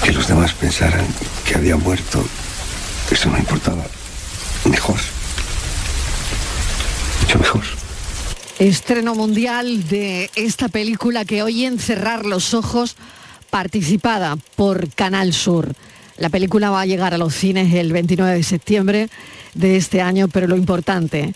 Que 0.04 0.12
los 0.12 0.28
demás 0.28 0.54
pensaran 0.54 1.06
que 1.46 1.54
había 1.54 1.76
muerto, 1.76 2.26
eso 3.12 3.30
no 3.30 3.38
importaba. 3.38 3.86
Mejor. 4.66 4.98
Mucho 7.22 7.38
mejor. 7.38 7.79
Estreno 8.60 9.16
mundial 9.16 9.88
de 9.88 10.30
esta 10.36 10.68
película 10.68 11.24
que 11.24 11.42
hoy 11.44 11.64
en 11.64 11.80
Cerrar 11.80 12.26
los 12.26 12.54
Ojos, 12.54 12.98
participada 13.50 14.36
por 14.58 14.90
Canal 14.90 15.32
Sur. 15.32 15.72
La 16.18 16.28
película 16.28 16.70
va 16.70 16.82
a 16.82 16.86
llegar 16.86 17.14
a 17.14 17.18
los 17.18 17.34
cines 17.34 17.74
el 17.74 17.94
29 17.94 18.34
de 18.34 18.44
septiembre 18.44 19.10
de 19.54 19.78
este 19.78 20.02
año, 20.02 20.28
pero 20.28 20.46
lo 20.46 20.58
importante, 20.58 21.34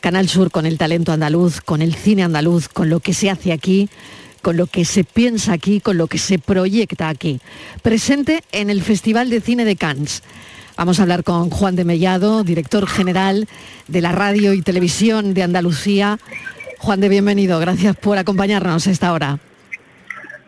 Canal 0.00 0.30
Sur 0.30 0.50
con 0.50 0.64
el 0.64 0.78
talento 0.78 1.12
andaluz, 1.12 1.60
con 1.60 1.82
el 1.82 1.94
cine 1.94 2.22
andaluz, 2.22 2.70
con 2.70 2.88
lo 2.88 3.00
que 3.00 3.12
se 3.12 3.28
hace 3.28 3.52
aquí, 3.52 3.90
con 4.40 4.56
lo 4.56 4.66
que 4.66 4.86
se 4.86 5.04
piensa 5.04 5.52
aquí, 5.52 5.78
con 5.78 5.98
lo 5.98 6.06
que 6.06 6.16
se 6.16 6.38
proyecta 6.38 7.10
aquí. 7.10 7.40
Presente 7.82 8.44
en 8.50 8.70
el 8.70 8.80
Festival 8.80 9.28
de 9.28 9.42
Cine 9.42 9.66
de 9.66 9.76
Cannes. 9.76 10.22
Vamos 10.78 10.98
a 10.98 11.02
hablar 11.02 11.22
con 11.22 11.50
Juan 11.50 11.76
de 11.76 11.84
Mellado, 11.84 12.44
director 12.44 12.86
general 12.86 13.46
de 13.88 14.00
la 14.00 14.12
radio 14.12 14.54
y 14.54 14.62
televisión 14.62 15.34
de 15.34 15.42
Andalucía. 15.42 16.18
Juan 16.82 16.98
de, 16.98 17.08
bienvenido. 17.08 17.60
Gracias 17.60 17.96
por 17.96 18.18
acompañarnos 18.18 18.88
a 18.88 18.90
esta 18.90 19.12
hora. 19.12 19.38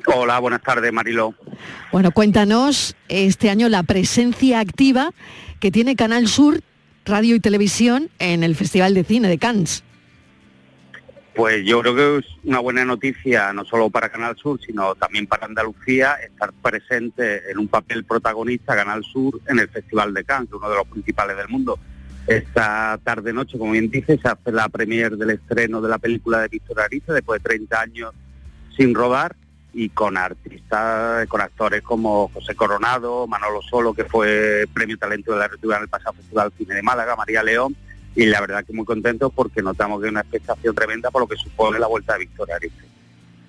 Hola, 0.06 0.40
buenas 0.40 0.62
tardes, 0.62 0.92
Marilo. 0.92 1.32
Bueno, 1.92 2.10
cuéntanos 2.10 2.96
este 3.08 3.50
año 3.50 3.68
la 3.68 3.84
presencia 3.84 4.58
activa 4.58 5.12
que 5.60 5.70
tiene 5.70 5.94
Canal 5.94 6.26
Sur, 6.26 6.60
radio 7.04 7.36
y 7.36 7.40
televisión 7.40 8.10
en 8.18 8.42
el 8.42 8.56
Festival 8.56 8.94
de 8.94 9.04
Cine 9.04 9.28
de 9.28 9.38
Cannes. 9.38 9.84
Pues 11.36 11.64
yo 11.64 11.80
creo 11.82 11.94
que 11.94 12.18
es 12.18 12.26
una 12.42 12.58
buena 12.58 12.84
noticia, 12.84 13.52
no 13.52 13.64
solo 13.64 13.88
para 13.88 14.08
Canal 14.08 14.36
Sur, 14.36 14.58
sino 14.60 14.96
también 14.96 15.28
para 15.28 15.46
Andalucía, 15.46 16.14
estar 16.14 16.52
presente 16.52 17.48
en 17.48 17.60
un 17.60 17.68
papel 17.68 18.02
protagonista 18.02 18.74
Canal 18.74 19.04
Sur 19.04 19.40
en 19.46 19.60
el 19.60 19.68
Festival 19.68 20.12
de 20.12 20.24
Cannes, 20.24 20.52
uno 20.52 20.68
de 20.68 20.76
los 20.78 20.88
principales 20.88 21.36
del 21.36 21.48
mundo. 21.48 21.78
Esta 22.26 22.98
tarde-noche, 23.02 23.58
como 23.58 23.72
bien 23.72 23.90
dice, 23.90 24.18
se 24.18 24.28
hace 24.28 24.50
la 24.50 24.68
premier 24.68 25.16
del 25.16 25.30
estreno 25.30 25.80
de 25.80 25.88
la 25.88 25.98
película 25.98 26.40
de 26.40 26.48
Víctor 26.48 26.80
Ariza, 26.80 27.12
después 27.12 27.42
de 27.42 27.48
30 27.48 27.80
años 27.80 28.12
sin 28.76 28.94
rodar, 28.94 29.36
y 29.74 29.88
con 29.88 30.16
artistas, 30.16 31.26
con 31.26 31.40
actores 31.40 31.82
como 31.82 32.28
José 32.28 32.54
Coronado, 32.54 33.26
Manolo 33.26 33.60
Solo, 33.60 33.92
que 33.92 34.04
fue 34.04 34.66
Premio 34.72 34.96
Talento 34.96 35.32
de 35.32 35.38
la 35.38 35.48
República 35.48 35.78
en 35.78 35.82
el 35.82 35.88
pasado 35.88 36.14
Festival 36.14 36.52
Cine 36.56 36.74
de 36.74 36.82
Málaga, 36.82 37.16
María 37.16 37.42
León, 37.42 37.76
y 38.14 38.26
la 38.26 38.40
verdad 38.40 38.64
que 38.64 38.72
muy 38.72 38.84
contento 38.84 39.30
porque 39.30 39.62
notamos 39.62 40.00
que 40.00 40.06
hay 40.06 40.12
una 40.12 40.20
expectación 40.20 40.74
tremenda 40.74 41.10
por 41.10 41.22
lo 41.22 41.26
que 41.26 41.36
supone 41.36 41.78
la 41.78 41.88
vuelta 41.88 42.12
de 42.12 42.20
Victoria 42.20 42.56
Arice. 42.56 42.84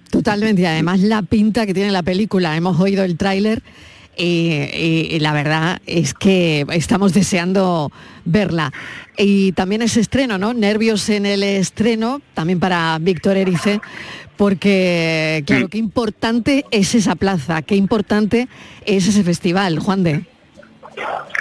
Totalmente, 0.10 0.64
y 0.64 0.66
además 0.66 1.02
la 1.02 1.22
pinta 1.22 1.66
que 1.66 1.74
tiene 1.74 1.92
la 1.92 2.04
película, 2.04 2.58
hemos 2.58 2.80
oído 2.80 3.04
el 3.04 3.18
tráiler 3.18 3.62
y, 4.18 5.18
la 5.20 5.34
verdad 5.34 5.82
es 5.86 6.14
que 6.14 6.66
estamos 6.72 7.14
deseando 7.14 7.92
verla. 8.26 8.72
Y 9.18 9.54
también 9.54 9.82
ese 9.82 10.00
estreno, 10.00 10.38
¿no? 10.38 10.54
Nervios 10.54 11.10
en 11.10 11.26
el 11.26 11.44
estreno, 11.44 12.22
también 12.34 12.60
para 12.60 12.98
Víctor 13.00 13.38
Erice, 13.38 13.80
porque 14.38 15.44
claro, 15.46 15.70
qué 15.70 15.78
importante 15.78 16.66
es 16.72 16.96
esa 16.96 17.16
plaza, 17.16 17.62
qué 17.62 17.76
importante 17.76 18.48
es 18.86 19.08
ese 19.08 19.24
festival, 19.24 19.80
Juan 19.80 20.04
de. 20.04 20.26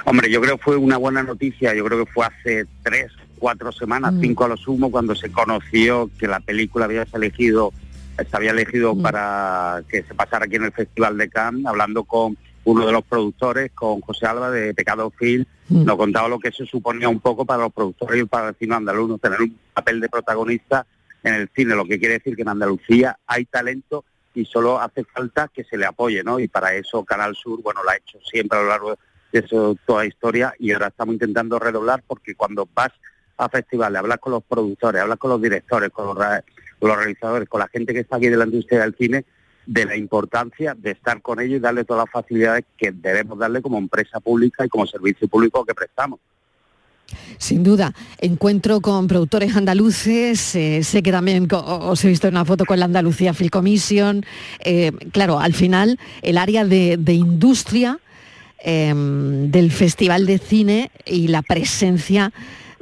Hombre, 0.04 0.30
yo 0.30 0.40
creo 0.40 0.56
que 0.56 0.62
fue 0.62 0.76
una 0.76 0.96
buena 0.96 1.22
noticia, 1.22 1.74
yo 1.74 1.84
creo 1.84 2.04
que 2.04 2.12
fue 2.12 2.26
hace 2.26 2.66
tres, 2.82 3.12
cuatro 3.38 3.72
semanas, 3.72 4.12
mm. 4.12 4.20
cinco 4.20 4.44
a 4.44 4.48
lo 4.48 4.56
sumo, 4.56 4.90
cuando 4.90 5.14
se 5.14 5.30
conoció 5.30 6.10
que 6.18 6.26
la 6.26 6.40
película 6.40 6.84
había 6.84 7.06
elegido, 7.12 7.72
se 8.16 8.36
había 8.36 8.50
elegido 8.50 8.94
mm. 8.94 9.02
para 9.02 9.82
que 9.88 10.02
se 10.02 10.14
pasara 10.14 10.46
aquí 10.46 10.56
en 10.56 10.64
el 10.64 10.72
Festival 10.72 11.16
de 11.16 11.28
Cannes, 11.28 11.66
hablando 11.66 12.04
con 12.04 12.36
uno 12.64 12.86
de 12.86 12.92
los 12.92 13.04
productores, 13.04 13.72
con 13.72 14.00
José 14.00 14.26
Alba 14.26 14.50
de 14.50 14.74
Pecado 14.74 15.10
Film, 15.10 15.44
mm. 15.68 15.84
nos 15.84 15.96
contaba 15.96 16.28
lo 16.28 16.38
que 16.38 16.48
eso 16.48 16.64
suponía 16.64 17.08
un 17.08 17.20
poco 17.20 17.44
para 17.44 17.64
los 17.64 17.72
productores 17.72 18.22
y 18.22 18.24
para 18.24 18.48
el 18.48 18.54
cine 18.56 18.74
andaluz, 18.74 19.20
tener 19.20 19.40
un 19.42 19.58
papel 19.72 20.00
de 20.00 20.08
protagonista 20.08 20.86
en 21.22 21.34
el 21.34 21.50
cine, 21.54 21.74
lo 21.74 21.84
que 21.84 21.98
quiere 21.98 22.14
decir 22.14 22.36
que 22.36 22.42
en 22.42 22.48
Andalucía 22.48 23.18
hay 23.26 23.44
talento 23.46 24.04
y 24.34 24.44
solo 24.44 24.80
hace 24.80 25.04
falta 25.04 25.48
que 25.48 25.64
se 25.64 25.76
le 25.76 25.86
apoye, 25.86 26.22
¿no? 26.22 26.38
Y 26.38 26.48
para 26.48 26.74
eso 26.74 27.04
Canal 27.04 27.34
Sur, 27.34 27.62
bueno, 27.62 27.82
lo 27.82 27.90
ha 27.90 27.96
hecho 27.96 28.18
siempre 28.30 28.58
a 28.58 28.62
lo 28.62 28.68
largo 28.68 28.98
de 29.32 29.38
eso 29.38 29.76
toda 29.86 30.02
la 30.02 30.08
historia 30.08 30.54
y 30.58 30.72
ahora 30.72 30.88
estamos 30.88 31.14
intentando 31.14 31.58
redoblar 31.58 32.02
porque 32.06 32.34
cuando 32.34 32.68
vas 32.74 32.90
a 33.36 33.48
festivales, 33.48 33.98
hablas 33.98 34.18
con 34.18 34.32
los 34.32 34.44
productores, 34.44 35.00
hablas 35.00 35.18
con 35.18 35.30
los 35.30 35.40
directores, 35.40 35.90
con 35.90 36.06
los, 36.06 36.16
los 36.80 36.96
realizadores, 36.96 37.48
con 37.48 37.60
la 37.60 37.68
gente 37.68 37.92
que 37.92 38.00
está 38.00 38.16
aquí 38.16 38.28
de 38.28 38.36
la 38.36 38.44
industria 38.44 38.80
del 38.80 38.94
cine, 38.96 39.24
de 39.66 39.84
la 39.84 39.96
importancia 39.96 40.74
de 40.74 40.92
estar 40.92 41.20
con 41.22 41.40
ellos 41.40 41.58
y 41.58 41.60
darle 41.60 41.84
todas 41.84 42.04
las 42.06 42.12
facilidades 42.12 42.64
que 42.76 42.92
debemos 42.92 43.38
darle 43.38 43.62
como 43.62 43.78
empresa 43.78 44.20
pública 44.20 44.64
y 44.64 44.68
como 44.68 44.86
servicio 44.86 45.28
público 45.28 45.64
que 45.64 45.74
prestamos. 45.74 46.20
Sin 47.38 47.62
duda, 47.62 47.94
encuentro 48.18 48.80
con 48.80 49.06
productores 49.06 49.54
andaluces, 49.56 50.54
eh, 50.54 50.82
sé 50.82 51.02
que 51.02 51.12
también 51.12 51.46
os 51.50 52.04
he 52.04 52.08
visto 52.08 52.28
una 52.28 52.44
foto 52.44 52.64
con 52.64 52.78
la 52.78 52.86
Andalucía 52.86 53.34
Film 53.34 53.50
Commission, 53.50 54.24
eh, 54.60 54.92
claro, 55.12 55.38
al 55.38 55.52
final 55.52 55.98
el 56.22 56.38
área 56.38 56.64
de, 56.64 56.96
industria 57.12 57.98
em, 58.58 59.50
del 59.50 59.70
Festival 59.70 60.26
de 60.26 60.38
Cine 60.38 60.90
y 61.04 61.28
la 61.28 61.42
presencia 61.42 62.32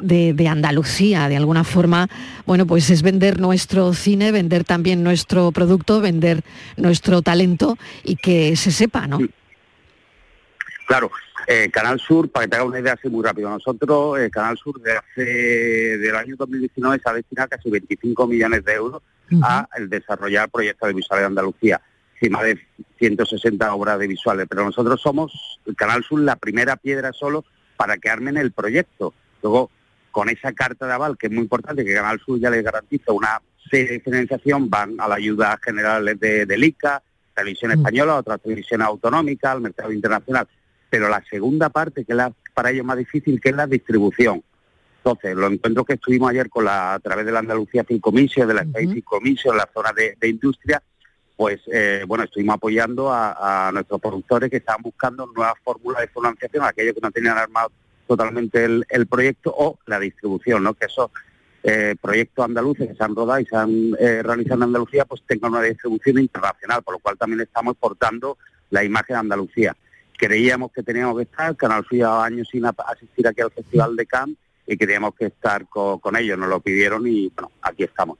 de, 0.03 0.49
Andalucía, 0.49 1.29
de 1.29 1.37
alguna 1.37 1.65
forma, 1.65 2.09
bueno, 2.47 2.67
pues 2.67 2.91
es 2.91 3.03
vender 3.03 3.41
nuestro 3.41 3.95
cine, 3.95 4.33
vender 4.33 4.65
también 4.65 5.03
nuestro 5.03 5.53
producto, 5.53 6.01
vender 6.01 6.43
nuestro 6.77 7.23
talento 7.23 7.79
y 8.05 8.17
que 8.17 8.57
se 8.57 8.71
sepa, 8.71 9.07
¿no? 9.07 9.19
Claro, 10.87 11.11
eh, 11.47 11.71
Canal 11.73 11.99
Sur, 12.01 12.31
para 12.31 12.47
que 12.47 12.51
te 12.51 12.57
haga 12.57 12.65
una 12.67 12.81
idea 12.81 12.93
así 12.93 13.09
muy 13.09 13.25
rápido, 13.25 13.49
nosotros, 13.49 14.19
eh, 14.21 14.31
Canal 14.31 14.59
Sur, 14.59 14.81
de 14.83 14.97
hace, 14.97 15.25
del 15.99 16.17
año 16.17 16.35
2019 16.37 17.01
se 17.03 17.11
ha 17.11 17.15
destinado 17.15 17.49
casi 17.49 17.71
25 17.71 18.27
millones 18.27 18.65
de 18.65 18.75
euros 18.75 19.03
a 19.43 19.67
el 19.79 19.89
desarrollar 19.89 20.51
proyectos 20.51 20.89
de 20.89 20.95
visuales 20.95 21.23
de 21.23 21.27
Andalucía, 21.27 21.81
más 22.31 22.43
de 22.45 22.59
160 22.99 23.75
obras 23.75 23.99
de 23.99 24.07
visuales, 24.07 24.47
pero 24.49 24.65
nosotros 24.65 25.01
somos, 25.01 25.61
el 25.67 25.75
Canal 25.75 26.05
Sur, 26.05 26.21
la 26.21 26.37
primera 26.37 26.77
piedra 26.77 27.13
solo 27.13 27.45
para 27.77 27.97
que 27.97 28.11
armen 28.11 28.37
el 28.37 28.53
proyecto. 28.53 29.15
Luego, 29.43 29.71
con 30.13 30.29
esa 30.29 30.53
carta 30.53 30.87
de 30.87 30.93
aval, 30.93 31.17
que 31.19 31.27
es 31.27 31.33
muy 31.33 31.43
importante, 31.43 31.85
que 31.85 31.95
Canal 31.95 32.21
Sur 32.21 32.39
ya 32.39 32.51
les 32.51 32.63
garantiza 32.63 33.11
una 33.11 33.43
serie 33.69 33.93
de 33.93 34.01
financiación, 34.01 34.71
van 34.71 35.01
a 35.01 35.09
la 35.09 35.17
ayuda 35.17 35.59
general 35.65 36.17
de, 36.19 36.47
del 36.47 36.65
ICA, 36.65 37.03
Televisión 37.35 37.73
Española, 37.73 38.17
otras 38.17 38.41
televisiones 38.41 38.87
autonómicas, 38.87 39.53
al 39.53 39.63
mercado 39.63 39.91
internacional. 39.91 40.47
Pero 40.91 41.09
la 41.09 41.25
segunda 41.29 41.71
parte, 41.71 42.05
que 42.05 42.13
es 42.13 42.17
la, 42.17 42.33
para 42.55 42.71
ellos 42.71 42.85
más 42.85 42.99
difícil, 42.99 43.41
que 43.41 43.49
es 43.49 43.57
la 43.57 43.67
distribución. 43.67 44.45
Entonces, 44.99 45.35
los 45.35 45.51
encuentros 45.51 45.87
que 45.87 45.95
estuvimos 45.95 46.31
ayer 46.31 46.49
con 46.49 46.65
la, 46.65 46.95
a 46.95 47.01
través 47.01 47.27
de 47.27 47.33
la 47.33 47.41
Andalucía 47.41 47.83
Film 47.83 48.01
Commission, 48.01 48.47
de 48.47 48.55
la 48.55 48.63
Space 48.63 48.87
Film 48.87 49.03
Commission, 49.03 49.57
la 49.57 49.69
zona 49.73 49.93
de, 49.93 50.29
industria, 50.29 50.81
pues 51.35 51.61
eh, 51.73 52.05
bueno, 52.07 52.23
estuvimos 52.25 52.55
apoyando 52.55 53.11
a, 53.11 53.71
nuestros 53.73 54.01
productores 54.01 54.51
que 54.51 54.59
estaban 54.59 54.83
buscando 54.83 55.27
nuevas 55.27 55.55
fórmulas 55.65 56.03
de 56.03 56.09
financiación, 56.09 56.65
aquellos 56.65 56.95
que 56.95 57.01
no 57.01 57.11
tenían 57.11 57.37
armado 57.37 57.73
totalmente 58.07 58.65
el, 58.65 59.07
proyecto 59.07 59.55
o 59.57 59.79
la 59.87 59.99
distribución, 59.99 60.63
¿no? 60.63 60.75
Que 60.75 60.87
esos 60.87 61.11
eh, 61.63 61.95
proyectos 62.01 62.45
andaluces 62.45 62.89
que 62.89 62.95
se 62.95 63.05
han 63.05 63.15
rodado 63.15 63.41
y 63.41 63.47
se 63.47 63.57
han 63.57 63.93
eh, 63.99 64.23
realizado 64.23 64.57
en 64.57 64.63
Andalucía, 64.65 65.05
pues 65.05 65.23
tengan 65.27 65.53
una 65.53 65.63
distribución 65.63 66.19
internacional, 66.19 66.83
por 66.83 66.95
lo 66.95 66.99
cual 67.01 67.17
también 67.17 67.41
estamos 67.41 67.73
exportando 67.73 68.39
la 68.71 68.85
imagen 68.85 69.15
de 69.15 69.21
Andalucía. 69.21 69.77
Creíamos 70.17 70.73
que 70.73 70.83
teníamos 70.83 71.17
que 71.17 71.23
estar, 71.23 71.57
Canal 71.57 71.85
Sur 71.89 72.05
años 72.05 72.49
sin 72.51 72.65
asistir 72.65 73.27
aquí 73.27 73.41
al 73.41 73.51
Festival 73.51 73.97
de 73.97 74.07
Cannes 74.07 74.37
y 74.67 74.77
queríamos 74.77 75.15
que 75.15 75.27
estar 75.27 75.67
con, 75.69 76.17
ellos, 76.17 76.39
nos 76.39 76.49
lo 76.49 76.61
pidieron 76.61 77.07
y 77.07 77.29
bueno, 77.29 77.51
aquí 77.63 77.85
estamos. 77.85 78.19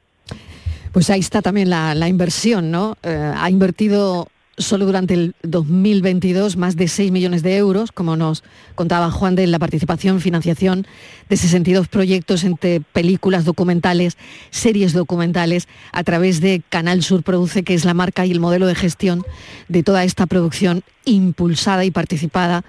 Pues 0.93 1.09
ahí 1.11 1.21
está 1.21 1.41
también 1.41 1.71
la, 1.71 2.09
inversión, 2.09 2.71
¿no? 2.71 2.97
Eh, 3.03 3.33
ha 3.35 3.49
invertido 3.49 4.29
solo 4.59 4.87
durante 4.87 5.15
el 5.15 5.35
2022 5.43 6.57
más 6.57 6.77
de 6.77 6.89
6 6.89 7.11
millones 7.11 7.43
de 7.43 7.57
euros, 7.57 7.93
como 7.93 8.17
nos 8.17 8.45
contaba 8.75 9.11
Juan 9.11 9.35
de 9.35 9.47
la 9.47 9.59
participación, 9.59 10.21
financiación 10.21 10.87
de 11.29 11.37
62 11.37 11.89
proyectos 11.89 12.45
entre 12.45 12.81
películas 12.81 13.45
documentales, 13.45 14.17
series 14.51 14.93
documentales, 14.93 15.69
a 15.93 16.05
través 16.05 16.41
de 16.41 16.63
Canal 16.69 17.03
Sur 17.03 17.23
Produce, 17.23 17.63
que 17.63 17.75
es 17.75 17.85
la 17.85 17.95
marca 17.95 18.27
y 18.27 18.33
el 18.33 18.41
modelo 18.41 18.67
de 18.67 18.75
gestión 18.75 19.25
de 19.69 19.83
toda 19.83 20.05
esta 20.05 20.27
producción 20.27 20.83
impulsada 21.05 21.85
y 21.85 21.91
participada 21.91 22.65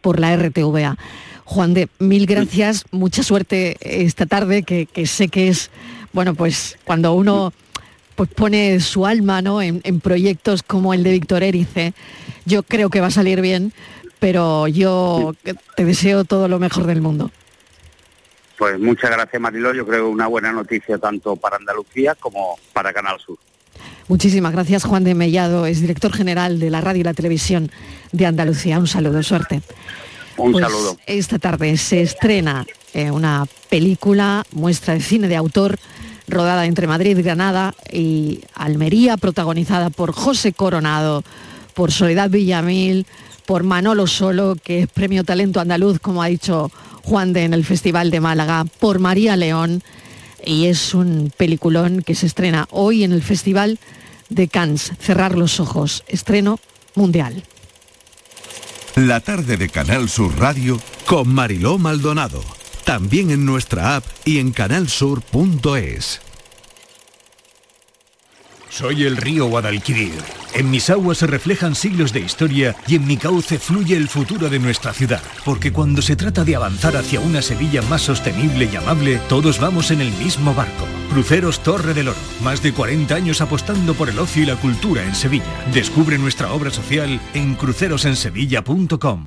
por 0.00 0.20
la 0.20 0.36
RTVA. 0.36 0.96
Juan 1.44 1.72
de, 1.72 1.88
mil 1.98 2.26
gracias, 2.26 2.84
mucha 2.90 3.22
suerte 3.22 3.78
esta 3.80 4.26
tarde, 4.26 4.64
que, 4.64 5.06
sé 5.06 5.28
que 5.28 5.48
es, 5.48 5.70
bueno, 6.12 6.34
pues 6.34 6.76
cuando 6.84 7.14
uno 7.14 7.54
pues 8.18 8.30
pone 8.30 8.80
su 8.80 9.06
alma 9.06 9.42
¿no? 9.42 9.62
en, 9.62 10.00
proyectos 10.00 10.64
como 10.64 10.92
el 10.92 11.04
de 11.04 11.12
Víctor 11.12 11.44
Erice, 11.44 11.94
yo 12.46 12.64
creo 12.64 12.90
que 12.90 13.00
va 13.00 13.06
a 13.06 13.12
salir 13.12 13.40
bien, 13.40 13.72
pero 14.18 14.66
yo 14.66 15.36
te 15.76 15.84
deseo 15.84 16.24
todo 16.24 16.48
lo 16.48 16.58
mejor 16.58 16.86
del 16.86 17.00
mundo. 17.00 17.30
Pues 18.58 18.76
muchas 18.80 19.12
gracias 19.12 19.40
Mariló, 19.40 19.72
yo 19.72 19.86
creo 19.86 20.08
una 20.08 20.26
buena 20.26 20.50
noticia 20.50 20.98
tanto 20.98 21.36
para 21.36 21.58
Andalucía 21.58 22.16
como 22.16 22.58
para 22.72 22.92
Canal 22.92 23.20
Sur. 23.20 23.38
Muchísimas 24.08 24.50
gracias 24.50 24.82
Juan 24.82 25.04
de 25.04 25.14
Mellado, 25.14 25.66
es 25.66 25.80
director 25.80 26.12
general 26.12 26.58
de 26.58 26.70
la 26.70 26.80
radio 26.80 27.02
y 27.02 27.04
la 27.04 27.14
televisión 27.14 27.70
de 28.10 28.26
Andalucía. 28.26 28.80
Un 28.80 28.88
saludo, 28.88 29.22
suerte. 29.22 29.62
Un 30.36 30.50
pues 30.50 30.64
saludo. 30.64 30.98
Esta 31.06 31.38
tarde 31.38 31.76
se 31.76 32.02
estrena 32.02 32.66
eh, 32.94 33.12
una 33.12 33.46
película, 33.70 34.44
muestra 34.50 34.94
de 34.94 35.02
cine 35.02 35.28
de 35.28 35.36
autor, 35.36 35.78
rodada 36.28 36.66
entre 36.66 36.86
Madrid, 36.86 37.18
Granada 37.22 37.74
y 37.92 38.40
Almería, 38.54 39.16
protagonizada 39.16 39.90
por 39.90 40.12
José 40.12 40.52
Coronado, 40.52 41.24
por 41.74 41.92
Soledad 41.92 42.30
Villamil, 42.30 43.06
por 43.46 43.62
Manolo 43.62 44.06
Solo, 44.06 44.56
que 44.62 44.80
es 44.80 44.86
premio 44.88 45.24
talento 45.24 45.60
andaluz, 45.60 45.98
como 46.00 46.22
ha 46.22 46.26
dicho 46.26 46.70
Juan 47.02 47.32
de 47.32 47.44
en 47.44 47.54
el 47.54 47.64
Festival 47.64 48.10
de 48.10 48.20
Málaga, 48.20 48.64
por 48.78 48.98
María 48.98 49.36
León, 49.36 49.82
y 50.44 50.66
es 50.66 50.94
un 50.94 51.32
peliculón 51.36 52.02
que 52.02 52.14
se 52.14 52.26
estrena 52.26 52.68
hoy 52.70 53.04
en 53.04 53.12
el 53.12 53.22
Festival 53.22 53.78
de 54.28 54.48
Cannes. 54.48 54.92
Cerrar 55.00 55.36
los 55.36 55.60
ojos, 55.60 56.04
estreno 56.08 56.60
mundial. 56.94 57.42
La 58.94 59.20
tarde 59.20 59.56
de 59.56 59.68
Canal 59.68 60.08
Sur 60.08 60.38
Radio 60.38 60.80
con 61.06 61.32
Mariló 61.32 61.78
Maldonado. 61.78 62.57
También 62.88 63.30
en 63.30 63.44
nuestra 63.44 63.96
app 63.96 64.04
y 64.24 64.38
en 64.38 64.50
canalsur.es. 64.50 66.22
Soy 68.70 69.04
el 69.04 69.18
río 69.18 69.44
Guadalquivir. 69.44 70.14
En 70.54 70.70
mis 70.70 70.88
aguas 70.88 71.18
se 71.18 71.26
reflejan 71.26 71.74
siglos 71.74 72.14
de 72.14 72.20
historia 72.20 72.74
y 72.86 72.94
en 72.94 73.06
mi 73.06 73.18
cauce 73.18 73.58
fluye 73.58 73.94
el 73.94 74.08
futuro 74.08 74.48
de 74.48 74.58
nuestra 74.58 74.94
ciudad. 74.94 75.20
Porque 75.44 75.70
cuando 75.70 76.00
se 76.00 76.16
trata 76.16 76.44
de 76.44 76.56
avanzar 76.56 76.96
hacia 76.96 77.20
una 77.20 77.42
Sevilla 77.42 77.82
más 77.82 78.00
sostenible 78.00 78.70
y 78.72 78.76
amable, 78.76 79.20
todos 79.28 79.60
vamos 79.60 79.90
en 79.90 80.00
el 80.00 80.10
mismo 80.12 80.54
barco. 80.54 80.86
Cruceros 81.10 81.62
Torre 81.62 81.92
del 81.92 82.08
Oro. 82.08 82.18
Más 82.42 82.62
de 82.62 82.72
40 82.72 83.14
años 83.14 83.42
apostando 83.42 83.92
por 83.92 84.08
el 84.08 84.18
ocio 84.18 84.44
y 84.44 84.46
la 84.46 84.56
cultura 84.56 85.04
en 85.04 85.14
Sevilla. 85.14 85.44
Descubre 85.74 86.16
nuestra 86.16 86.50
obra 86.54 86.70
social 86.70 87.20
en 87.34 87.54
crucerosensevilla.com. 87.54 89.26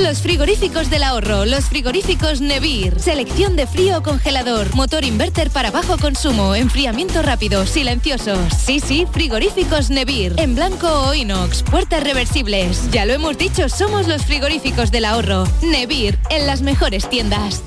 Los 0.00 0.22
frigoríficos 0.22 0.88
del 0.88 1.02
ahorro, 1.02 1.44
los 1.44 1.66
frigoríficos 1.66 2.40
Nevir, 2.40 2.98
selección 2.98 3.56
de 3.56 3.66
frío 3.66 3.98
o 3.98 4.02
congelador, 4.02 4.74
motor 4.74 5.04
inverter 5.04 5.50
para 5.50 5.70
bajo 5.70 5.98
consumo, 5.98 6.54
enfriamiento 6.54 7.20
rápido, 7.20 7.66
silenciosos. 7.66 8.38
Sí, 8.54 8.80
sí, 8.80 9.06
frigoríficos 9.12 9.90
Nevir, 9.90 10.32
en 10.38 10.54
blanco 10.54 10.88
o 10.88 11.14
inox, 11.14 11.62
puertas 11.62 12.02
reversibles. 12.02 12.90
Ya 12.90 13.04
lo 13.04 13.12
hemos 13.12 13.36
dicho, 13.36 13.68
somos 13.68 14.08
los 14.08 14.24
frigoríficos 14.24 14.90
del 14.90 15.04
ahorro. 15.04 15.44
Nevir, 15.60 16.18
en 16.30 16.46
las 16.46 16.62
mejores 16.62 17.10
tiendas. 17.10 17.62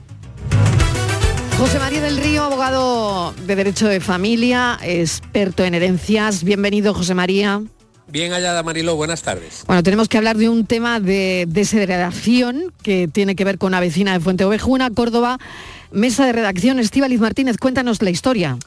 José 1.59 1.79
María 1.79 2.03
del 2.03 2.19
Río, 2.19 2.45
abogado 2.45 3.35
de 3.47 3.57
Derecho 3.57 3.89
de 3.89 4.01
Familia, 4.01 4.79
experto 4.83 5.65
en 5.65 5.75
herencias. 5.75 6.45
Bienvenido, 6.45 6.93
José 6.93 7.15
María. 7.15 7.63
Bien 8.09 8.33
hallada, 8.33 8.63
Mariló, 8.63 8.95
buenas 8.95 9.23
tardes. 9.23 9.65
Bueno, 9.67 9.83
tenemos 9.83 10.09
que 10.09 10.19
hablar 10.19 10.37
de 10.37 10.51
un 10.51 10.67
tema 10.67 11.01
de 11.01 11.47
desheredación 11.49 12.75
que 12.83 13.09
tiene 13.09 13.37
que 13.37 13.45
ver 13.45 13.57
con 13.57 13.69
una 13.69 13.81
vecina 13.81 14.13
de 14.13 14.21
Fuente 14.21 14.45
Ovejuna, 14.45 14.91
Córdoba. 14.91 15.39
Mesa 15.91 16.27
de 16.27 16.33
redacción, 16.33 16.79
Estíbaliz 16.79 17.21
Martínez, 17.21 17.57
cuéntanos 17.57 18.03
la 18.03 18.11
historia. 18.11 18.59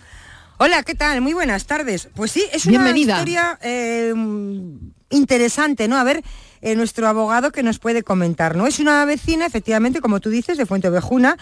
Hola, 0.57 0.81
¿qué 0.81 0.95
tal? 0.95 1.21
Muy 1.21 1.33
buenas 1.33 1.67
tardes. 1.67 2.09
Pues 2.15 2.31
sí, 2.31 2.43
es 2.51 2.65
una 2.65 2.89
historia 2.97 3.59
eh, 3.61 4.13
interesante, 5.11 5.87
¿no? 5.87 5.97
A 5.97 6.03
ver, 6.03 6.23
eh, 6.61 6.75
nuestro 6.75 7.07
abogado 7.07 7.51
que 7.51 7.63
nos 7.63 7.77
puede 7.79 8.03
comentar, 8.03 8.57
¿no? 8.57 8.67
Es 8.67 8.79
una 8.79 9.05
vecina, 9.05 9.45
efectivamente, 9.45 10.01
como 10.01 10.19
tú 10.19 10.29
dices, 10.29 10.57
de 10.57 10.65
Fuente 10.65 10.89
Ovejuna, 10.89 11.37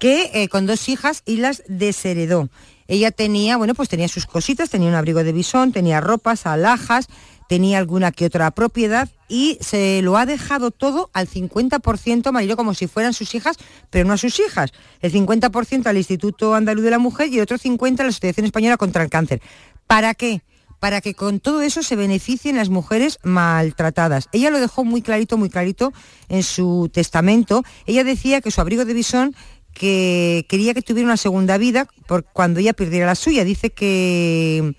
que 0.00 0.30
eh, 0.34 0.48
con 0.48 0.66
dos 0.66 0.88
hijas 0.88 1.22
y 1.24 1.36
las 1.36 1.62
desheredó. 1.68 2.48
Ella 2.88 3.12
tenía, 3.12 3.56
bueno, 3.56 3.76
pues 3.76 3.88
tenía 3.88 4.08
sus 4.08 4.26
cositas, 4.26 4.68
tenía 4.68 4.88
un 4.88 4.96
abrigo 4.96 5.22
de 5.22 5.32
bisón, 5.32 5.70
tenía 5.70 6.00
ropas, 6.00 6.44
alhajas, 6.46 7.06
tenía 7.48 7.78
alguna 7.78 8.10
que 8.10 8.26
otra 8.26 8.50
propiedad 8.50 9.08
y 9.28 9.58
se 9.60 10.02
lo 10.02 10.16
ha 10.16 10.26
dejado 10.26 10.72
todo 10.72 11.10
al 11.12 11.28
50%, 11.28 12.32
Marilo, 12.32 12.56
como 12.56 12.74
si 12.74 12.88
fueran 12.88 13.12
sus 13.12 13.34
hijas, 13.34 13.58
pero 13.90 14.06
no 14.08 14.14
a 14.14 14.18
sus 14.18 14.40
hijas. 14.40 14.72
El 15.00 15.12
50% 15.12 15.86
al 15.86 15.96
Instituto 15.96 16.54
Andaluz 16.54 16.82
de 16.82 16.90
la 16.90 16.98
Mujer 16.98 17.28
y 17.28 17.36
el 17.36 17.42
otro 17.42 17.58
50% 17.58 18.00
a 18.00 18.02
la 18.04 18.08
Asociación 18.08 18.46
Española 18.46 18.76
contra 18.76 19.04
el 19.04 19.10
Cáncer. 19.10 19.40
¿Para 19.86 20.14
qué? 20.14 20.42
Para 20.80 21.00
que 21.00 21.14
con 21.14 21.40
todo 21.40 21.60
eso 21.60 21.82
se 21.82 21.94
beneficien 21.94 22.56
las 22.56 22.70
mujeres 22.70 23.18
maltratadas. 23.22 24.28
Ella 24.32 24.50
lo 24.50 24.58
dejó 24.58 24.84
muy 24.84 25.02
clarito, 25.02 25.36
muy 25.36 25.50
clarito 25.50 25.92
en 26.28 26.42
su 26.42 26.90
testamento. 26.92 27.62
Ella 27.86 28.02
decía 28.02 28.40
que 28.40 28.50
su 28.50 28.60
abrigo 28.60 28.84
de 28.84 28.94
bisón 28.94 29.36
que 29.74 30.46
quería 30.48 30.74
que 30.74 30.82
tuviera 30.82 31.06
una 31.06 31.16
segunda 31.16 31.58
vida 31.58 31.88
por 32.06 32.24
cuando 32.24 32.60
ella 32.60 32.72
perdiera 32.72 33.06
la 33.06 33.14
suya. 33.14 33.44
Dice 33.44 33.70
que 33.70 34.74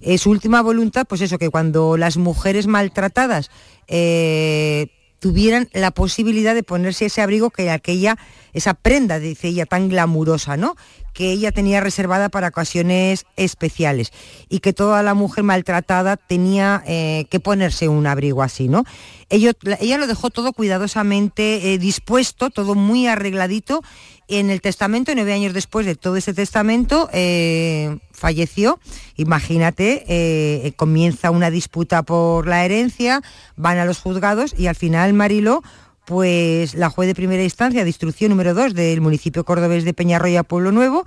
es 0.00 0.22
su 0.22 0.30
última 0.30 0.62
voluntad, 0.62 1.06
pues 1.06 1.20
eso, 1.20 1.38
que 1.38 1.50
cuando 1.50 1.96
las 1.96 2.16
mujeres 2.16 2.66
maltratadas 2.66 3.50
eh, 3.86 4.86
tuvieran 5.20 5.68
la 5.72 5.90
posibilidad 5.90 6.54
de 6.54 6.62
ponerse 6.62 7.06
ese 7.06 7.20
abrigo 7.20 7.50
que 7.50 7.70
aquella, 7.70 8.16
esa 8.52 8.74
prenda, 8.74 9.18
dice 9.18 9.48
ella, 9.48 9.66
tan 9.66 9.88
glamurosa, 9.88 10.56
¿no? 10.56 10.76
que 11.12 11.32
ella 11.32 11.52
tenía 11.52 11.80
reservada 11.80 12.28
para 12.28 12.48
ocasiones 12.48 13.26
especiales 13.36 14.12
y 14.48 14.60
que 14.60 14.72
toda 14.72 15.02
la 15.02 15.14
mujer 15.14 15.44
maltratada 15.44 16.16
tenía 16.16 16.82
eh, 16.86 17.26
que 17.30 17.40
ponerse 17.40 17.88
un 17.88 18.06
abrigo 18.06 18.42
así, 18.42 18.68
¿no? 18.68 18.84
ella 19.28 19.98
lo 19.98 20.06
dejó 20.06 20.30
todo 20.30 20.52
cuidadosamente 20.52 21.72
eh, 21.72 21.78
dispuesto, 21.78 22.50
todo 22.50 22.74
muy 22.74 23.06
arregladito. 23.06 23.82
En 24.30 24.48
el 24.48 24.60
testamento, 24.60 25.12
nueve 25.14 25.32
años 25.32 25.52
después 25.52 25.84
de 25.84 25.96
todo 25.96 26.16
ese 26.16 26.32
testamento, 26.32 27.10
eh, 27.12 27.98
falleció. 28.12 28.78
Imagínate, 29.16 30.72
comienza 30.76 31.30
una 31.30 31.50
disputa 31.50 32.02
por 32.02 32.46
la 32.46 32.64
herencia, 32.64 33.22
van 33.56 33.78
a 33.78 33.84
los 33.84 33.98
juzgados 33.98 34.54
y 34.56 34.68
al 34.68 34.76
final 34.76 35.12
Marilo 35.12 35.62
pues 36.10 36.74
la 36.74 36.90
juez 36.90 37.06
de 37.06 37.14
primera 37.14 37.44
instancia 37.44 37.84
de 37.84 37.88
instrucción 37.88 38.30
número 38.30 38.52
2 38.52 38.74
del 38.74 39.00
municipio 39.00 39.44
cordobés 39.44 39.84
de 39.84 39.94
Peñarroya 39.94 40.42
Pueblo 40.42 40.72
Nuevo, 40.72 41.04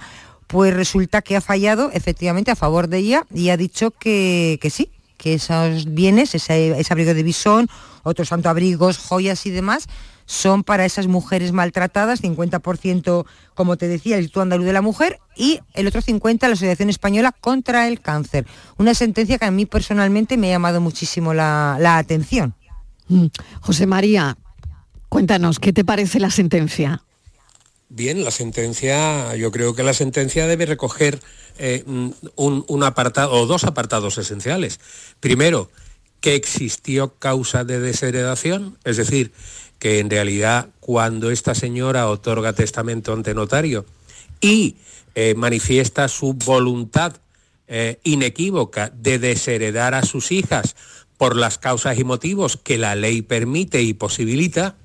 pues 0.48 0.74
resulta 0.74 1.22
que 1.22 1.36
ha 1.36 1.42
fallado 1.42 1.92
efectivamente 1.92 2.52
a 2.52 2.56
favor 2.56 2.88
de 2.88 3.00
ella 3.00 3.26
y 3.34 3.50
ha 3.50 3.58
dicho 3.58 3.92
que, 3.92 4.58
sí, 4.72 4.90
que 5.18 5.34
esos 5.34 5.94
bienes, 5.94 6.36
ese, 6.36 6.78
abrigo 6.90 7.14
de 7.14 7.24
bisón, 7.24 7.68
otros 8.04 8.30
tanto 8.30 8.48
abrigos, 8.48 8.98
joyas 8.98 9.46
y 9.46 9.50
demás, 9.50 9.88
son 10.26 10.64
para 10.64 10.86
esas 10.86 11.08
mujeres 11.08 11.52
maltratadas, 11.52 12.22
50% 12.22 13.26
como 13.54 13.78
te 13.78 13.88
decía 13.88 14.16
el 14.16 14.24
Instituto 14.24 14.42
Andaluz 14.42 14.66
de 14.66 14.74
la 14.74 14.82
Mujer 14.82 15.20
y 15.36 15.60
el 15.74 15.88
otro 15.88 16.02
50% 16.02 16.48
la 16.48 16.54
Asociación 16.54 16.90
Española 16.90 17.32
contra 17.32 17.88
el 17.88 18.00
Cáncer. 18.00 18.46
Una 18.78 18.94
sentencia 18.94 19.38
que 19.38 19.46
a 19.46 19.52
mí 19.52 19.66
personalmente 19.66 20.38
me 20.38 20.48
ha 20.48 20.52
llamado 20.52 20.82
muchísimo 20.82 21.34
la, 21.34 21.78
la 21.80 21.98
atención. 21.98 22.56
Mm. 23.08 23.28
José 23.62 23.86
María, 23.86 24.38
Cuéntanos, 25.14 25.60
¿qué 25.60 25.74
te 25.74 25.86
parece 25.86 26.20
la 26.20 26.32
sentencia? 26.32 27.04
Bien, 27.88 28.24
la 28.24 28.32
sentencia, 28.32 29.36
yo 29.36 29.52
creo 29.52 29.76
que 29.76 29.84
la 29.84 29.94
sentencia 29.94 30.48
debe 30.48 30.66
recoger 30.66 31.20
eh, 31.60 31.84
un, 31.86 32.84
apartado 32.84 33.32
o 33.34 33.46
dos 33.46 33.64
apartados 33.64 34.18
esenciales. 34.18 34.80
Primero, 35.20 35.70
que 36.20 36.34
existió 36.34 37.14
causa 37.20 37.64
de 37.64 37.80
desheredación, 37.80 38.80
es 38.86 38.98
decir, 38.98 39.32
que 39.84 40.00
en 40.00 40.10
realidad 40.10 40.70
cuando 40.80 41.30
esta 41.30 41.54
señora 41.54 42.08
otorga 42.08 42.54
testamento 42.54 43.12
ante 43.12 43.34
notario 43.34 43.86
y 44.40 44.78
eh, 45.14 45.34
manifiesta 45.36 46.08
su 46.08 46.36
voluntad 46.36 47.18
eh, 47.68 48.00
inequívoca 48.06 48.94
de 48.96 49.20
desheredar 49.20 49.94
a 49.94 50.04
sus 50.04 50.32
hijas 50.32 50.78
por 51.18 51.36
las 51.36 51.58
causas 51.58 52.00
y 52.00 52.06
motivos 52.06 52.56
que 52.56 52.78
la 52.78 52.96
ley 52.96 53.24
permite 53.24 53.82
y 53.82 53.94
posibilita, 53.94 54.78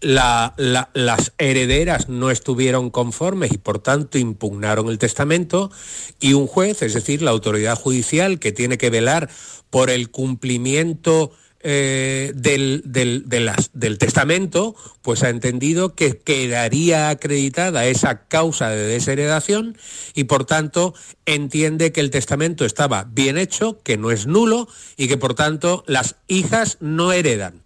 las 0.00 1.32
herederas 1.38 2.08
no 2.08 2.30
estuvieron 2.30 2.88
conformes 2.88 3.50
y 3.50 3.58
por 3.58 3.80
tanto 3.80 4.16
impugnaron 4.16 4.90
el 4.90 4.98
testamento 4.98 5.72
y 6.20 6.34
un 6.34 6.46
juez, 6.46 6.82
es 6.82 6.94
decir, 6.94 7.20
la 7.20 7.32
autoridad 7.32 7.76
judicial 7.76 8.38
que 8.38 8.52
tiene 8.52 8.78
que 8.78 8.90
velar 8.90 9.28
por 9.70 9.90
el 9.90 10.08
cumplimiento 10.12 11.32
eh, 11.64 12.32
del, 12.34 12.82
del, 12.84 13.98
testamento, 13.98 14.74
pues 15.00 15.22
ha 15.22 15.28
entendido 15.28 15.94
que 15.94 16.18
quedaría 16.18 17.08
acreditada 17.08 17.86
esa 17.86 18.26
causa 18.26 18.70
de 18.70 18.86
desheredación 18.86 19.78
y 20.14 20.24
por 20.24 20.44
tanto 20.44 20.94
entiende 21.24 21.92
que 21.92 22.00
el 22.00 22.10
testamento 22.10 22.64
estaba 22.64 23.04
bien 23.04 23.38
hecho, 23.38 23.80
que 23.82 23.96
no 23.96 24.10
es 24.10 24.26
nulo 24.26 24.66
y 24.96 25.06
que 25.06 25.18
por 25.18 25.34
tanto 25.34 25.84
las 25.86 26.16
hijas 26.26 26.78
no 26.80 27.12
heredan. 27.12 27.62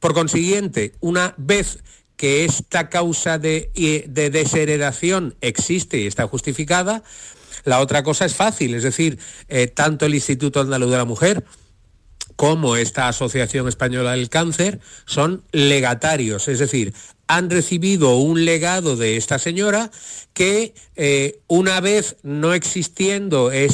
Por 0.00 0.12
consiguiente, 0.12 0.92
una 1.00 1.34
vez 1.36 1.78
que 2.16 2.44
esta 2.44 2.88
causa 2.88 3.38
de, 3.38 3.70
desheredación 4.32 5.36
existe 5.40 5.98
y 5.98 6.06
está 6.06 6.26
justificada, 6.26 7.02
la 7.64 7.80
otra 7.80 8.02
cosa 8.02 8.24
es 8.24 8.34
fácil, 8.34 8.74
es 8.74 8.82
decir, 8.82 9.18
eh, 9.48 9.66
tanto 9.66 10.06
el 10.06 10.14
Instituto 10.14 10.60
Andaluz 10.60 10.90
de 10.90 10.96
la 10.96 11.04
Mujer 11.04 11.44
como 12.36 12.76
esta 12.76 13.08
Asociación 13.08 13.66
Española 13.66 14.12
del 14.12 14.28
Cáncer 14.28 14.80
son 15.06 15.42
legatarios, 15.52 16.48
es 16.48 16.58
decir, 16.58 16.94
han 17.26 17.50
recibido 17.50 18.16
un 18.16 18.44
legado 18.44 18.96
de 18.96 19.16
esta 19.16 19.38
señora 19.38 19.90
que 20.32 20.74
eh, 20.94 21.40
una 21.48 21.80
vez 21.80 22.16
no 22.22 22.54
existiendo 22.54 23.50
eh, 23.50 23.66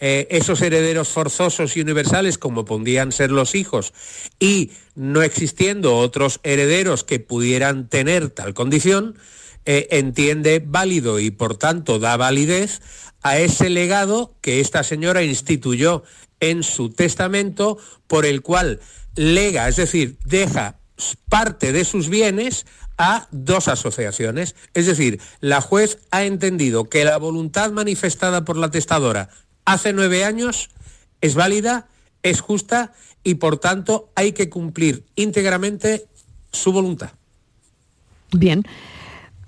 esos 0.00 0.62
herederos 0.62 1.08
forzosos 1.08 1.76
y 1.76 1.80
universales 1.80 2.38
como 2.38 2.64
podían 2.64 3.12
ser 3.12 3.30
los 3.30 3.54
hijos 3.54 3.92
y 4.38 4.70
no 4.94 5.22
existiendo 5.22 5.96
otros 5.96 6.40
herederos 6.44 7.04
que 7.04 7.20
pudieran 7.20 7.88
tener 7.88 8.30
tal 8.30 8.54
condición, 8.54 9.18
eh, 9.66 9.88
entiende 9.90 10.62
válido 10.64 11.18
y 11.20 11.30
por 11.30 11.58
tanto 11.58 11.98
da 11.98 12.16
validez 12.16 12.80
a 13.22 13.38
ese 13.38 13.68
legado 13.68 14.34
que 14.40 14.60
esta 14.60 14.82
señora 14.82 15.22
instituyó 15.22 16.04
en 16.40 16.62
su 16.62 16.90
testamento 16.90 17.78
por 18.06 18.26
el 18.26 18.42
cual 18.42 18.80
lega, 19.14 19.68
es 19.68 19.76
decir, 19.76 20.18
deja 20.24 20.76
parte 21.28 21.72
de 21.72 21.84
sus 21.84 22.08
bienes 22.08 22.66
a 22.96 23.28
dos 23.30 23.68
asociaciones. 23.68 24.56
Es 24.74 24.86
decir, 24.86 25.20
la 25.40 25.60
juez 25.60 25.98
ha 26.10 26.24
entendido 26.24 26.88
que 26.88 27.04
la 27.04 27.16
voluntad 27.16 27.70
manifestada 27.70 28.44
por 28.44 28.56
la 28.56 28.70
testadora 28.70 29.30
hace 29.64 29.92
nueve 29.92 30.24
años 30.24 30.70
es 31.20 31.34
válida, 31.34 31.88
es 32.22 32.40
justa 32.40 32.92
y 33.22 33.34
por 33.34 33.58
tanto 33.58 34.10
hay 34.14 34.32
que 34.32 34.48
cumplir 34.48 35.04
íntegramente 35.14 36.06
su 36.52 36.72
voluntad. 36.72 37.10
Bien. 38.32 38.64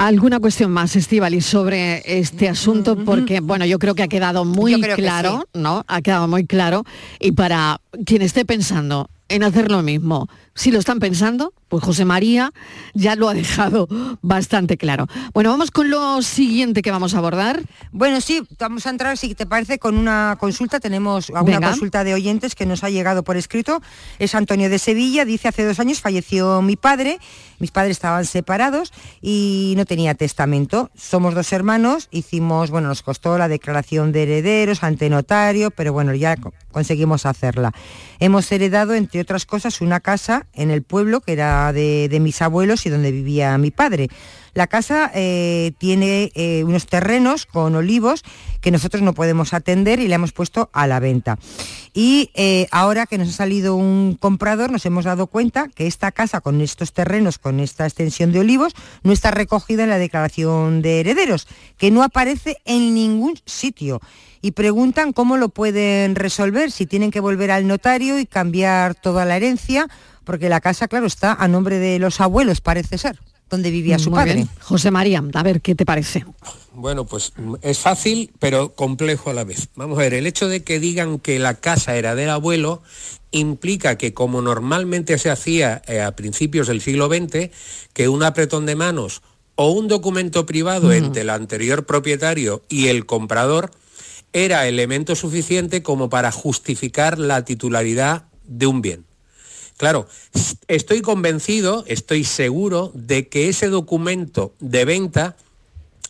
¿Alguna 0.01 0.41
cuestión 0.41 0.71
más, 0.71 0.97
Estivali, 0.97 1.43
sobre 1.43 2.03
este 2.07 2.49
asunto? 2.49 2.97
Porque, 3.05 3.41
bueno, 3.41 3.67
yo 3.67 3.79
creo 3.79 3.95
que 3.95 4.03
ha 4.03 4.09
quedado 4.09 4.47
muy 4.47 4.81
claro, 4.81 5.47
¿no? 5.53 5.85
Ha 5.89 6.01
quedado 6.01 6.27
muy 6.27 6.47
claro. 6.47 6.85
Y 7.19 7.33
para 7.33 7.83
quien 8.07 8.23
esté 8.23 8.47
pensando 8.47 9.11
en 9.29 9.43
hacer 9.43 9.71
lo 9.71 9.83
mismo, 9.83 10.27
si 10.61 10.71
lo 10.71 10.79
están 10.79 10.99
pensando, 10.99 11.55
pues 11.69 11.83
José 11.83 12.05
María 12.05 12.53
ya 12.93 13.17
lo 13.17 13.31
ha 13.31 13.35
dejado 13.35 13.89
bastante 14.21 14.77
claro. 14.77 15.07
Bueno, 15.33 15.49
vamos 15.49 15.71
con 15.71 15.89
lo 15.89 16.21
siguiente 16.21 16.83
que 16.83 16.91
vamos 16.91 17.15
a 17.15 17.19
abordar. 17.19 17.63
Bueno, 17.93 18.21
sí, 18.21 18.43
vamos 18.59 18.87
a 18.87 18.91
entrar, 18.91 19.17
si 19.17 19.35
te 19.35 19.47
parece, 19.47 19.79
con 19.79 19.97
una 19.97 20.37
consulta. 20.39 20.79
Tenemos 20.79 21.31
alguna 21.31 21.63
consulta 21.63 22.05
de 22.05 22.13
oyentes 22.13 22.55
que 22.55 22.67
nos 22.67 22.85
ha 22.85 22.91
llegado 22.91 23.25
por 23.25 23.39
escrito. 23.39 23.81
Es 24.19 24.35
Antonio 24.35 24.69
de 24.69 24.79
Sevilla, 24.79 25.25
dice, 25.25 25.49
hace 25.49 25.65
dos 25.65 25.81
años 25.81 26.03
falleció 26.03 26.61
mi 26.61 26.77
padre, 26.77 27.21
mis 27.59 27.71
padres 27.71 27.93
estaban 27.93 28.27
separados 28.27 28.93
y 29.23 29.73
no 29.79 29.87
tenía 29.87 30.15
testamento. 30.15 30.91
Somos 30.95 31.35
dos 31.35 31.55
hermanos, 31.55 32.09
hicimos, 32.11 32.71
bueno, 32.71 32.89
nos 32.89 33.03
costó 33.03 33.39
la 33.39 33.49
declaración 33.49 34.13
de 34.13 34.25
herederos 34.25 34.83
ante 34.83 35.09
notario, 35.09 35.71
pero 35.71 35.95
bueno, 35.95 36.15
ya 36.15 36.37
conseguimos 36.71 37.25
hacerla. 37.25 37.73
Hemos 38.19 38.53
heredado, 38.53 38.93
entre 38.93 39.23
otras 39.23 39.47
cosas, 39.47 39.81
una 39.81 40.01
casa 40.01 40.47
en 40.55 40.71
el 40.71 40.83
pueblo 40.83 41.21
que 41.21 41.33
era 41.33 41.73
de, 41.73 42.19
mis 42.21 42.43
abuelos 42.43 42.87
y 42.87 42.91
donde 42.91 43.13
vivía 43.13 43.57
mi 43.59 43.71
padre. 43.71 44.09
La 44.53 44.67
casa 44.67 45.13
eh, 45.15 45.73
tiene 45.79 46.33
eh, 46.35 46.65
unos 46.65 46.87
terrenos 46.87 47.47
con 47.47 47.77
olivos 47.77 48.25
que 48.61 48.73
nosotros 48.73 49.03
no 49.03 49.15
podemos 49.15 49.55
atender 49.55 50.01
y 50.01 50.09
le 50.09 50.17
hemos 50.17 50.33
puesto 50.33 50.71
a 50.73 50.89
la 50.89 50.99
venta. 50.99 51.39
y 51.95 52.31
eh, 52.35 52.67
ahora 52.73 53.07
que 53.07 53.17
nos 53.17 53.29
ha 53.29 53.33
salido 53.33 53.77
un 53.77 54.17
comprador 54.19 54.71
nos 54.71 54.85
hemos 54.87 55.05
dado 55.05 55.29
cuenta 55.29 55.69
que 55.69 55.87
esta 55.87 56.13
casa 56.13 56.41
con 56.41 56.61
estos 56.61 56.93
terrenos, 56.93 57.39
con 57.39 57.61
esta 57.61 57.87
extensión 57.87 58.33
de 58.33 58.41
olivos, 58.41 58.75
no 59.03 59.13
está 59.13 59.31
recogida 59.31 59.85
en 59.85 59.91
la 59.91 59.99
declaración 59.99 60.83
de 60.83 61.01
herederos, 61.01 61.47
que 61.79 61.91
no 61.91 62.03
aparece 62.03 62.57
en 62.65 62.95
ningún 62.95 63.39
sitio. 63.45 64.01
Y 64.43 64.53
preguntan 64.53 65.13
cómo 65.13 65.37
lo 65.37 65.51
pueden 65.51 66.15
resolver, 66.15 66.71
si 66.71 66.87
tienen 66.87 67.11
que 67.11 67.21
volver 67.21 67.51
al 67.51 67.67
notario 67.67 68.19
y 68.19 68.27
cambiar 68.27 68.95
toda 68.95 69.27
la 69.27 69.37
herencia, 69.37 69.87
porque 70.25 70.49
la 70.49 70.61
casa, 70.61 70.89
claro, 70.89 71.07
está 71.07 71.33
a 71.33 71.49
nombre 71.49 71.79
de 71.79 71.99
los 71.99 72.21
abuelos, 72.21 72.61
parece 72.61 72.99
ser 72.99 73.21
donde 73.51 73.71
vivía 73.71 73.99
su 73.99 74.13
padre. 74.13 74.47
José 74.61 74.91
María, 74.91 75.23
a 75.35 75.43
ver 75.43 75.61
qué 75.61 75.75
te 75.75 75.85
parece. 75.85 76.25
Bueno, 76.73 77.05
pues 77.05 77.33
es 77.63 77.81
fácil, 77.81 78.31
pero 78.39 78.75
complejo 78.75 79.29
a 79.29 79.35
la 79.35 79.45
vez. 79.45 79.69
Vamos 79.75 79.99
a 79.99 80.03
ver, 80.03 80.15
el 80.15 80.27
hecho 80.27 80.49
de 80.49 80.63
que 80.63 80.79
digan 80.79 81.19
que 81.19 81.39
la 81.41 81.55
casa 81.55 81.97
era 81.97 82.15
del 82.15 82.31
abuelo 82.31 82.81
implica 83.33 83.99
que 83.99 84.15
como 84.15 84.41
normalmente 84.41 85.19
se 85.19 85.31
hacía 85.31 85.83
eh, 85.87 86.01
a 86.01 86.15
principios 86.15 86.69
del 86.69 86.81
siglo 86.81 87.09
XX, 87.09 87.51
que 87.93 88.09
un 88.09 88.23
apretón 88.23 88.67
de 88.67 88.77
manos 88.77 89.23
o 89.57 89.73
un 89.73 89.89
documento 89.89 90.47
privado 90.47 90.93
entre 90.93 91.23
el 91.23 91.31
anterior 91.31 91.85
propietario 91.85 92.63
y 92.69 92.87
el 92.87 93.05
comprador 93.05 93.73
era 94.33 94.69
elemento 94.69 95.17
suficiente 95.17 95.83
como 95.83 96.09
para 96.09 96.31
justificar 96.31 97.19
la 97.19 97.45
titularidad 97.45 98.27
de 98.47 98.67
un 98.67 98.81
bien. 98.81 99.10
Claro, 99.81 100.07
estoy 100.69 101.01
convencido, 101.01 101.85
estoy 101.87 102.25
seguro 102.25 102.93
de 102.95 103.29
que 103.29 103.49
ese 103.49 103.69
documento 103.69 104.55
de 104.61 104.85
venta 104.85 105.37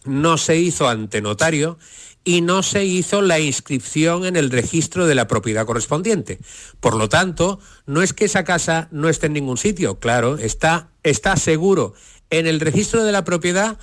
no 0.05 0.39
se 0.39 0.57
hizo 0.57 0.89
ante 0.89 1.23
notario 1.23 1.79
y 2.25 2.41
no 2.41 2.65
se 2.65 2.85
hizo 2.85 3.23
la 3.23 3.39
inscripción 3.39 4.27
en 4.27 4.35
el 4.35 4.51
registro 4.51 5.07
de 5.07 5.15
la 5.15 5.29
propiedad 5.29 5.67
correspondiente. 5.67 6.41
Por 6.81 6.97
lo 6.97 7.09
tanto, 7.09 7.61
no 7.87 8.03
es 8.03 8.13
que 8.13 8.25
esa 8.25 8.43
casa 8.43 8.89
no 8.91 9.09
esté 9.09 9.27
en 9.27 9.35
ningún 9.35 9.57
sitio, 9.57 10.01
claro, 10.01 10.37
está, 10.37 10.89
está 11.05 11.37
seguro 11.37 11.95
en 12.31 12.49
el 12.49 12.59
registro 12.59 13.05
de 13.05 13.13
la 13.13 13.23
propiedad 13.23 13.79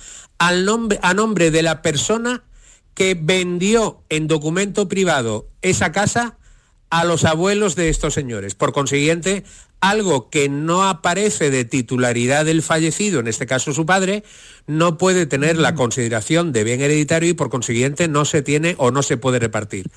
nombre, 0.66 1.00
a 1.00 1.14
nombre 1.14 1.50
de 1.50 1.62
la 1.62 1.80
persona 1.80 2.42
que 2.92 3.18
vendió 3.18 4.02
en 4.10 4.28
documento 4.28 4.86
privado 4.86 5.48
esa 5.62 5.92
casa 5.92 6.36
a 6.90 7.04
los 7.04 7.24
abuelos 7.24 7.76
de 7.76 7.88
estos 7.88 8.14
señores. 8.14 8.54
Por 8.54 8.72
consiguiente, 8.72 9.44
algo 9.80 10.28
que 10.30 10.48
no 10.48 10.88
aparece 10.88 11.50
de 11.50 11.64
titularidad 11.64 12.44
del 12.44 12.62
fallecido, 12.62 13.20
en 13.20 13.28
este 13.28 13.46
caso 13.46 13.72
su 13.72 13.86
padre, 13.86 14.24
no 14.66 14.98
puede 14.98 15.26
tener 15.26 15.56
la 15.56 15.74
consideración 15.74 16.52
de 16.52 16.64
bien 16.64 16.80
hereditario 16.80 17.30
y 17.30 17.34
por 17.34 17.50
consiguiente 17.50 18.08
no 18.08 18.24
se 18.24 18.42
tiene 18.42 18.74
o 18.78 18.90
no 18.90 19.02
se 19.02 19.16
puede 19.16 19.38
repartir. 19.38 19.90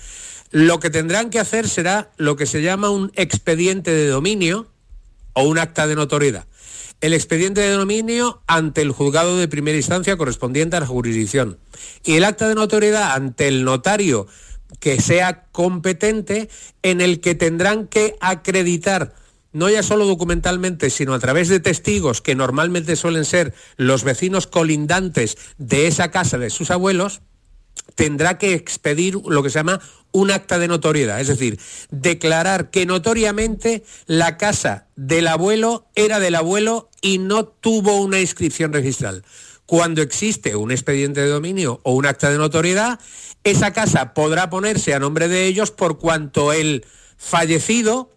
Lo 0.51 0.79
que 0.79 0.89
tendrán 0.89 1.29
que 1.29 1.39
hacer 1.39 1.67
será 1.67 2.11
lo 2.17 2.35
que 2.35 2.45
se 2.45 2.61
llama 2.61 2.89
un 2.89 3.11
expediente 3.15 3.91
de 3.91 4.07
dominio 4.07 4.67
o 5.33 5.43
un 5.43 5.57
acta 5.57 5.87
de 5.87 5.95
notoriedad. 5.95 6.45
El 6.99 7.13
expediente 7.13 7.61
de 7.61 7.71
dominio 7.71 8.43
ante 8.45 8.81
el 8.81 8.91
juzgado 8.91 9.37
de 9.37 9.47
primera 9.47 9.77
instancia 9.77 10.17
correspondiente 10.17 10.75
a 10.75 10.81
la 10.81 10.85
jurisdicción 10.85 11.57
y 12.03 12.15
el 12.15 12.25
acta 12.25 12.47
de 12.47 12.53
notoriedad 12.53 13.13
ante 13.13 13.47
el 13.47 13.63
notario 13.63 14.27
que 14.79 15.01
sea 15.01 15.45
competente 15.51 16.49
en 16.83 17.01
el 17.01 17.19
que 17.19 17.33
tendrán 17.33 17.87
que 17.87 18.15
acreditar 18.19 19.15
no 19.53 19.69
ya 19.69 19.83
solo 19.83 20.05
documentalmente, 20.05 20.89
sino 20.89 21.13
a 21.13 21.19
través 21.19 21.49
de 21.49 21.59
testigos 21.59 22.21
que 22.21 22.35
normalmente 22.35 22.95
suelen 22.95 23.25
ser 23.25 23.53
los 23.77 24.03
vecinos 24.03 24.47
colindantes 24.47 25.37
de 25.57 25.87
esa 25.87 26.11
casa 26.11 26.37
de 26.37 26.49
sus 26.49 26.71
abuelos, 26.71 27.21
tendrá 27.95 28.37
que 28.37 28.53
expedir 28.53 29.15
lo 29.15 29.43
que 29.43 29.49
se 29.49 29.59
llama 29.59 29.81
un 30.11 30.31
acta 30.31 30.59
de 30.59 30.67
notoriedad, 30.67 31.19
es 31.21 31.27
decir, 31.27 31.59
declarar 31.89 32.69
que 32.69 32.85
notoriamente 32.85 33.83
la 34.07 34.37
casa 34.37 34.87
del 34.95 35.27
abuelo 35.27 35.87
era 35.95 36.19
del 36.19 36.35
abuelo 36.35 36.89
y 37.01 37.17
no 37.17 37.45
tuvo 37.45 38.01
una 38.01 38.19
inscripción 38.19 38.73
registral. 38.73 39.23
Cuando 39.65 40.01
existe 40.01 40.55
un 40.55 40.71
expediente 40.71 41.21
de 41.21 41.29
dominio 41.29 41.79
o 41.83 41.93
un 41.93 42.05
acta 42.05 42.29
de 42.29 42.37
notoriedad, 42.37 42.99
esa 43.43 43.71
casa 43.71 44.13
podrá 44.13 44.49
ponerse 44.49 44.93
a 44.93 44.99
nombre 44.99 45.29
de 45.29 45.45
ellos 45.45 45.71
por 45.71 45.97
cuanto 45.97 46.51
el 46.51 46.85
fallecido 47.17 48.11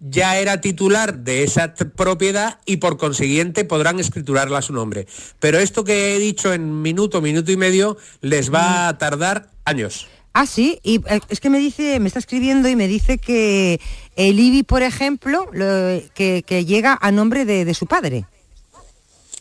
ya 0.00 0.38
era 0.38 0.60
titular 0.60 1.18
de 1.18 1.44
esa 1.44 1.74
propiedad 1.74 2.58
y 2.64 2.78
por 2.78 2.96
consiguiente 2.96 3.64
podrán 3.64 4.00
escriturarla 4.00 4.58
a 4.58 4.62
su 4.62 4.72
nombre. 4.72 5.06
Pero 5.38 5.58
esto 5.58 5.84
que 5.84 6.16
he 6.16 6.18
dicho 6.18 6.52
en 6.52 6.82
minuto, 6.82 7.20
minuto 7.20 7.52
y 7.52 7.56
medio, 7.56 7.98
les 8.20 8.52
va 8.52 8.88
a 8.88 8.98
tardar 8.98 9.50
años. 9.64 10.08
Ah, 10.32 10.46
sí, 10.46 10.78
y 10.82 11.00
eh, 11.08 11.20
es 11.28 11.40
que 11.40 11.50
me 11.50 11.58
dice, 11.58 11.98
me 11.98 12.06
está 12.06 12.20
escribiendo 12.20 12.68
y 12.68 12.76
me 12.76 12.86
dice 12.86 13.18
que 13.18 13.80
el 14.16 14.38
IBI, 14.38 14.62
por 14.62 14.82
ejemplo, 14.82 15.50
que, 16.14 16.64
llega 16.66 16.96
a 17.00 17.10
nombre 17.10 17.44
de, 17.44 17.74
su 17.74 17.86
padre. 17.86 18.26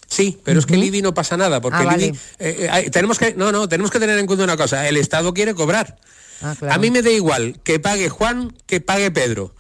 Sí, 0.08 0.40
pero 0.44 0.60
es 0.60 0.66
que 0.66 0.74
el 0.74 0.84
IBI 0.84 1.04
no 1.04 1.14
pasa 1.14 1.38
nada, 1.38 1.62
porque 1.62 1.78
ah, 1.78 1.94
el 1.94 2.02
IBI, 2.02 2.18
eh, 2.40 2.70
eh, 2.74 2.90
tenemos 2.90 3.20
que, 3.20 3.36
no, 3.36 3.52
no, 3.52 3.70
tenemos 3.70 3.92
que 3.92 4.00
tener 4.00 4.18
en 4.18 4.26
cuenta 4.26 4.44
una 4.44 4.58
cosa, 4.58 4.88
el 4.88 4.98
Estado 4.98 5.34
quiere 5.34 5.54
cobrar. 5.54 5.98
Ah, 6.42 6.56
a 6.72 6.78
mí 6.80 6.90
me 6.90 7.02
da 7.02 7.12
igual 7.12 7.60
que 7.64 7.80
pague 7.80 8.10
Juan 8.10 8.56
que 8.66 8.82
pague 8.82 9.12
Pedro. 9.12 9.54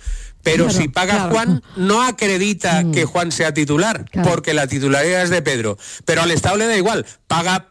Pero 0.51 0.69
si 0.69 0.87
paga 0.87 1.29
Juan, 1.29 1.63
no 1.75 2.01
acredita 2.03 2.83
mm. 2.83 2.91
que 2.91 3.05
Juan 3.05 3.31
sea 3.31 3.53
titular, 3.53 4.05
porque 4.23 4.53
la 4.53 4.67
titularidad 4.67 5.23
es 5.23 5.29
de 5.29 5.41
Pedro. 5.41 5.77
Pero 6.05 6.21
al 6.21 6.31
Estado 6.31 6.57
le 6.57 6.67
da 6.67 6.77
igual, 6.77 7.05
paga 7.27 7.67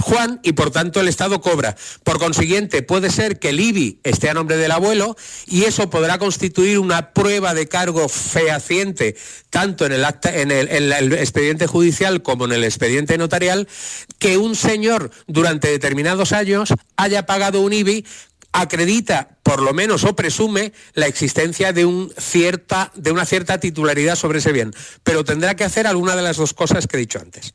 Juan 0.00 0.40
y 0.42 0.52
por 0.52 0.70
tanto 0.70 1.00
el 1.00 1.08
Estado 1.08 1.40
cobra. 1.40 1.76
Por 2.02 2.18
consiguiente, 2.18 2.82
puede 2.82 3.10
ser 3.10 3.38
que 3.38 3.50
el 3.50 3.60
IBI 3.60 4.00
esté 4.04 4.30
a 4.30 4.34
nombre 4.34 4.56
del 4.56 4.70
abuelo 4.70 5.16
y 5.46 5.64
eso 5.64 5.90
podrá 5.90 6.18
constituir 6.18 6.78
una 6.78 7.12
prueba 7.12 7.52
de 7.52 7.68
cargo 7.68 8.08
fehaciente 8.08 9.16
tanto 9.50 9.84
en 9.84 9.92
el, 9.92 10.04
acta, 10.04 10.34
en 10.34 10.50
el 10.50 11.12
expediente 11.12 11.66
judicial 11.66 12.22
como 12.22 12.46
en 12.46 12.52
el 12.52 12.64
expediente 12.64 13.18
notarial 13.18 13.68
que 14.18 14.38
un 14.38 14.56
señor 14.56 15.10
durante 15.26 15.68
determinados 15.68 16.32
años 16.32 16.72
haya 16.96 17.26
pagado 17.26 17.60
un 17.60 17.72
IBI 17.74 18.06
acredita, 18.52 19.28
por 19.42 19.62
lo 19.62 19.72
menos 19.72 20.04
o 20.04 20.14
presume, 20.14 20.72
la 20.94 21.06
existencia 21.06 21.72
de, 21.72 21.86
un 21.86 22.12
cierta, 22.18 22.92
de 22.94 23.10
una 23.10 23.24
cierta 23.24 23.58
titularidad 23.58 24.14
sobre 24.14 24.38
ese 24.38 24.52
bien, 24.52 24.72
pero 25.02 25.24
tendrá 25.24 25.54
que 25.54 25.64
hacer 25.64 25.86
alguna 25.86 26.14
de 26.14 26.22
las 26.22 26.36
dos 26.36 26.54
cosas 26.54 26.86
que 26.86 26.96
he 26.96 27.00
dicho 27.00 27.18
antes. 27.18 27.54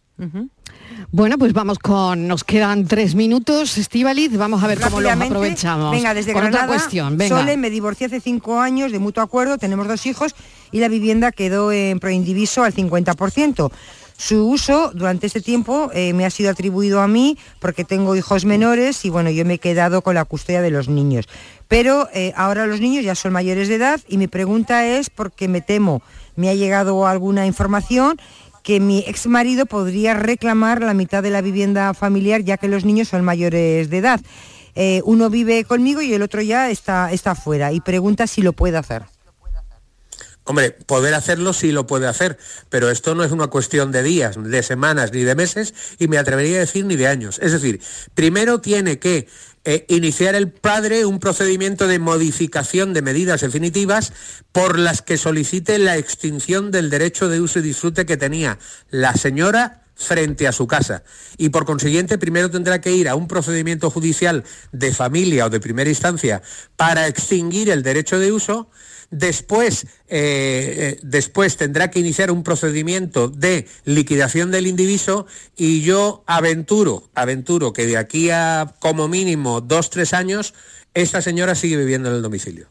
Bueno, 1.12 1.38
pues 1.38 1.54
vamos 1.54 1.78
con, 1.80 2.28
nos 2.28 2.44
quedan 2.44 2.86
tres 2.86 3.14
minutos, 3.14 3.78
Estivaliz, 3.78 4.36
vamos 4.36 4.64
a 4.64 4.68
ver 4.68 4.80
cómo 4.80 5.00
lo 5.00 5.12
aprovechamos. 5.12 5.92
Venga, 5.92 6.14
desde 6.14 6.34
con 6.34 6.42
Granada, 6.42 6.66
otra 6.66 6.76
cuestión, 6.76 7.18
venga. 7.18 7.40
Sole, 7.40 7.56
me 7.56 7.70
divorcié 7.70 8.08
hace 8.08 8.20
cinco 8.20 8.60
años 8.60 8.92
de 8.92 9.00
mutuo 9.00 9.24
acuerdo, 9.24 9.58
tenemos 9.58 9.88
dos 9.88 10.06
hijos 10.06 10.36
y 10.72 10.80
la 10.80 10.88
vivienda 10.88 11.32
quedó 11.32 11.72
en 11.72 12.00
proindiviso 12.00 12.64
al 12.64 12.74
50%. 12.74 13.72
Su 14.20 14.48
uso 14.48 14.92
durante 14.96 15.28
este 15.28 15.42
tiempo 15.42 15.92
eh, 15.94 16.12
me 16.14 16.26
ha 16.26 16.32
sido 16.32 16.50
atribuido 16.50 17.02
a 17.02 17.08
mí 17.08 17.38
porque 17.60 17.84
tengo 17.84 18.16
hijos 18.16 18.46
menores 18.46 19.06
y 19.06 19.12
bueno, 19.12 19.30
yo 19.30 19.46
me 19.46 19.56
he 19.56 19.60
quedado 19.60 20.02
con 20.02 20.16
la 20.16 20.26
custodia 20.26 20.64
de 20.64 20.72
los 20.72 20.90
niños. 20.90 21.28
Pero 21.68 22.10
eh, 22.14 22.34
ahora 22.36 22.66
los 22.66 22.82
niños 22.82 23.06
ya 23.06 23.14
son 23.14 23.32
mayores 23.32 23.68
de 23.68 23.76
edad 23.76 24.00
y 24.08 24.18
mi 24.18 24.28
pregunta 24.28 24.88
es 24.88 25.12
porque 25.12 25.48
me 25.48 25.62
temo, 25.62 26.02
me 26.36 26.50
ha 26.50 26.56
llegado 26.56 27.06
alguna 27.06 27.46
información 27.46 28.18
que 28.64 28.80
mi 28.80 29.04
ex 29.08 29.28
marido 29.28 29.68
podría 29.68 30.16
reclamar 30.16 30.82
la 30.82 30.96
mitad 30.96 31.22
de 31.22 31.30
la 31.30 31.42
vivienda 31.42 31.94
familiar 31.94 32.42
ya 32.42 32.58
que 32.58 32.68
los 32.68 32.86
niños 32.86 33.10
son 33.10 33.24
mayores 33.24 33.92
de 33.92 33.98
edad. 34.00 34.20
Eh, 34.74 35.02
uno 35.06 35.30
vive 35.30 35.64
conmigo 35.64 36.02
y 36.02 36.14
el 36.14 36.24
otro 36.24 36.42
ya 36.42 36.72
está, 36.72 37.12
está 37.12 37.36
fuera 37.36 37.72
y 37.72 37.82
pregunta 37.82 38.26
si 38.26 38.42
lo 38.42 38.54
puede 38.54 38.78
hacer. 38.78 39.04
Hombre, 40.48 40.72
poder 40.72 41.14
hacerlo 41.14 41.52
sí 41.52 41.74
lo 41.74 41.88
puede 41.88 42.08
hacer, 42.08 42.38
pero 42.70 42.90
esto 42.90 43.16
no 43.16 43.26
es 43.26 43.32
una 43.34 43.48
cuestión 43.48 43.92
de 43.92 44.02
días, 44.02 44.38
de 44.42 44.64
semanas, 44.64 45.12
ni 45.12 45.24
de 45.24 45.36
meses, 45.36 45.74
y 46.00 46.08
me 46.08 46.18
atrevería 46.18 46.58
a 46.58 46.60
decir 46.62 46.86
ni 46.86 46.96
de 46.96 47.08
años. 47.08 47.38
Es 47.44 47.52
decir, 47.52 47.82
primero 48.14 48.62
tiene 48.62 48.98
que 48.98 49.28
eh, 49.66 49.86
iniciar 49.90 50.36
el 50.36 50.50
padre 50.50 51.06
un 51.06 51.20
procedimiento 51.20 51.88
de 51.88 52.00
modificación 52.00 52.94
de 52.94 53.02
medidas 53.02 53.42
definitivas 53.42 54.14
por 54.54 54.80
las 54.80 55.02
que 55.02 55.18
solicite 55.18 55.78
la 55.80 55.98
extinción 55.98 56.72
del 56.72 56.90
derecho 56.90 57.28
de 57.28 57.42
uso 57.42 57.60
y 57.60 57.64
disfrute 57.64 58.06
que 58.06 58.16
tenía 58.16 58.58
la 58.90 59.14
señora 59.16 59.87
frente 59.98 60.48
a 60.48 60.52
su 60.52 60.68
casa. 60.68 61.04
Y 61.38 61.50
por 61.50 61.66
consiguiente, 61.66 62.18
primero 62.18 62.50
tendrá 62.50 62.80
que 62.80 62.92
ir 62.92 63.10
a 63.10 63.16
un 63.16 63.28
procedimiento 63.28 63.90
judicial 63.90 64.44
de 64.72 64.94
familia 64.94 65.48
o 65.48 65.50
de 65.50 65.60
primera 65.60 65.90
instancia 65.90 66.42
para 66.76 67.08
extinguir 67.08 67.70
el 67.70 67.84
derecho 67.84 68.20
de 68.20 68.32
uso 68.32 68.70
Después, 69.10 69.86
eh, 69.86 69.88
eh, 70.10 71.00
después 71.02 71.56
tendrá 71.56 71.90
que 71.90 72.00
iniciar 72.00 72.30
un 72.30 72.44
procedimiento 72.44 73.30
de 73.30 73.66
liquidación 73.86 74.52
del 74.52 74.68
indiviso 74.68 75.28
y 75.56 75.82
yo 75.82 76.24
aventuro, 76.28 77.10
aventuro 77.16 77.72
que 77.72 77.86
de 77.86 77.98
aquí 77.98 78.30
a 78.32 78.74
como 78.80 79.08
mínimo 79.08 79.62
dos, 79.62 79.90
tres 79.90 80.14
años, 80.14 80.54
esta 80.94 81.22
señora 81.22 81.56
sigue 81.56 81.78
viviendo 81.78 82.10
en 82.10 82.16
el 82.16 82.22
domicilio. 82.22 82.68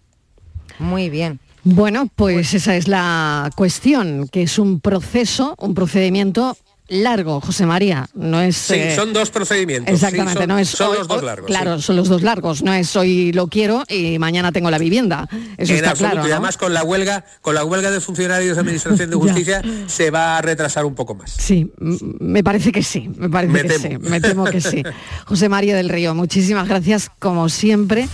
Muy 0.78 1.08
bien. 1.08 1.40
Bueno, 1.64 2.08
pues 2.14 2.52
esa 2.52 2.76
es 2.76 2.86
la 2.86 3.50
cuestión, 3.56 4.28
que 4.28 4.42
es 4.42 4.58
un 4.58 4.80
proceso, 4.80 5.54
un 5.58 5.74
procedimiento 5.74 6.56
largo, 6.88 7.40
José 7.40 7.66
María. 7.66 8.08
No 8.14 8.40
es. 8.40 8.56
Sí, 8.56 8.74
eh, 8.74 8.96
son 8.96 9.12
dos 9.12 9.30
procedimientos. 9.30 9.92
Exactamente, 9.92 10.46
no 10.46 10.58
es. 10.58 10.68
Son 10.68 10.94
los 10.94 11.08
dos 11.08 11.22
largos. 11.22 11.46
Claro, 11.46 11.80
son 11.80 11.96
los 11.96 12.08
dos 12.08 12.22
largos. 12.22 12.62
No 12.62 12.72
es 12.72 12.94
hoy 12.96 13.32
lo 13.32 13.48
quiero 13.48 13.84
y 13.88 14.18
mañana 14.18 14.52
tengo 14.52 14.70
la 14.70 14.78
vivienda. 14.78 15.28
Eso 15.56 15.74
está 15.74 15.94
claro. 15.94 16.26
Y 16.26 16.30
además 16.30 16.56
con 16.56 16.74
la 16.74 16.84
huelga, 16.84 17.24
con 17.40 17.54
la 17.54 17.64
huelga 17.64 17.90
de 17.90 18.00
funcionarios 18.00 18.56
de 18.56 18.60
Administración 18.60 19.10
de 19.10 19.16
Justicia 19.26 19.62
se 19.86 20.10
va 20.10 20.38
a 20.38 20.42
retrasar 20.42 20.84
un 20.84 20.94
poco 20.94 21.14
más. 21.14 21.30
Sí, 21.30 21.72
me 21.78 22.44
parece 22.44 22.72
que 22.72 22.82
sí. 22.82 23.10
Me 23.16 23.28
parece 23.28 23.62
que 23.62 23.78
sí. 23.78 23.98
Me 23.98 24.20
temo 24.20 24.44
que 24.44 24.60
sí. 24.60 24.82
José 25.24 25.48
María 25.48 25.76
del 25.76 25.88
Río, 25.88 26.14
muchísimas 26.14 26.68
gracias 26.68 27.10
como 27.18 27.48
siempre 27.48 28.08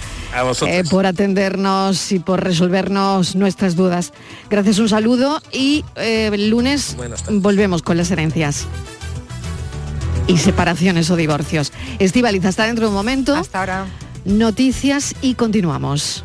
eh, 0.66 0.84
por 0.90 1.06
atendernos 1.06 2.12
y 2.12 2.18
por 2.18 2.42
resolvernos 2.42 3.36
nuestras 3.36 3.76
dudas. 3.76 4.12
Gracias, 4.50 4.78
un 4.78 4.88
saludo 4.88 5.40
y 5.52 5.84
eh, 5.96 6.30
el 6.32 6.48
lunes 6.48 6.96
volvemos 7.30 7.82
con 7.82 7.96
las 7.96 8.10
herencias 8.10 8.61
y 10.26 10.38
separaciones 10.38 11.10
o 11.10 11.16
divorcios. 11.16 11.72
Estivaliz, 11.98 12.44
hasta 12.44 12.64
dentro 12.64 12.86
de 12.86 12.88
un 12.88 12.94
momento. 12.94 13.34
Hasta 13.34 13.60
ahora. 13.60 13.86
Noticias 14.24 15.14
y 15.20 15.34
continuamos. 15.34 16.24